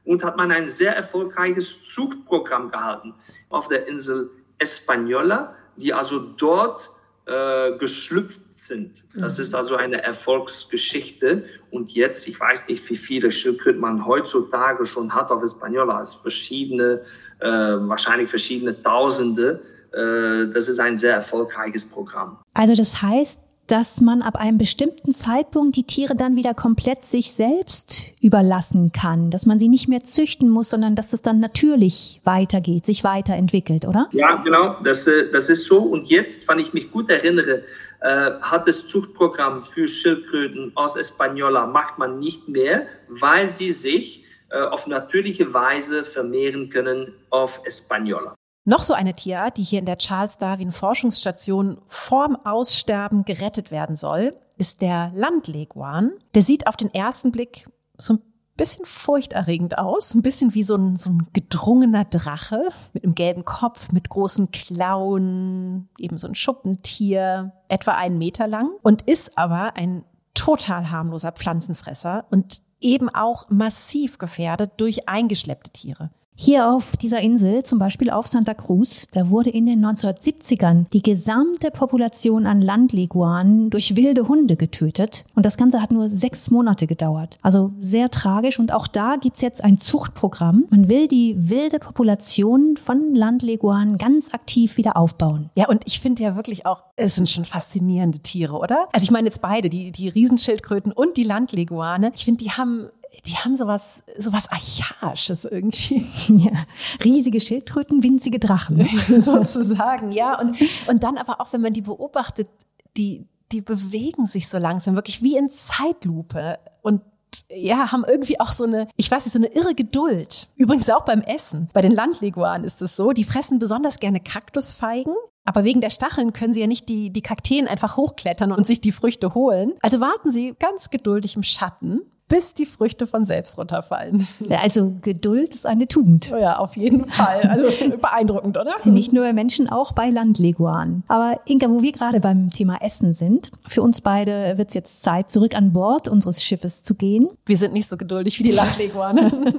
und 0.06 0.24
hat 0.24 0.38
man 0.38 0.52
ein 0.52 0.70
sehr 0.70 0.96
erfolgreiches 0.96 1.76
Zuchtprogramm 1.94 2.72
gehalten 2.72 3.14
auf 3.50 3.68
der 3.68 3.88
Insel 3.88 4.30
Española, 4.60 5.50
die 5.78 5.94
also 5.94 6.20
dort 6.20 6.90
äh, 7.26 7.78
geschlüpft 7.78 8.42
sind. 8.56 9.04
Das 9.16 9.38
mhm. 9.38 9.44
ist 9.44 9.56
also 9.56 9.76
eine 9.76 10.02
Erfolgsgeschichte. 10.02 11.46
Und 11.72 11.92
jetzt, 11.92 12.28
ich 12.28 12.40
weiß 12.40 12.68
nicht, 12.68 12.90
wie 12.90 12.98
viele 12.98 13.32
Schildkröten 13.32 13.82
man 13.82 14.06
heutzutage 14.06 14.86
schon 14.86 15.14
hat 15.14 15.30
auf 15.32 15.44
Española, 15.44 16.02
es 16.02 16.14
verschiedene, 16.14 17.02
äh, 17.40 17.48
wahrscheinlich 17.48 18.30
verschiedene 18.30 18.82
Tausende. 18.82 19.62
Äh, 19.92 20.54
das 20.54 20.70
ist 20.70 20.80
ein 20.80 20.98
sehr 20.98 21.16
erfolgreiches 21.16 21.86
Programm. 21.86 22.38
Also 22.54 22.74
das 22.76 23.02
heißt, 23.02 23.42
dass 23.68 24.02
man 24.02 24.22
ab 24.22 24.36
einem 24.36 24.58
bestimmten 24.58 25.14
Zeitpunkt 25.14 25.76
die 25.76 25.84
Tiere 25.84 26.16
dann 26.16 26.36
wieder 26.36 26.54
komplett 26.54 27.04
sich 27.04 27.32
selbst 27.32 28.04
überlassen 28.22 28.92
kann, 28.92 29.32
dass 29.32 29.46
man 29.46 29.60
sie 29.60 29.70
nicht 29.70 29.88
mehr 29.88 30.04
züchten 30.04 30.50
muss, 30.50 30.70
sondern 30.70 30.96
dass 30.96 31.14
es 31.14 31.22
dann 31.22 31.40
natürlich 31.40 32.20
weitergeht, 32.24 32.86
sich 32.86 33.04
weiterentwickelt, 33.04 33.86
oder? 33.86 34.10
Ja, 34.12 34.36
genau, 34.38 34.78
das, 34.84 35.08
äh, 35.08 35.32
das 35.32 35.50
ist 35.50 35.66
so. 35.66 35.80
Und 35.80 36.08
jetzt, 36.08 36.48
wenn 36.48 36.60
ich 36.60 36.74
mich 36.74 36.92
gut 36.92 37.10
erinnere, 37.10 37.64
äh, 38.02 38.32
hat 38.42 38.68
das 38.68 38.88
Zuchtprogramm 38.88 39.64
für 39.64 39.88
Schildkröten 39.88 40.74
aus 40.76 40.98
Española 40.98 41.66
macht 41.66 41.98
man 41.98 42.20
nicht 42.20 42.50
mehr, 42.50 42.86
weil 43.08 43.54
sie 43.54 43.72
sich 43.72 44.26
äh, 44.50 44.60
auf 44.60 44.88
natürliche 44.88 45.54
Weise 45.54 46.04
vermehren 46.04 46.70
können 46.70 47.14
auf 47.30 47.62
Española. 47.66 48.36
Noch 48.66 48.82
so 48.82 48.94
eine 48.94 49.14
Tierart, 49.14 49.58
die 49.58 49.64
hier 49.64 49.80
in 49.80 49.86
der 49.86 49.98
Charles 49.98 50.38
Darwin 50.38 50.72
Forschungsstation 50.72 51.82
vorm 51.88 52.38
Aussterben 52.46 53.26
gerettet 53.26 53.72
werden 53.72 53.98
soll, 53.98 54.38
ist 54.58 54.82
der 54.82 55.12
Landleguan. 55.14 56.12
Der 56.34 56.44
sieht 56.44 56.68
auf 56.68 56.78
den 56.78 56.94
ersten 56.94 57.34
Blick 57.34 57.68
so 57.98 58.14
ein 58.14 58.22
bisschen 58.56 58.86
furchterregend 58.86 59.78
aus, 59.78 60.14
ein 60.14 60.22
bisschen 60.22 60.54
wie 60.54 60.64
so 60.64 60.76
ein, 60.76 60.96
so 60.96 61.10
ein 61.10 61.28
gedrungener 61.34 62.06
Drache 62.06 62.70
mit 62.94 63.04
einem 63.04 63.16
gelben 63.16 63.44
Kopf, 63.44 63.92
mit 63.92 64.10
großen 64.10 64.52
Klauen, 64.52 65.90
eben 65.98 66.18
so 66.18 66.28
ein 66.28 66.36
Schuppentier, 66.36 67.52
etwa 67.68 67.92
einen 67.92 68.18
Meter 68.18 68.48
lang 68.48 68.70
und 68.82 69.02
ist 69.02 69.38
aber 69.38 69.76
ein 69.76 70.06
total 70.36 70.90
harmloser 70.90 71.34
Pflanzenfresser 71.34 72.26
und 72.32 72.62
eben 72.80 73.10
auch 73.10 73.50
massiv 73.50 74.20
gefährdet 74.20 74.74
durch 74.78 75.10
eingeschleppte 75.10 75.72
Tiere. 75.72 76.12
Hier 76.36 76.70
auf 76.70 76.98
dieser 76.98 77.20
Insel, 77.22 77.64
zum 77.64 77.80
Beispiel 77.80 78.10
auf 78.10 78.28
Santa 78.28 78.54
Cruz, 78.54 79.06
da 79.12 79.30
wurde 79.30 79.52
in 79.52 79.66
den 79.66 79.86
1970ern 79.86 80.86
die 80.92 81.04
gesamte 81.04 81.70
Population 81.70 82.48
an 82.48 82.60
Landleguanen 82.60 83.70
durch 83.70 83.96
wilde 83.96 84.28
Hunde 84.28 84.56
getötet. 84.56 85.26
Und 85.36 85.46
das 85.46 85.58
Ganze 85.58 85.82
hat 85.82 85.92
nur 85.92 86.10
sechs 86.10 86.50
Monate 86.50 86.88
gedauert. 86.88 87.38
Also 87.44 87.72
sehr 87.80 88.10
tragisch. 88.10 88.60
Und 88.60 88.72
auch 88.72 88.88
da 88.88 89.18
gibt's 89.18 89.42
jetzt 89.42 89.64
ein 89.64 89.78
Zuchtprogramm. 89.78 90.66
Man 90.70 90.88
will 90.88 91.08
die 91.08 91.36
wilde 91.38 91.80
Population 91.80 92.78
von 92.78 93.14
Landleguanen 93.14 93.98
ganz 93.98 94.34
aktiv 94.34 94.78
wieder 94.78 94.98
aufbauen. 94.98 95.52
Ja, 95.56 95.70
und 95.70 95.84
ich 95.86 96.00
finde 96.00 96.24
ja 96.24 96.36
wirklich 96.36 96.66
auch, 96.66 96.84
es 96.96 97.16
sind 97.16 97.30
schon 97.30 97.46
faszinierende 97.46 98.20
Tiere, 98.20 98.58
oder? 98.58 98.88
Also 98.92 99.04
ich 99.04 99.12
meine 99.12 99.28
jetzt 99.28 99.42
beide, 99.42 99.70
die, 99.70 99.92
die 99.92 100.10
Riesenschildkröten 100.10 100.92
und 100.92 101.16
die 101.16 101.24
Landleguane. 101.24 102.12
Ich 102.16 102.26
finde, 102.26 102.44
die 102.44 102.52
haben 102.52 102.90
die 103.26 103.36
haben 103.36 103.56
sowas, 103.56 104.04
sowas 104.18 104.50
Archaisches 104.50 105.46
irgendwie. 105.46 106.06
Ja, 106.44 106.66
riesige 107.04 107.40
Schildkröten, 107.40 108.02
winzige 108.02 108.40
Drachen. 108.40 108.88
Sozusagen, 109.20 110.12
ja. 110.12 110.40
Und, 110.40 110.58
und 110.88 111.04
dann 111.04 111.18
aber 111.18 111.40
auch, 111.42 111.54
wenn 111.54 111.62
man 111.62 111.74
die 111.74 111.82
beobachtet, 111.82 112.50
die, 112.98 113.28
die 113.52 113.62
bewegen 113.62 114.26
sich 114.26 114.48
so 114.48 114.58
langsam, 114.58 114.96
wirklich 114.96 115.22
wie 115.22 115.38
in 115.38 115.50
Zeitlupe. 115.50 116.60
Und 116.82 117.02
ja, 117.50 117.92
haben 117.92 118.04
irgendwie 118.08 118.40
auch 118.40 118.52
so 118.52 118.64
eine, 118.64 118.88
ich 118.96 119.10
weiß 119.10 119.26
nicht, 119.26 119.34
so 119.34 119.40
eine 119.40 119.54
irre 119.54 119.76
Geduld. 119.76 120.50
Übrigens 120.56 120.90
auch 120.90 121.06
beim 121.06 121.22
Essen. 121.22 121.70
Bei 121.74 121.82
den 121.82 121.92
Landleguanen 121.92 122.66
ist 122.66 122.82
es 122.82 122.96
so, 122.96 123.12
die 123.12 123.24
fressen 123.24 123.60
besonders 123.60 124.00
gerne 124.00 124.20
Kaktusfeigen. 124.20 125.14
Aber 125.46 125.64
wegen 125.64 125.82
der 125.82 125.90
Stacheln 125.90 126.34
können 126.34 126.54
sie 126.54 126.62
ja 126.62 126.68
nicht 126.68 126.88
die, 126.90 127.12
die 127.12 127.22
Kakteen 127.22 127.68
einfach 127.68 127.98
hochklettern 127.98 128.52
und 128.52 128.66
sich 128.66 128.82
die 128.82 128.94
Früchte 128.94 129.34
holen. 129.34 129.74
Also 129.82 130.00
warten 130.00 130.32
sie 130.32 130.56
ganz 130.58 130.90
geduldig 130.90 131.36
im 131.36 131.44
Schatten 131.44 132.02
bis 132.28 132.54
die 132.54 132.66
Früchte 132.66 133.06
von 133.06 133.26
selbst 133.26 133.58
runterfallen. 133.58 134.28
Also 134.50 134.94
Geduld 135.02 135.54
ist 135.54 135.66
eine 135.66 135.88
Tugend. 135.88 136.30
Ja, 136.30 136.58
auf 136.58 136.76
jeden 136.76 137.06
Fall. 137.08 137.42
Also 137.44 137.68
beeindruckend, 138.02 138.58
oder? 138.58 138.76
Nicht 138.86 139.14
nur 139.14 139.24
bei 139.24 139.34
Menschen, 139.34 139.70
auch 139.70 139.92
bei 139.92 140.10
Landleguanen. 140.10 141.04
Aber 141.08 141.40
Inga, 141.46 141.70
wo 141.70 141.82
wir 141.84 141.92
gerade 141.92 142.20
beim 142.20 142.50
Thema 142.50 142.78
Essen 142.82 143.14
sind, 143.14 143.52
für 143.68 143.82
uns 143.82 144.02
beide 144.02 144.58
wird 144.58 144.70
es 144.70 144.74
jetzt 144.74 145.04
Zeit, 145.04 145.32
zurück 145.32 145.56
an 145.56 145.74
Bord 145.74 146.08
unseres 146.08 146.44
Schiffes 146.44 146.84
zu 146.84 146.96
gehen. 146.96 147.30
Wir 147.46 147.58
sind 147.58 147.74
nicht 147.74 147.88
so 147.88 147.98
geduldig 147.98 148.40
wie 148.40 148.44
die 148.44 148.52
Landleguane. 148.56 149.54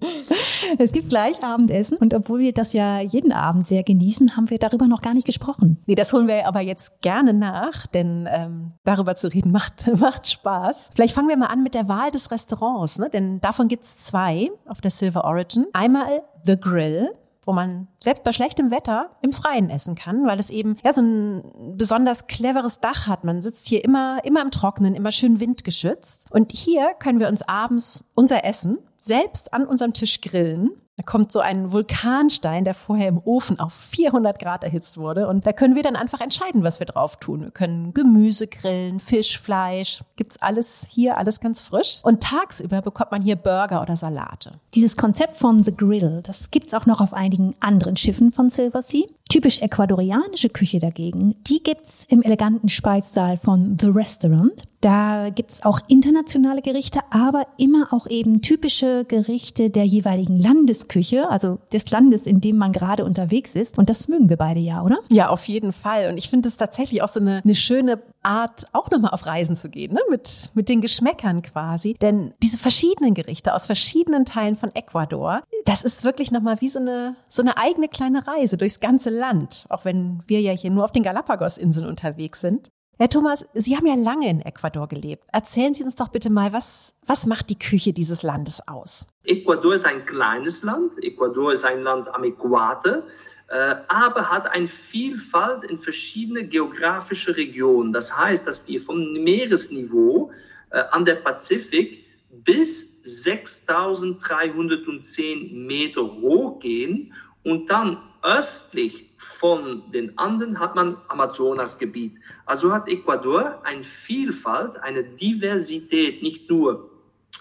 Es 0.78 0.92
gibt 0.92 1.08
gleich 1.08 1.42
Abendessen 1.42 1.98
und 1.98 2.14
obwohl 2.14 2.40
wir 2.40 2.52
das 2.52 2.72
ja 2.72 3.00
jeden 3.00 3.32
Abend 3.32 3.66
sehr 3.66 3.82
genießen, 3.82 4.36
haben 4.36 4.50
wir 4.50 4.58
darüber 4.58 4.86
noch 4.86 5.02
gar 5.02 5.14
nicht 5.14 5.26
gesprochen. 5.26 5.82
Nee, 5.86 5.94
das 5.94 6.12
holen 6.12 6.28
wir 6.28 6.46
aber 6.46 6.60
jetzt 6.60 7.00
gerne 7.00 7.32
nach, 7.32 7.86
denn 7.86 8.28
ähm, 8.30 8.72
darüber 8.84 9.14
zu 9.14 9.28
reden 9.28 9.50
macht, 9.50 9.90
macht 9.98 10.28
Spaß. 10.28 10.90
Vielleicht 10.94 11.14
fangen 11.14 11.28
wir 11.28 11.36
mal 11.36 11.46
an 11.46 11.62
mit 11.62 11.74
der 11.74 11.88
Wahl 11.88 12.10
des 12.10 12.30
Restaurants, 12.30 12.98
ne? 12.98 13.08
denn 13.10 13.40
davon 13.40 13.68
gibt's 13.68 13.98
zwei 13.98 14.50
auf 14.66 14.80
der 14.80 14.90
Silver 14.90 15.24
Origin. 15.24 15.66
Einmal 15.72 16.22
The 16.44 16.58
Grill, 16.58 17.10
wo 17.44 17.52
man 17.52 17.88
selbst 18.00 18.24
bei 18.24 18.32
schlechtem 18.32 18.70
Wetter 18.70 19.16
im 19.22 19.32
Freien 19.32 19.70
essen 19.70 19.94
kann, 19.94 20.26
weil 20.26 20.38
es 20.38 20.50
eben 20.50 20.76
ja 20.84 20.92
so 20.92 21.00
ein 21.00 21.76
besonders 21.76 22.26
cleveres 22.26 22.80
Dach 22.80 23.06
hat. 23.06 23.24
Man 23.24 23.42
sitzt 23.42 23.66
hier 23.66 23.84
immer 23.84 24.20
immer 24.24 24.42
im 24.42 24.50
Trockenen, 24.50 24.94
immer 24.94 25.12
schön 25.12 25.40
windgeschützt. 25.40 26.26
Und 26.30 26.52
hier 26.52 26.94
können 26.98 27.20
wir 27.20 27.28
uns 27.28 27.42
abends 27.42 28.04
unser 28.14 28.44
Essen 28.44 28.78
selbst 28.96 29.54
an 29.54 29.66
unserem 29.66 29.94
Tisch 29.94 30.20
grillen. 30.20 30.70
Da 31.00 31.04
kommt 31.06 31.32
so 31.32 31.40
ein 31.40 31.72
Vulkanstein, 31.72 32.64
der 32.64 32.74
vorher 32.74 33.08
im 33.08 33.22
Ofen 33.24 33.58
auf 33.58 33.72
400 33.72 34.38
Grad 34.38 34.64
erhitzt 34.64 34.98
wurde. 34.98 35.28
Und 35.28 35.46
da 35.46 35.54
können 35.54 35.74
wir 35.74 35.82
dann 35.82 35.96
einfach 35.96 36.20
entscheiden, 36.20 36.62
was 36.62 36.78
wir 36.78 36.84
drauf 36.84 37.16
tun. 37.16 37.40
Wir 37.40 37.50
können 37.50 37.94
Gemüse 37.94 38.46
grillen, 38.48 39.00
Fisch, 39.00 39.38
Fleisch. 39.38 40.02
Gibt's 40.16 40.42
alles 40.42 40.86
hier, 40.90 41.16
alles 41.16 41.40
ganz 41.40 41.62
frisch. 41.62 42.00
Und 42.02 42.22
tagsüber 42.22 42.82
bekommt 42.82 43.12
man 43.12 43.22
hier 43.22 43.36
Burger 43.36 43.80
oder 43.80 43.96
Salate. 43.96 44.60
Dieses 44.74 44.94
Konzept 44.94 45.38
von 45.38 45.64
The 45.64 45.74
Grill, 45.74 46.20
das 46.22 46.50
gibt's 46.50 46.74
auch 46.74 46.84
noch 46.84 47.00
auf 47.00 47.14
einigen 47.14 47.54
anderen 47.60 47.96
Schiffen 47.96 48.30
von 48.30 48.50
Silver 48.50 48.82
Sea. 48.82 49.06
Typisch 49.30 49.60
ecuadorianische 49.60 50.48
Küche 50.48 50.80
dagegen, 50.80 51.36
die 51.46 51.62
gibt's 51.62 52.04
im 52.08 52.20
eleganten 52.20 52.68
Speissaal 52.68 53.36
von 53.36 53.78
The 53.80 53.86
Restaurant. 53.86 54.64
Da 54.80 55.28
gibt's 55.28 55.62
auch 55.62 55.78
internationale 55.88 56.62
Gerichte, 56.62 57.00
aber 57.10 57.46
immer 57.58 57.92
auch 57.92 58.06
eben 58.08 58.40
typische 58.40 59.04
Gerichte 59.04 59.68
der 59.68 59.84
jeweiligen 59.84 60.40
Landesküche, 60.40 61.28
also 61.28 61.58
des 61.70 61.90
Landes, 61.90 62.26
in 62.26 62.40
dem 62.40 62.56
man 62.56 62.72
gerade 62.72 63.04
unterwegs 63.04 63.54
ist. 63.54 63.76
Und 63.78 63.90
das 63.90 64.08
mögen 64.08 64.30
wir 64.30 64.38
beide 64.38 64.58
ja, 64.58 64.82
oder? 64.82 64.98
Ja, 65.12 65.28
auf 65.28 65.44
jeden 65.46 65.72
Fall. 65.72 66.08
Und 66.10 66.16
ich 66.16 66.30
finde 66.30 66.48
es 66.48 66.56
tatsächlich 66.56 67.02
auch 67.02 67.08
so 67.08 67.20
eine, 67.20 67.42
eine 67.44 67.54
schöne 67.54 68.02
Art, 68.22 68.66
auch 68.72 68.90
nochmal 68.90 69.12
auf 69.12 69.26
Reisen 69.26 69.54
zu 69.54 69.68
gehen, 69.68 69.92
ne? 69.92 70.00
mit, 70.08 70.50
mit 70.54 70.68
den 70.68 70.80
Geschmäckern 70.80 71.42
quasi. 71.42 71.94
Denn 71.94 72.32
diese 72.42 72.58
verschiedenen 72.58 73.12
Gerichte 73.12 73.54
aus 73.54 73.66
verschiedenen 73.66 74.24
Teilen 74.24 74.56
von 74.56 74.74
Ecuador, 74.74 75.42
das 75.66 75.84
ist 75.84 76.04
wirklich 76.04 76.30
nochmal 76.30 76.60
wie 76.60 76.68
so 76.68 76.80
eine, 76.80 77.16
so 77.28 77.42
eine 77.42 77.58
eigene 77.58 77.88
kleine 77.88 78.26
Reise 78.26 78.56
durchs 78.56 78.80
ganze 78.80 79.10
Land, 79.10 79.19
auch 79.68 79.84
wenn 79.84 80.22
wir 80.26 80.40
ja 80.40 80.52
hier 80.52 80.70
nur 80.70 80.84
auf 80.84 80.92
den 80.92 81.02
Galapagos-Inseln 81.02 81.86
unterwegs 81.86 82.40
sind. 82.40 82.68
Herr 82.98 83.08
Thomas, 83.08 83.46
Sie 83.54 83.76
haben 83.76 83.86
ja 83.86 83.94
lange 83.94 84.28
in 84.28 84.42
Ecuador 84.42 84.86
gelebt. 84.86 85.24
Erzählen 85.32 85.72
Sie 85.72 85.84
uns 85.84 85.96
doch 85.96 86.08
bitte 86.08 86.28
mal, 86.28 86.52
was, 86.52 86.94
was 87.06 87.26
macht 87.26 87.48
die 87.48 87.58
Küche 87.58 87.94
dieses 87.94 88.22
Landes 88.22 88.60
aus? 88.68 89.06
Ecuador 89.24 89.74
ist 89.74 89.86
ein 89.86 90.04
kleines 90.04 90.62
Land. 90.62 90.92
Ecuador 91.02 91.54
ist 91.54 91.64
ein 91.64 91.82
Land 91.82 92.14
am 92.14 92.24
Äquator, 92.24 93.04
äh, 93.48 93.76
aber 93.88 94.28
hat 94.28 94.52
eine 94.52 94.68
Vielfalt 94.68 95.64
in 95.64 95.78
verschiedene 95.78 96.44
geografische 96.44 97.34
Regionen. 97.36 97.94
Das 97.94 98.14
heißt, 98.14 98.46
dass 98.46 98.68
wir 98.68 98.82
vom 98.82 99.14
Meeresniveau 99.14 100.30
äh, 100.70 100.82
an 100.90 101.06
der 101.06 101.16
Pazifik 101.16 102.04
bis 102.30 102.90
6310 103.04 105.66
Meter 105.66 106.02
hoch 106.02 106.60
gehen 106.60 107.14
und 107.44 107.70
dann 107.70 107.96
östlich 108.22 109.09
von 109.40 109.90
den 109.92 110.16
Anden 110.18 110.60
hat 110.60 110.74
man 110.74 110.98
Amazonasgebiet. 111.08 112.12
Also 112.44 112.72
hat 112.72 112.86
Ecuador 112.88 113.60
eine 113.64 113.84
Vielfalt, 113.84 114.76
eine 114.82 115.02
Diversität, 115.02 116.22
nicht 116.22 116.50
nur 116.50 116.90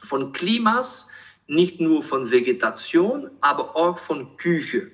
von 0.03 0.31
Klimas, 0.31 1.07
nicht 1.47 1.81
nur 1.81 2.01
von 2.03 2.31
Vegetation, 2.31 3.29
aber 3.41 3.75
auch 3.75 3.99
von 3.99 4.37
Küche. 4.37 4.87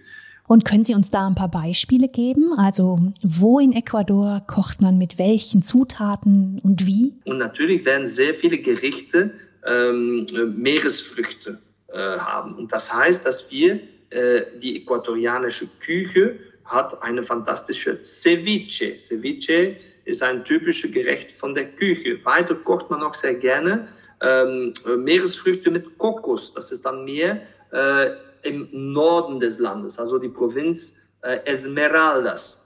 Und 0.48 0.66
können 0.66 0.84
Sie 0.84 0.96
uns 0.96 1.12
da 1.12 1.28
ein 1.28 1.36
paar 1.36 1.50
Beispiele 1.50 2.08
geben? 2.08 2.54
Also 2.58 2.98
wo 3.22 3.60
in 3.60 3.74
Ecuador 3.74 4.42
kocht 4.48 4.82
man 4.82 4.98
mit 4.98 5.20
welchen 5.20 5.62
Zutaten 5.62 6.60
und 6.64 6.88
wie? 6.88 7.14
Und 7.26 7.38
natürlich 7.38 7.86
werden 7.86 8.08
sehr 8.08 8.34
viele 8.36 8.58
Gerichte 8.58 9.34
ähm, 9.66 10.28
Meeresfrüchte 10.56 11.60
äh, 11.88 11.98
haben. 11.98 12.56
Und 12.56 12.72
das 12.72 12.92
heißt, 12.92 13.26
dass 13.26 13.52
wir 13.52 13.80
äh, 14.10 14.44
die 14.62 14.82
äquatorianische 14.82 15.68
Küche 15.80 16.40
hat 16.66 17.02
eine 17.02 17.24
fantastische 17.24 18.04
Ceviche. 18.04 18.98
Ceviche 18.98 19.78
ist 20.06 20.22
ein 20.22 20.44
typisches 20.46 20.92
Gericht 20.92 21.32
von 21.34 21.56
der 21.56 21.66
Küche. 21.66 22.24
Weiter 22.26 22.56
kocht 22.56 22.90
man 22.90 23.02
auch 23.04 23.16
sehr 23.16 23.36
gerne 23.36 23.88
ähm, 24.22 24.74
Meeresfrüchte 24.98 25.72
mit 25.72 25.98
Kokos. 25.98 26.54
Das 26.54 26.72
ist 26.72 26.86
dann 26.86 27.06
mehr 27.06 27.42
äh, 27.72 28.12
im 28.44 28.70
Norden 28.72 29.40
des 29.40 29.60
Landes, 29.60 30.00
also 30.00 30.20
die 30.20 30.30
Provinz 30.30 30.96
äh, 31.22 31.40
Esmeraldas. 31.46 32.62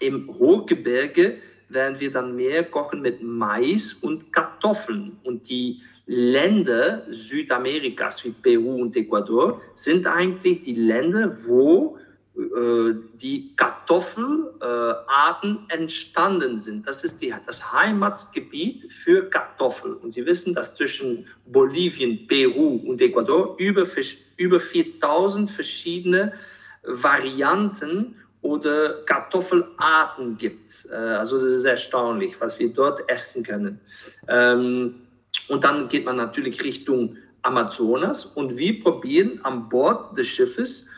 Im 0.00 0.28
Hochgebirge 0.38 1.36
werden 1.68 2.00
wir 2.00 2.10
dann 2.10 2.34
mehr 2.34 2.64
kochen 2.64 3.02
mit 3.02 3.22
Mais 3.22 3.92
und 3.94 4.32
Kartoffeln. 4.32 5.18
Und 5.24 5.48
die 5.48 5.80
Länder 6.06 7.06
Südamerikas 7.10 8.24
wie 8.24 8.30
Peru 8.30 8.82
und 8.82 8.96
Ecuador 8.96 9.60
sind 9.76 10.06
eigentlich 10.06 10.64
die 10.64 10.74
Länder, 10.74 11.36
wo 11.46 11.98
die 13.20 13.54
Kartoffelarten 13.56 15.58
entstanden 15.68 16.58
sind. 16.58 16.86
Das 16.86 17.04
ist 17.04 17.20
die, 17.20 17.34
das 17.46 17.72
Heimatgebiet 17.72 18.90
für 19.04 19.28
Kartoffeln. 19.28 19.94
Und 19.94 20.12
Sie 20.12 20.24
wissen, 20.24 20.54
dass 20.54 20.74
zwischen 20.74 21.26
Bolivien, 21.46 22.26
Peru 22.26 22.80
und 22.86 23.00
Ecuador 23.00 23.56
über, 23.58 23.86
über 24.36 24.60
4000 24.60 25.50
verschiedene 25.50 26.32
Varianten 26.84 28.16
oder 28.42 29.02
Kartoffelarten 29.04 30.38
gibt. 30.38 30.86
Äh, 30.90 30.94
also 30.94 31.36
das 31.36 31.58
ist 31.58 31.64
erstaunlich, 31.64 32.40
was 32.40 32.58
wir 32.58 32.72
dort 32.72 33.08
essen 33.08 33.44
können. 33.44 33.80
Ähm, 34.28 34.94
und 35.48 35.64
dann 35.64 35.88
geht 35.88 36.04
man 36.04 36.16
natürlich 36.16 36.62
Richtung 36.62 37.16
Amazonas 37.42 38.24
und 38.24 38.56
wir 38.56 38.82
probieren 38.82 39.40
an 39.42 39.68
Bord 39.68 40.16
des 40.16 40.26
Schiffes 40.26 40.82
äh, 40.82 40.89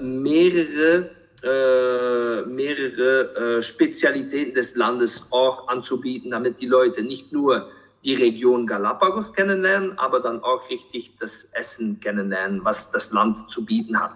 mehrere, 0.00 1.10
äh, 1.42 2.42
mehrere 2.46 3.58
äh, 3.58 3.62
Spezialitäten 3.62 4.54
des 4.54 4.74
Landes 4.74 5.22
auch 5.30 5.68
anzubieten, 5.68 6.30
damit 6.30 6.60
die 6.60 6.66
Leute 6.66 7.02
nicht 7.02 7.32
nur 7.32 7.70
die 8.04 8.14
Region 8.14 8.66
Galapagos 8.66 9.32
kennenlernen, 9.32 9.98
aber 9.98 10.20
dann 10.20 10.42
auch 10.42 10.68
richtig 10.70 11.16
das 11.20 11.44
Essen 11.52 12.00
kennenlernen, 12.00 12.64
was 12.64 12.90
das 12.90 13.12
Land 13.12 13.50
zu 13.50 13.64
bieten 13.64 14.00
hat. 14.00 14.12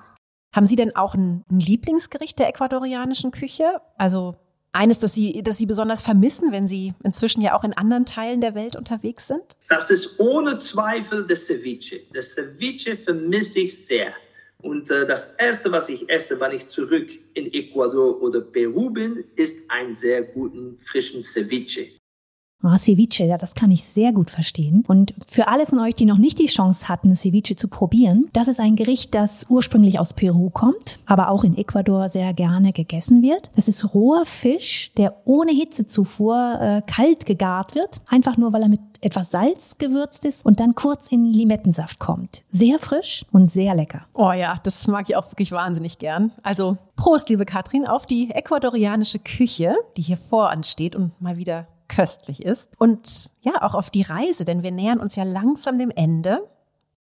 Haben 0.55 0.67
Sie 0.67 0.77
denn 0.77 0.95
auch 0.97 1.15
ein, 1.15 1.45
ein 1.51 1.61
Lieblingsgericht 1.61 2.39
der 2.39 2.49
ecuadorianischen 2.49 3.31
Küche? 3.31 3.81
Also 3.99 4.37
eines, 4.73 4.99
das 4.99 5.15
Sie, 5.15 5.43
das 5.43 5.59
Sie 5.59 5.67
besonders 5.67 6.03
vermissen, 6.03 6.53
wenn 6.53 6.67
Sie 6.67 6.95
inzwischen 7.03 7.41
ja 7.41 7.57
auch 7.57 7.65
in 7.65 7.73
anderen 7.73 8.07
Teilen 8.07 8.41
der 8.41 8.55
Welt 8.55 8.77
unterwegs 8.77 9.29
sind? 9.29 9.57
Das 9.69 9.91
ist 9.91 10.19
ohne 10.19 10.59
Zweifel 10.59 11.27
das 11.27 11.47
Ceviche. 11.47 12.01
Das 12.13 12.35
Ceviche 12.35 12.97
vermisse 12.99 13.61
ich 13.61 13.87
sehr. 13.87 14.13
Und 14.65 14.91
äh, 14.91 15.07
das 15.07 15.35
Erste, 15.35 15.71
was 15.73 15.91
ich 15.91 16.09
esse, 16.09 16.41
wenn 16.41 16.53
ich 16.53 16.67
zurück 16.71 17.07
in 17.35 17.53
Ecuador 17.53 18.23
oder 18.23 18.41
Peru 18.41 18.89
bin, 18.89 19.23
ist 19.37 19.59
ein 19.69 19.95
sehr 19.95 20.23
guten 20.23 20.79
frischen 20.91 21.23
Ceviche. 21.23 21.91
Oh, 22.63 22.79
Ceviche, 22.79 23.25
ja, 23.25 23.37
das 23.37 23.55
kann 23.55 23.71
ich 23.71 23.85
sehr 23.85 24.13
gut 24.13 24.31
verstehen. 24.31 24.85
Und 24.89 25.13
für 25.27 25.49
alle 25.49 25.67
von 25.67 25.79
euch, 25.81 25.95
die 25.95 26.07
noch 26.07 26.17
nicht 26.17 26.39
die 26.39 26.47
Chance 26.47 26.89
hatten, 26.89 27.15
Ceviche 27.15 27.57
zu 27.57 27.69
probieren, 27.69 28.31
das 28.33 28.49
ist 28.49 28.59
ein 28.59 28.75
Gericht, 28.75 29.15
das 29.15 29.45
ursprünglich 29.51 29.99
aus 29.99 30.15
Peru 30.15 30.49
kommt, 30.49 30.99
aber 31.05 31.29
auch 31.29 31.45
in 31.45 31.59
Ecuador 31.59 32.09
sehr 32.09 32.33
gerne 32.33 32.73
gegessen 32.73 33.21
wird. 33.21 33.51
Das 33.55 33.69
ist 33.69 33.95
roher 33.95 34.25
Fisch, 34.25 34.93
der 34.97 35.15
ohne 35.27 35.53
Hitzezufuhr 35.53 36.59
äh, 36.59 36.83
kalt 36.91 37.27
gegart 37.27 37.75
wird, 37.75 38.01
einfach 38.09 38.39
nur, 38.39 38.55
weil 38.55 38.63
er 38.63 38.69
mit 38.69 38.81
etwas 39.03 39.31
Salz 39.31 39.77
gewürzt 39.77 40.25
ist 40.25 40.47
und 40.47 40.59
dann 40.59 40.75
kurz 40.75 41.09
in 41.09 41.27
Limettensaft 41.27 41.99
kommt. 41.99 42.45
Sehr 42.49 42.79
frisch 42.79 43.27
und 43.31 43.53
sehr 43.53 43.75
lecker. 43.75 44.07
Oh 44.15 44.33
ja, 44.33 44.57
das 44.63 44.87
mag 44.87 45.11
ich 45.11 45.17
auch 45.17 45.31
wirklich 45.31 45.53
wahnsinnig 45.53 45.99
gern. 45.99 46.33
Also 46.43 46.79
Prost, 46.97 47.29
liebe 47.29 47.45
Katrin, 47.45 47.87
auf 47.87 48.07
die 48.07 48.31
ecuadorianische 48.31 49.19
Küche, 49.19 49.77
die 49.99 50.03
hier 50.03 50.17
vor 50.17 50.51
uns 50.57 50.71
steht 50.71 50.97
und 50.97 51.21
mal 51.21 51.37
wieder 51.37 51.67
köstlich 51.95 52.42
ist. 52.42 52.72
Und 52.78 53.30
ja, 53.40 53.62
auch 53.62 53.74
auf 53.74 53.90
die 53.90 54.03
Reise, 54.03 54.45
denn 54.45 54.62
wir 54.62 54.72
nähern 54.72 55.01
uns 55.01 55.16
ja 55.16 55.24
langsam 55.24 55.78
dem 55.78 55.90
Ende, 55.90 56.49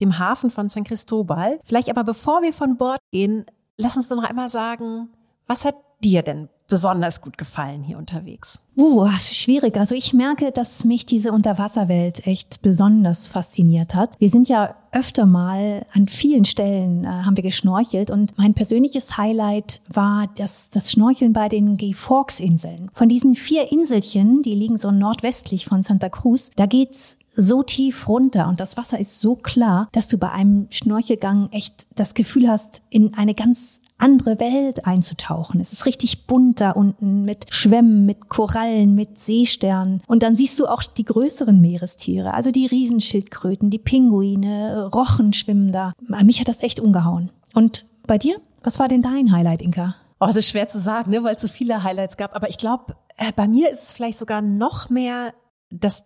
dem 0.01 0.19
Hafen 0.19 0.49
von 0.49 0.69
San 0.69 0.83
Cristobal. 0.83 1.59
Vielleicht 1.63 1.89
aber 1.89 2.03
bevor 2.03 2.41
wir 2.41 2.53
von 2.53 2.77
Bord 2.77 2.99
gehen, 3.11 3.45
lass 3.77 3.97
uns 3.97 4.07
doch 4.07 4.15
noch 4.15 4.29
einmal 4.29 4.49
sagen, 4.49 5.09
was 5.47 5.65
hat 5.65 5.75
dir 6.03 6.21
denn 6.21 6.49
besonders 6.67 7.21
gut 7.21 7.37
gefallen 7.37 7.83
hier 7.83 7.97
unterwegs? 7.97 8.61
Uh, 8.75 9.07
schwierig. 9.19 9.77
Also 9.77 9.93
ich 9.93 10.13
merke, 10.13 10.51
dass 10.51 10.83
mich 10.83 11.05
diese 11.05 11.31
Unterwasserwelt 11.31 12.25
echt 12.25 12.61
besonders 12.61 13.27
fasziniert 13.27 13.93
hat. 13.93 14.19
Wir 14.19 14.29
sind 14.29 14.49
ja 14.49 14.75
öfter 14.91 15.25
mal 15.25 15.85
an 15.93 16.07
vielen 16.07 16.45
Stellen 16.45 17.03
äh, 17.03 17.07
haben 17.07 17.35
wir 17.35 17.43
geschnorchelt 17.43 18.09
und 18.09 18.37
mein 18.37 18.53
persönliches 18.53 19.17
Highlight 19.17 19.81
war 19.87 20.27
das, 20.37 20.69
das 20.69 20.91
Schnorcheln 20.91 21.33
bei 21.33 21.49
den 21.49 21.77
Gay 21.77 21.93
Forks 21.93 22.39
Inseln. 22.39 22.89
Von 22.93 23.09
diesen 23.09 23.35
vier 23.35 23.71
Inselchen, 23.71 24.41
die 24.41 24.53
liegen 24.53 24.77
so 24.77 24.91
nordwestlich 24.91 25.65
von 25.65 25.83
Santa 25.83 26.09
Cruz, 26.09 26.51
da 26.55 26.65
geht's 26.65 27.17
so 27.35 27.63
tief 27.63 28.07
runter 28.07 28.47
und 28.47 28.59
das 28.59 28.77
Wasser 28.77 28.99
ist 28.99 29.19
so 29.19 29.35
klar, 29.35 29.87
dass 29.91 30.07
du 30.07 30.17
bei 30.17 30.31
einem 30.31 30.67
Schnorchelgang 30.69 31.49
echt 31.51 31.87
das 31.95 32.13
Gefühl 32.13 32.47
hast, 32.47 32.81
in 32.89 33.15
eine 33.15 33.33
ganz 33.33 33.79
andere 34.03 34.37
Welt 34.41 34.85
einzutauchen. 34.85 35.61
Es 35.61 35.71
ist 35.71 35.85
richtig 35.85 36.27
bunt 36.27 36.59
da 36.59 36.71
unten 36.71 37.23
mit 37.23 37.45
Schwämmen, 37.49 38.05
mit 38.05 38.27
Korallen, 38.27 38.95
mit 38.95 39.17
Seesternen. 39.17 40.03
Und 40.07 40.23
dann 40.23 40.35
siehst 40.35 40.59
du 40.59 40.67
auch 40.67 40.83
die 40.83 41.05
größeren 41.05 41.59
Meerestiere, 41.61 42.33
also 42.33 42.51
die 42.51 42.65
Riesenschildkröten, 42.65 43.69
die 43.69 43.79
Pinguine, 43.79 44.89
Rochen 44.93 45.31
schwimmen 45.31 45.71
da. 45.71 45.93
Mich 46.01 46.41
hat 46.41 46.49
das 46.49 46.61
echt 46.61 46.81
umgehauen. 46.81 47.29
Und 47.53 47.85
bei 48.05 48.17
dir? 48.17 48.41
Was 48.61 48.77
war 48.77 48.89
denn 48.89 49.01
dein 49.01 49.31
Highlight, 49.31 49.61
Inka? 49.61 49.95
Oh, 50.19 50.27
es 50.27 50.35
ist 50.35 50.49
schwer 50.49 50.67
zu 50.67 50.79
sagen, 50.79 51.11
ne, 51.11 51.23
weil 51.23 51.35
es 51.35 51.41
so 51.41 51.47
viele 51.47 51.83
Highlights 51.83 52.17
gab. 52.17 52.35
Aber 52.35 52.49
ich 52.49 52.57
glaube, 52.57 52.95
äh, 53.17 53.31
bei 53.33 53.47
mir 53.47 53.71
ist 53.71 53.83
es 53.83 53.93
vielleicht 53.93 54.17
sogar 54.17 54.41
noch 54.41 54.89
mehr 54.89 55.33
das 55.69 56.05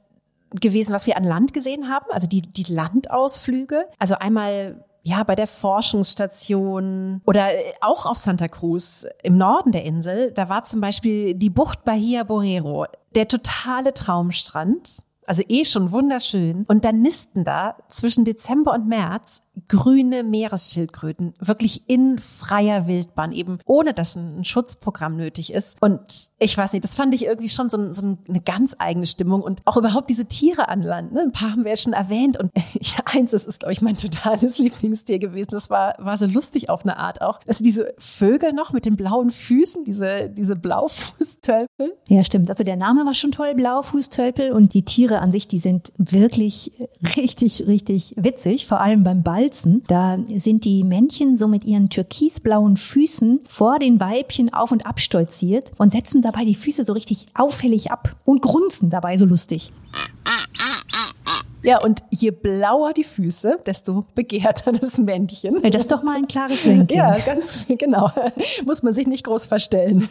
gewesen, 0.51 0.93
was 0.93 1.07
wir 1.07 1.17
an 1.17 1.23
Land 1.23 1.53
gesehen 1.53 1.89
haben, 1.89 2.05
also 2.09 2.27
die, 2.27 2.41
die 2.41 2.71
Landausflüge. 2.71 3.85
Also 3.99 4.15
einmal 4.15 4.85
ja, 5.07 5.23
bei 5.23 5.35
der 5.35 5.47
Forschungsstation 5.47 7.21
oder 7.25 7.53
äh, 7.53 7.73
auch 7.79 8.05
auf 8.05 8.17
Santa 8.17 8.49
Cruz 8.49 9.05
im 9.23 9.37
Norden 9.37 9.71
der 9.71 9.85
Insel, 9.85 10.31
da 10.33 10.49
war 10.49 10.65
zum 10.65 10.81
Beispiel 10.81 11.33
die 11.33 11.49
Bucht 11.49 11.85
Bahia 11.85 12.23
Borrero, 12.23 12.87
der 13.15 13.29
totale 13.29 13.93
Traumstrand. 13.93 15.03
Also 15.27 15.43
eh 15.47 15.65
schon 15.65 15.91
wunderschön. 15.91 16.65
Und 16.67 16.85
dann 16.85 17.01
nisten 17.01 17.43
da 17.43 17.75
zwischen 17.89 18.25
Dezember 18.25 18.73
und 18.73 18.87
März 18.87 19.43
grüne 19.67 20.23
Meeresschildkröten, 20.23 21.33
wirklich 21.39 21.83
in 21.87 22.19
freier 22.19 22.87
Wildbahn, 22.87 23.31
eben 23.31 23.59
ohne 23.65 23.93
dass 23.93 24.15
ein 24.15 24.45
Schutzprogramm 24.45 25.17
nötig 25.17 25.51
ist. 25.51 25.81
Und 25.81 25.99
ich 26.39 26.57
weiß 26.57 26.73
nicht, 26.73 26.83
das 26.83 26.95
fand 26.95 27.13
ich 27.13 27.25
irgendwie 27.25 27.49
schon 27.49 27.69
so, 27.69 27.91
so 27.93 28.17
eine 28.27 28.41
ganz 28.41 28.75
eigene 28.79 29.05
Stimmung 29.05 29.41
und 29.41 29.61
auch 29.65 29.77
überhaupt 29.77 30.09
diese 30.09 30.25
Tiere 30.25 30.69
an 30.69 30.81
Land. 30.81 31.13
Ne? 31.13 31.21
Ein 31.21 31.31
paar 31.31 31.51
haben 31.51 31.63
wir 31.63 31.71
ja 31.71 31.77
schon 31.77 31.93
erwähnt 31.93 32.37
und 32.37 32.51
ja, 32.73 33.03
eins, 33.05 33.31
das 33.31 33.45
ist, 33.45 33.59
glaube 33.59 33.73
ich, 33.73 33.81
mein 33.81 33.97
totales 33.97 34.57
Lieblingstier 34.59 35.19
gewesen. 35.19 35.51
Das 35.51 35.69
war, 35.69 35.95
war 35.99 36.17
so 36.17 36.25
lustig 36.25 36.69
auf 36.69 36.83
eine 36.83 36.97
Art 36.97 37.21
auch. 37.21 37.39
Also 37.47 37.63
diese 37.63 37.93
Vögel 37.97 38.53
noch 38.53 38.73
mit 38.73 38.85
den 38.85 38.95
blauen 38.95 39.31
Füßen, 39.31 39.83
diese, 39.83 40.29
diese 40.29 40.55
Blaufußtölpel. 40.55 41.97
Ja, 42.07 42.23
stimmt. 42.23 42.49
Also 42.49 42.63
der 42.63 42.77
Name 42.77 43.05
war 43.05 43.15
schon 43.15 43.31
toll, 43.31 43.55
Blaufußtölpel 43.55 44.51
und 44.51 44.73
die 44.73 44.83
Tiere 44.83 45.16
an 45.21 45.31
sich, 45.31 45.47
die 45.47 45.59
sind 45.59 45.91
wirklich 45.97 46.71
richtig, 47.15 47.65
richtig 47.67 48.13
witzig, 48.17 48.67
vor 48.67 48.81
allem 48.81 49.03
beim 49.03 49.23
Ball 49.23 49.37
Bolzen. 49.37 49.83
Da 49.87 50.17
sind 50.25 50.65
die 50.65 50.83
Männchen 50.83 51.37
so 51.37 51.47
mit 51.47 51.63
ihren 51.63 51.89
türkisblauen 51.89 52.75
Füßen 52.75 53.41
vor 53.47 53.77
den 53.77 53.99
Weibchen 53.99 54.51
auf 54.51 54.71
und 54.71 54.85
ab 54.85 54.99
stolziert 54.99 55.71
und 55.77 55.91
setzen 55.91 56.21
dabei 56.23 56.43
die 56.43 56.55
Füße 56.55 56.83
so 56.85 56.93
richtig 56.93 57.27
auffällig 57.35 57.91
ab 57.91 58.15
und 58.25 58.41
grunzen 58.41 58.89
dabei 58.89 59.17
so 59.17 59.25
lustig. 59.25 59.71
Ja, 61.63 61.81
und 61.81 62.03
je 62.11 62.31
blauer 62.31 62.93
die 62.93 63.03
Füße, 63.03 63.59
desto 63.65 64.05
begehrter 64.15 64.71
das 64.73 64.97
Männchen. 64.97 65.61
Ja, 65.63 65.69
das 65.69 65.83
ist 65.83 65.91
doch 65.91 66.03
mal 66.03 66.15
ein 66.15 66.27
klares 66.27 66.65
Ranking. 66.65 66.97
Ja, 66.97 67.17
ganz 67.19 67.65
genau. 67.67 68.11
Muss 68.65 68.83
man 68.83 68.93
sich 68.93 69.07
nicht 69.07 69.25
groß 69.25 69.45
verstellen. 69.45 70.07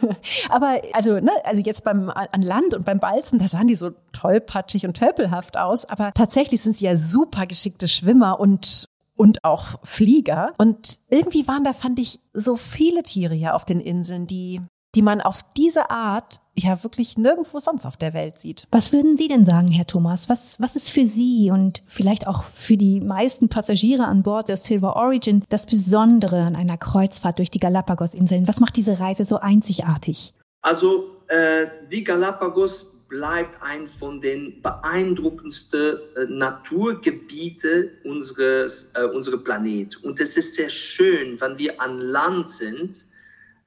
Aber 0.49 0.81
also, 0.93 1.19
ne, 1.19 1.31
also 1.43 1.61
jetzt 1.61 1.83
beim 1.83 2.09
an 2.09 2.41
Land 2.41 2.73
und 2.73 2.85
beim 2.85 2.99
Balzen, 2.99 3.39
da 3.39 3.47
sahen 3.47 3.67
die 3.67 3.75
so 3.75 3.91
tollpatschig 4.11 4.85
und 4.85 4.95
tölpelhaft 4.97 5.57
aus. 5.57 5.85
Aber 5.85 6.13
tatsächlich 6.13 6.61
sind 6.61 6.75
sie 6.75 6.85
ja 6.85 6.95
super 6.95 7.45
geschickte 7.45 7.87
Schwimmer 7.87 8.39
und 8.39 8.87
und 9.15 9.43
auch 9.43 9.79
Flieger. 9.83 10.53
Und 10.57 10.99
irgendwie 11.09 11.47
waren 11.47 11.63
da, 11.63 11.73
fand 11.73 11.99
ich, 11.99 12.19
so 12.33 12.55
viele 12.55 13.03
Tiere 13.03 13.33
hier 13.33 13.55
auf 13.55 13.65
den 13.65 13.79
Inseln, 13.79 14.27
die, 14.27 14.61
die 14.97 15.03
man 15.03 15.21
auf 15.21 15.41
diese 15.55 15.91
Art 15.91 16.37
ja 16.55 16.83
wirklich 16.83 17.19
nirgendwo 17.19 17.59
sonst 17.59 17.85
auf 17.85 17.97
der 17.97 18.15
Welt 18.15 18.39
sieht. 18.39 18.63
Was 18.71 18.91
würden 18.91 19.15
Sie 19.15 19.27
denn 19.27 19.45
sagen, 19.45 19.67
Herr 19.67 19.85
Thomas? 19.85 20.27
Was, 20.27 20.59
was 20.59 20.75
ist 20.75 20.89
für 20.89 21.05
Sie 21.05 21.51
und 21.53 21.83
vielleicht 21.85 22.27
auch 22.27 22.43
für 22.43 22.77
die 22.77 22.99
meisten 22.99 23.47
Passagiere 23.47 24.05
an 24.05 24.23
Bord 24.23 24.49
der 24.49 24.57
Silver 24.57 24.95
Origin 24.95 25.43
das 25.49 25.67
Besondere 25.67 26.41
an 26.41 26.55
einer 26.55 26.77
Kreuzfahrt 26.77 27.37
durch 27.37 27.51
die 27.51 27.59
Galapagos-Inseln? 27.59 28.47
Was 28.47 28.59
macht 28.59 28.75
diese 28.75 28.99
Reise 28.99 29.25
so 29.25 29.37
einzigartig? 29.37 30.33
Also 30.63 31.03
äh, 31.27 31.67
die 31.91 32.03
Galapagos 32.03 32.87
bleibt 33.07 33.61
ein 33.61 33.87
von 33.99 34.19
den 34.19 34.63
beeindruckendsten 34.63 35.97
äh, 36.15 36.25
Naturgebiete 36.27 37.91
unseres 38.03 38.89
äh, 38.95 39.03
unseres 39.03 39.43
Planet. 39.43 40.03
Und 40.03 40.19
es 40.19 40.35
ist 40.37 40.55
sehr 40.55 40.69
schön, 40.69 41.39
wenn 41.39 41.59
wir 41.59 41.79
an 41.79 41.99
Land 41.99 42.49
sind. 42.49 43.05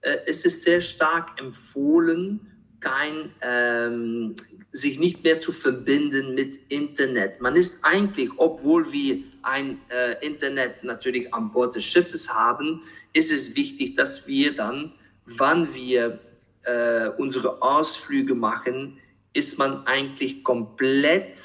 Äh, 0.03 0.19
es 0.27 0.45
ist 0.45 0.63
sehr 0.63 0.81
stark 0.81 1.41
empfohlen, 1.41 2.41
kein, 2.81 3.33
ähm, 3.43 4.37
sich 4.73 4.99
nicht 4.99 5.23
mehr 5.23 5.41
zu 5.41 5.53
verbinden 5.53 6.35
mit 6.35 6.59
Internet. 6.71 7.41
Man 7.41 7.57
ist 7.57 7.77
eigentlich, 7.83 8.31
obwohl 8.37 8.91
wir 8.93 9.23
ein 9.43 9.81
äh, 9.91 10.25
Internet 10.25 10.83
natürlich 10.83 11.33
an 11.35 11.53
Bord 11.53 11.75
des 11.75 11.85
Schiffes 11.85 12.29
haben, 12.29 12.83
ist 13.13 13.31
es 13.31 13.55
wichtig, 13.55 13.97
dass 13.97 14.27
wir 14.27 14.55
dann, 14.55 14.93
wann 15.27 15.75
wir 15.75 16.21
äh, 16.63 17.09
unsere 17.19 17.61
Ausflüge 17.63 18.35
machen, 18.35 18.99
ist 19.33 19.59
man 19.59 19.87
eigentlich 19.87 20.43
komplett 20.45 21.39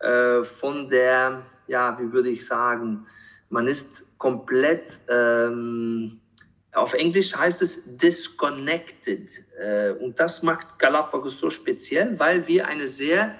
äh, 0.00 0.42
von 0.44 0.88
der, 0.90 1.42
ja, 1.68 1.98
wie 2.00 2.12
würde 2.12 2.30
ich 2.30 2.46
sagen, 2.46 3.06
man 3.50 3.68
ist 3.68 4.06
komplett 4.18 4.98
ähm, 5.08 6.20
Auf 6.72 6.94
Englisch 6.94 7.34
heißt 7.34 7.60
es 7.62 7.82
disconnected. 7.84 9.28
Äh, 9.60 9.90
und 9.92 10.18
das 10.18 10.42
macht 10.42 10.78
Galapagos 10.78 11.38
so 11.38 11.50
speziell, 11.50 12.18
weil 12.18 12.46
wir 12.46 12.66
eine 12.66 12.88
sehr 12.88 13.36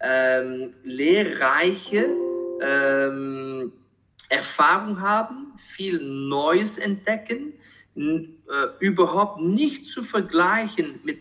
ähm, 0.00 0.74
lehrreiche 0.82 2.06
ähm, 2.60 3.72
Erfahrung 4.28 5.00
haben, 5.00 5.52
viel 5.74 6.00
Neues 6.00 6.78
entdecken, 6.78 7.52
äh, 7.94 8.30
überhaupt 8.80 9.40
nicht 9.40 9.86
zu 9.86 10.02
vergleichen 10.02 11.00
mit 11.04 11.18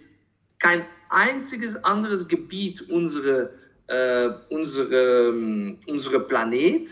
kein 0.59 0.86
einziges 1.09 1.76
anderes 1.84 2.28
Gebiet 2.28 2.82
unserer 2.89 3.49
äh, 3.91 4.30
unsere, 4.49 5.30
ähm, 5.30 5.78
unsere 5.86 6.22
Planet. 6.22 6.91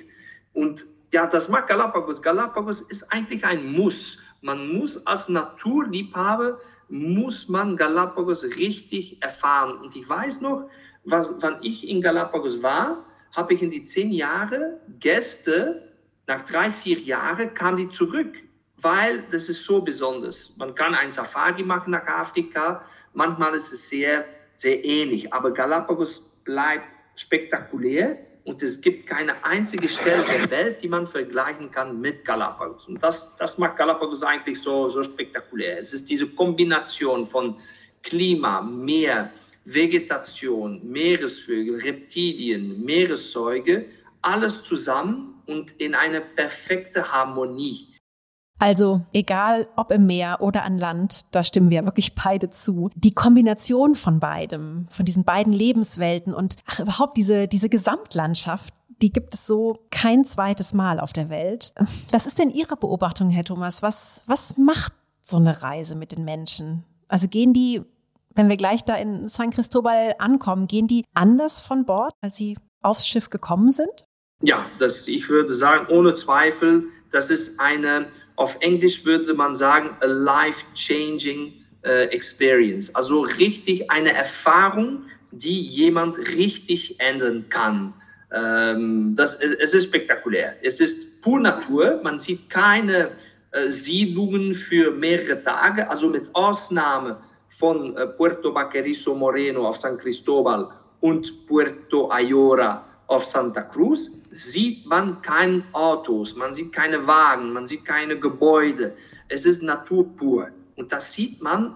Und 0.53 0.85
ja, 1.11 1.25
das 1.27 1.47
macht 1.47 1.67
Galapagos. 1.67 2.21
Galapagos 2.21 2.81
ist 2.81 3.03
eigentlich 3.11 3.43
ein 3.45 3.71
Muss. 3.71 4.17
Man 4.41 4.73
muss 4.73 5.05
als 5.05 5.29
Naturliebhaber, 5.29 6.59
muss 6.89 7.47
man 7.47 7.77
Galapagos 7.77 8.43
richtig 8.43 9.21
erfahren. 9.21 9.77
Und 9.77 9.95
ich 9.95 10.07
weiß 10.07 10.41
noch, 10.41 10.69
was, 11.05 11.33
wann 11.39 11.57
ich 11.61 11.87
in 11.87 12.01
Galapagos 12.01 12.61
war, 12.63 13.05
habe 13.33 13.53
ich 13.53 13.61
in 13.61 13.71
die 13.71 13.85
zehn 13.85 14.11
Jahre 14.11 14.79
Gäste, 14.99 15.89
nach 16.27 16.45
drei, 16.45 16.71
vier 16.71 16.99
Jahren 16.99 17.53
kamen 17.53 17.77
die 17.77 17.89
zurück, 17.89 18.35
weil 18.77 19.23
das 19.31 19.49
ist 19.49 19.65
so 19.65 19.81
besonders. 19.81 20.53
Man 20.57 20.75
kann 20.75 20.93
ein 20.93 21.11
Safari 21.11 21.63
machen 21.63 21.91
nach 21.91 22.07
Afrika, 22.07 22.83
manchmal 23.13 23.55
ist 23.55 23.71
es 23.71 23.89
sehr, 23.89 24.25
sehr 24.55 24.83
ähnlich, 24.83 25.33
aber 25.33 25.51
Galapagos 25.51 26.21
bleibt 26.43 26.85
spektakulär 27.15 28.17
und 28.45 28.63
es 28.63 28.81
gibt 28.81 29.07
keine 29.07 29.43
einzige 29.43 29.89
Stelle 29.89 30.23
der 30.25 30.49
Welt, 30.49 30.81
die 30.81 30.87
man 30.87 31.07
vergleichen 31.07 31.71
kann 31.71 31.99
mit 31.99 32.25
Galapagos. 32.25 32.87
Und 32.87 33.03
das, 33.03 33.35
das 33.37 33.57
macht 33.57 33.77
Galapagos 33.77 34.23
eigentlich 34.23 34.61
so, 34.61 34.89
so 34.89 35.03
spektakulär. 35.03 35.79
Es 35.79 35.93
ist 35.93 36.09
diese 36.09 36.27
Kombination 36.27 37.25
von 37.27 37.55
Klima, 38.03 38.61
Meer, 38.61 39.31
Vegetation, 39.65 40.81
Meeresvögel, 40.89 41.81
Reptilien, 41.81 42.83
Meeressäuge, 42.83 43.85
alles 44.21 44.63
zusammen 44.63 45.41
und 45.45 45.71
in 45.77 45.93
eine 45.93 46.21
perfekte 46.21 47.11
Harmonie. 47.11 47.88
Also 48.59 49.01
egal 49.13 49.67
ob 49.77 49.91
im 49.91 50.05
Meer 50.05 50.39
oder 50.41 50.63
an 50.63 50.77
Land, 50.77 51.21
da 51.31 51.43
stimmen 51.43 51.69
wir 51.69 51.85
wirklich 51.85 52.13
beide 52.13 52.49
zu. 52.49 52.89
Die 52.93 53.13
Kombination 53.13 53.95
von 53.95 54.19
beidem, 54.19 54.87
von 54.89 55.05
diesen 55.05 55.23
beiden 55.23 55.53
Lebenswelten 55.53 56.33
und 56.33 56.57
ach, 56.65 56.81
überhaupt 56.81 57.15
diese, 57.17 57.47
diese 57.47 57.69
Gesamtlandschaft, 57.69 58.73
die 59.01 59.13
gibt 59.13 59.33
es 59.33 59.47
so 59.47 59.85
kein 59.91 60.25
zweites 60.25 60.73
Mal 60.73 60.99
auf 60.99 61.13
der 61.13 61.29
Welt. 61.29 61.73
Was 62.11 62.27
ist 62.27 62.37
denn 62.37 62.49
Ihre 62.49 62.75
Beobachtung, 62.75 63.29
Herr 63.29 63.45
Thomas? 63.45 63.81
Was, 63.81 64.23
was 64.27 64.57
macht 64.57 64.93
so 65.21 65.37
eine 65.37 65.63
Reise 65.63 65.95
mit 65.95 66.11
den 66.11 66.25
Menschen? 66.25 66.83
Also 67.07 67.29
gehen 67.29 67.53
die, 67.53 67.81
wenn 68.35 68.49
wir 68.49 68.57
gleich 68.57 68.83
da 68.83 68.95
in 68.95 69.29
San 69.29 69.51
Cristobal 69.51 70.15
ankommen, 70.19 70.67
gehen 70.67 70.87
die 70.87 71.05
anders 71.13 71.61
von 71.61 71.85
Bord, 71.85 72.11
als 72.21 72.35
sie 72.35 72.57
aufs 72.81 73.07
Schiff 73.07 73.29
gekommen 73.29 73.71
sind? 73.71 74.05
Ja, 74.41 74.65
das, 74.79 75.07
ich 75.07 75.29
würde 75.29 75.53
sagen, 75.53 75.87
ohne 75.89 76.15
Zweifel, 76.15 76.83
das 77.11 77.29
ist 77.29 77.59
eine 77.59 78.07
auf 78.39 78.55
Englisch 78.61 79.03
würde 79.03 79.33
man 79.33 79.53
sagen, 79.53 79.89
a 79.99 80.05
life-changing 80.05 81.53
uh, 81.85 82.07
experience. 82.09 82.93
Also 82.95 83.21
richtig 83.21 83.91
eine 83.91 84.13
Erfahrung, 84.13 85.03
die 85.31 85.61
jemand 85.61 86.17
richtig 86.17 86.95
ändern 86.99 87.45
kann. 87.49 87.93
Ähm, 88.33 89.13
das, 89.17 89.35
es 89.35 89.73
ist 89.73 89.87
spektakulär. 89.87 90.55
Es 90.61 90.79
ist 90.79 91.21
pur 91.21 91.39
Natur. 91.39 91.99
Man 92.01 92.21
sieht 92.21 92.49
keine 92.49 93.11
äh, 93.51 93.69
Siedlungen 93.69 94.55
für 94.55 94.91
mehrere 94.91 95.43
Tage, 95.43 95.89
also 95.89 96.07
mit 96.07 96.23
Ausnahme 96.33 97.17
von 97.59 97.97
äh, 97.97 98.07
Puerto 98.07 98.53
Baquerizo 98.53 99.13
Moreno 99.13 99.67
auf 99.67 99.75
San 99.75 99.97
Cristobal 99.97 100.69
und 101.01 101.45
Puerto 101.45 102.09
Ayora 102.09 102.85
auf 103.09 103.25
Santa 103.25 103.63
Cruz 103.63 104.11
sieht 104.31 104.85
man 104.85 105.21
keine 105.23 105.63
Autos, 105.71 106.35
man 106.35 106.53
sieht 106.53 106.71
keine 106.71 107.07
Wagen, 107.07 107.51
man 107.51 107.67
sieht 107.67 107.83
keine 107.83 108.19
Gebäude. 108.19 108.95
Es 109.29 109.45
ist 109.45 109.63
Natur 109.63 110.15
pur. 110.15 110.49
Und 110.75 110.91
das 110.91 111.11
sieht 111.13 111.41
man 111.41 111.73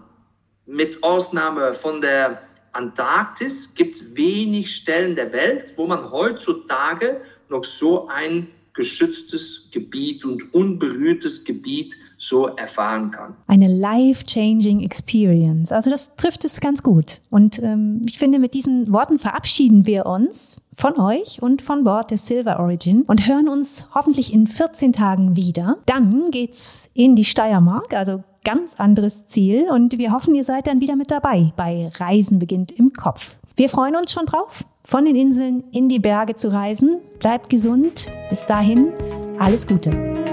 mit 0.67 1.01
Ausnahme 1.03 1.73
von 1.73 2.01
der 2.01 2.43
Antarktis, 2.73 3.73
gibt 3.73 4.15
wenig 4.15 4.75
Stellen 4.75 5.15
der 5.15 5.34
Welt, 5.34 5.73
wo 5.75 5.88
man 5.88 6.11
heutzutage 6.11 7.21
noch 7.49 7.63
so 7.63 8.07
ein 8.07 8.47
geschütztes 8.73 9.69
Gebiet 9.71 10.23
und 10.25 10.53
unberührtes 10.53 11.43
Gebiet 11.43 11.95
so 12.24 12.47
erfahren 12.47 13.11
kann. 13.11 13.36
Eine 13.47 13.67
life-changing 13.67 14.82
Experience. 14.82 15.71
Also 15.71 15.89
das 15.89 16.15
trifft 16.15 16.45
es 16.45 16.61
ganz 16.61 16.82
gut. 16.82 17.19
Und 17.30 17.61
ähm, 17.61 18.01
ich 18.07 18.17
finde, 18.17 18.39
mit 18.39 18.53
diesen 18.53 18.91
Worten 18.91 19.19
verabschieden 19.19 19.86
wir 19.86 20.05
uns 20.05 20.61
von 20.76 20.99
euch 20.99 21.41
und 21.41 21.61
von 21.61 21.84
Bord 21.84 22.11
der 22.11 22.17
Silver 22.17 22.59
Origin 22.59 23.03
und 23.03 23.28
hören 23.28 23.49
uns 23.49 23.88
hoffentlich 23.93 24.34
in 24.34 24.47
14 24.47 24.93
Tagen 24.93 25.36
wieder. 25.36 25.78
Dann 25.86 26.32
geht's 26.32 26.89
in 26.93 27.15
die 27.15 27.26
Steiermark, 27.26 27.93
also 27.93 28.24
ganz 28.43 28.76
anderes 28.80 29.28
Ziel 29.28 29.67
und 29.69 29.97
wir 29.97 30.11
hoffen, 30.11 30.36
ihr 30.36 30.43
seid 30.43 30.67
dann 30.67 30.82
wieder 30.82 30.95
mit 30.95 31.11
dabei 31.11 31.53
bei 31.55 31.89
Reisen 31.95 32.39
beginnt 32.39 32.71
im 32.71 32.91
Kopf. 32.93 33.36
Wir 33.55 33.69
freuen 33.69 33.95
uns 33.95 34.11
schon 34.11 34.26
drauf, 34.26 34.65
von 34.84 35.05
den 35.05 35.15
Inseln 35.15 35.63
in 35.71 35.88
die 35.88 35.99
Berge 35.99 36.36
zu 36.36 36.51
reisen. 36.51 36.99
Bleibt 37.19 37.49
gesund. 37.49 38.11
Bis 38.30 38.45
dahin, 38.45 38.91
alles 39.38 39.67
Gute. 39.67 40.32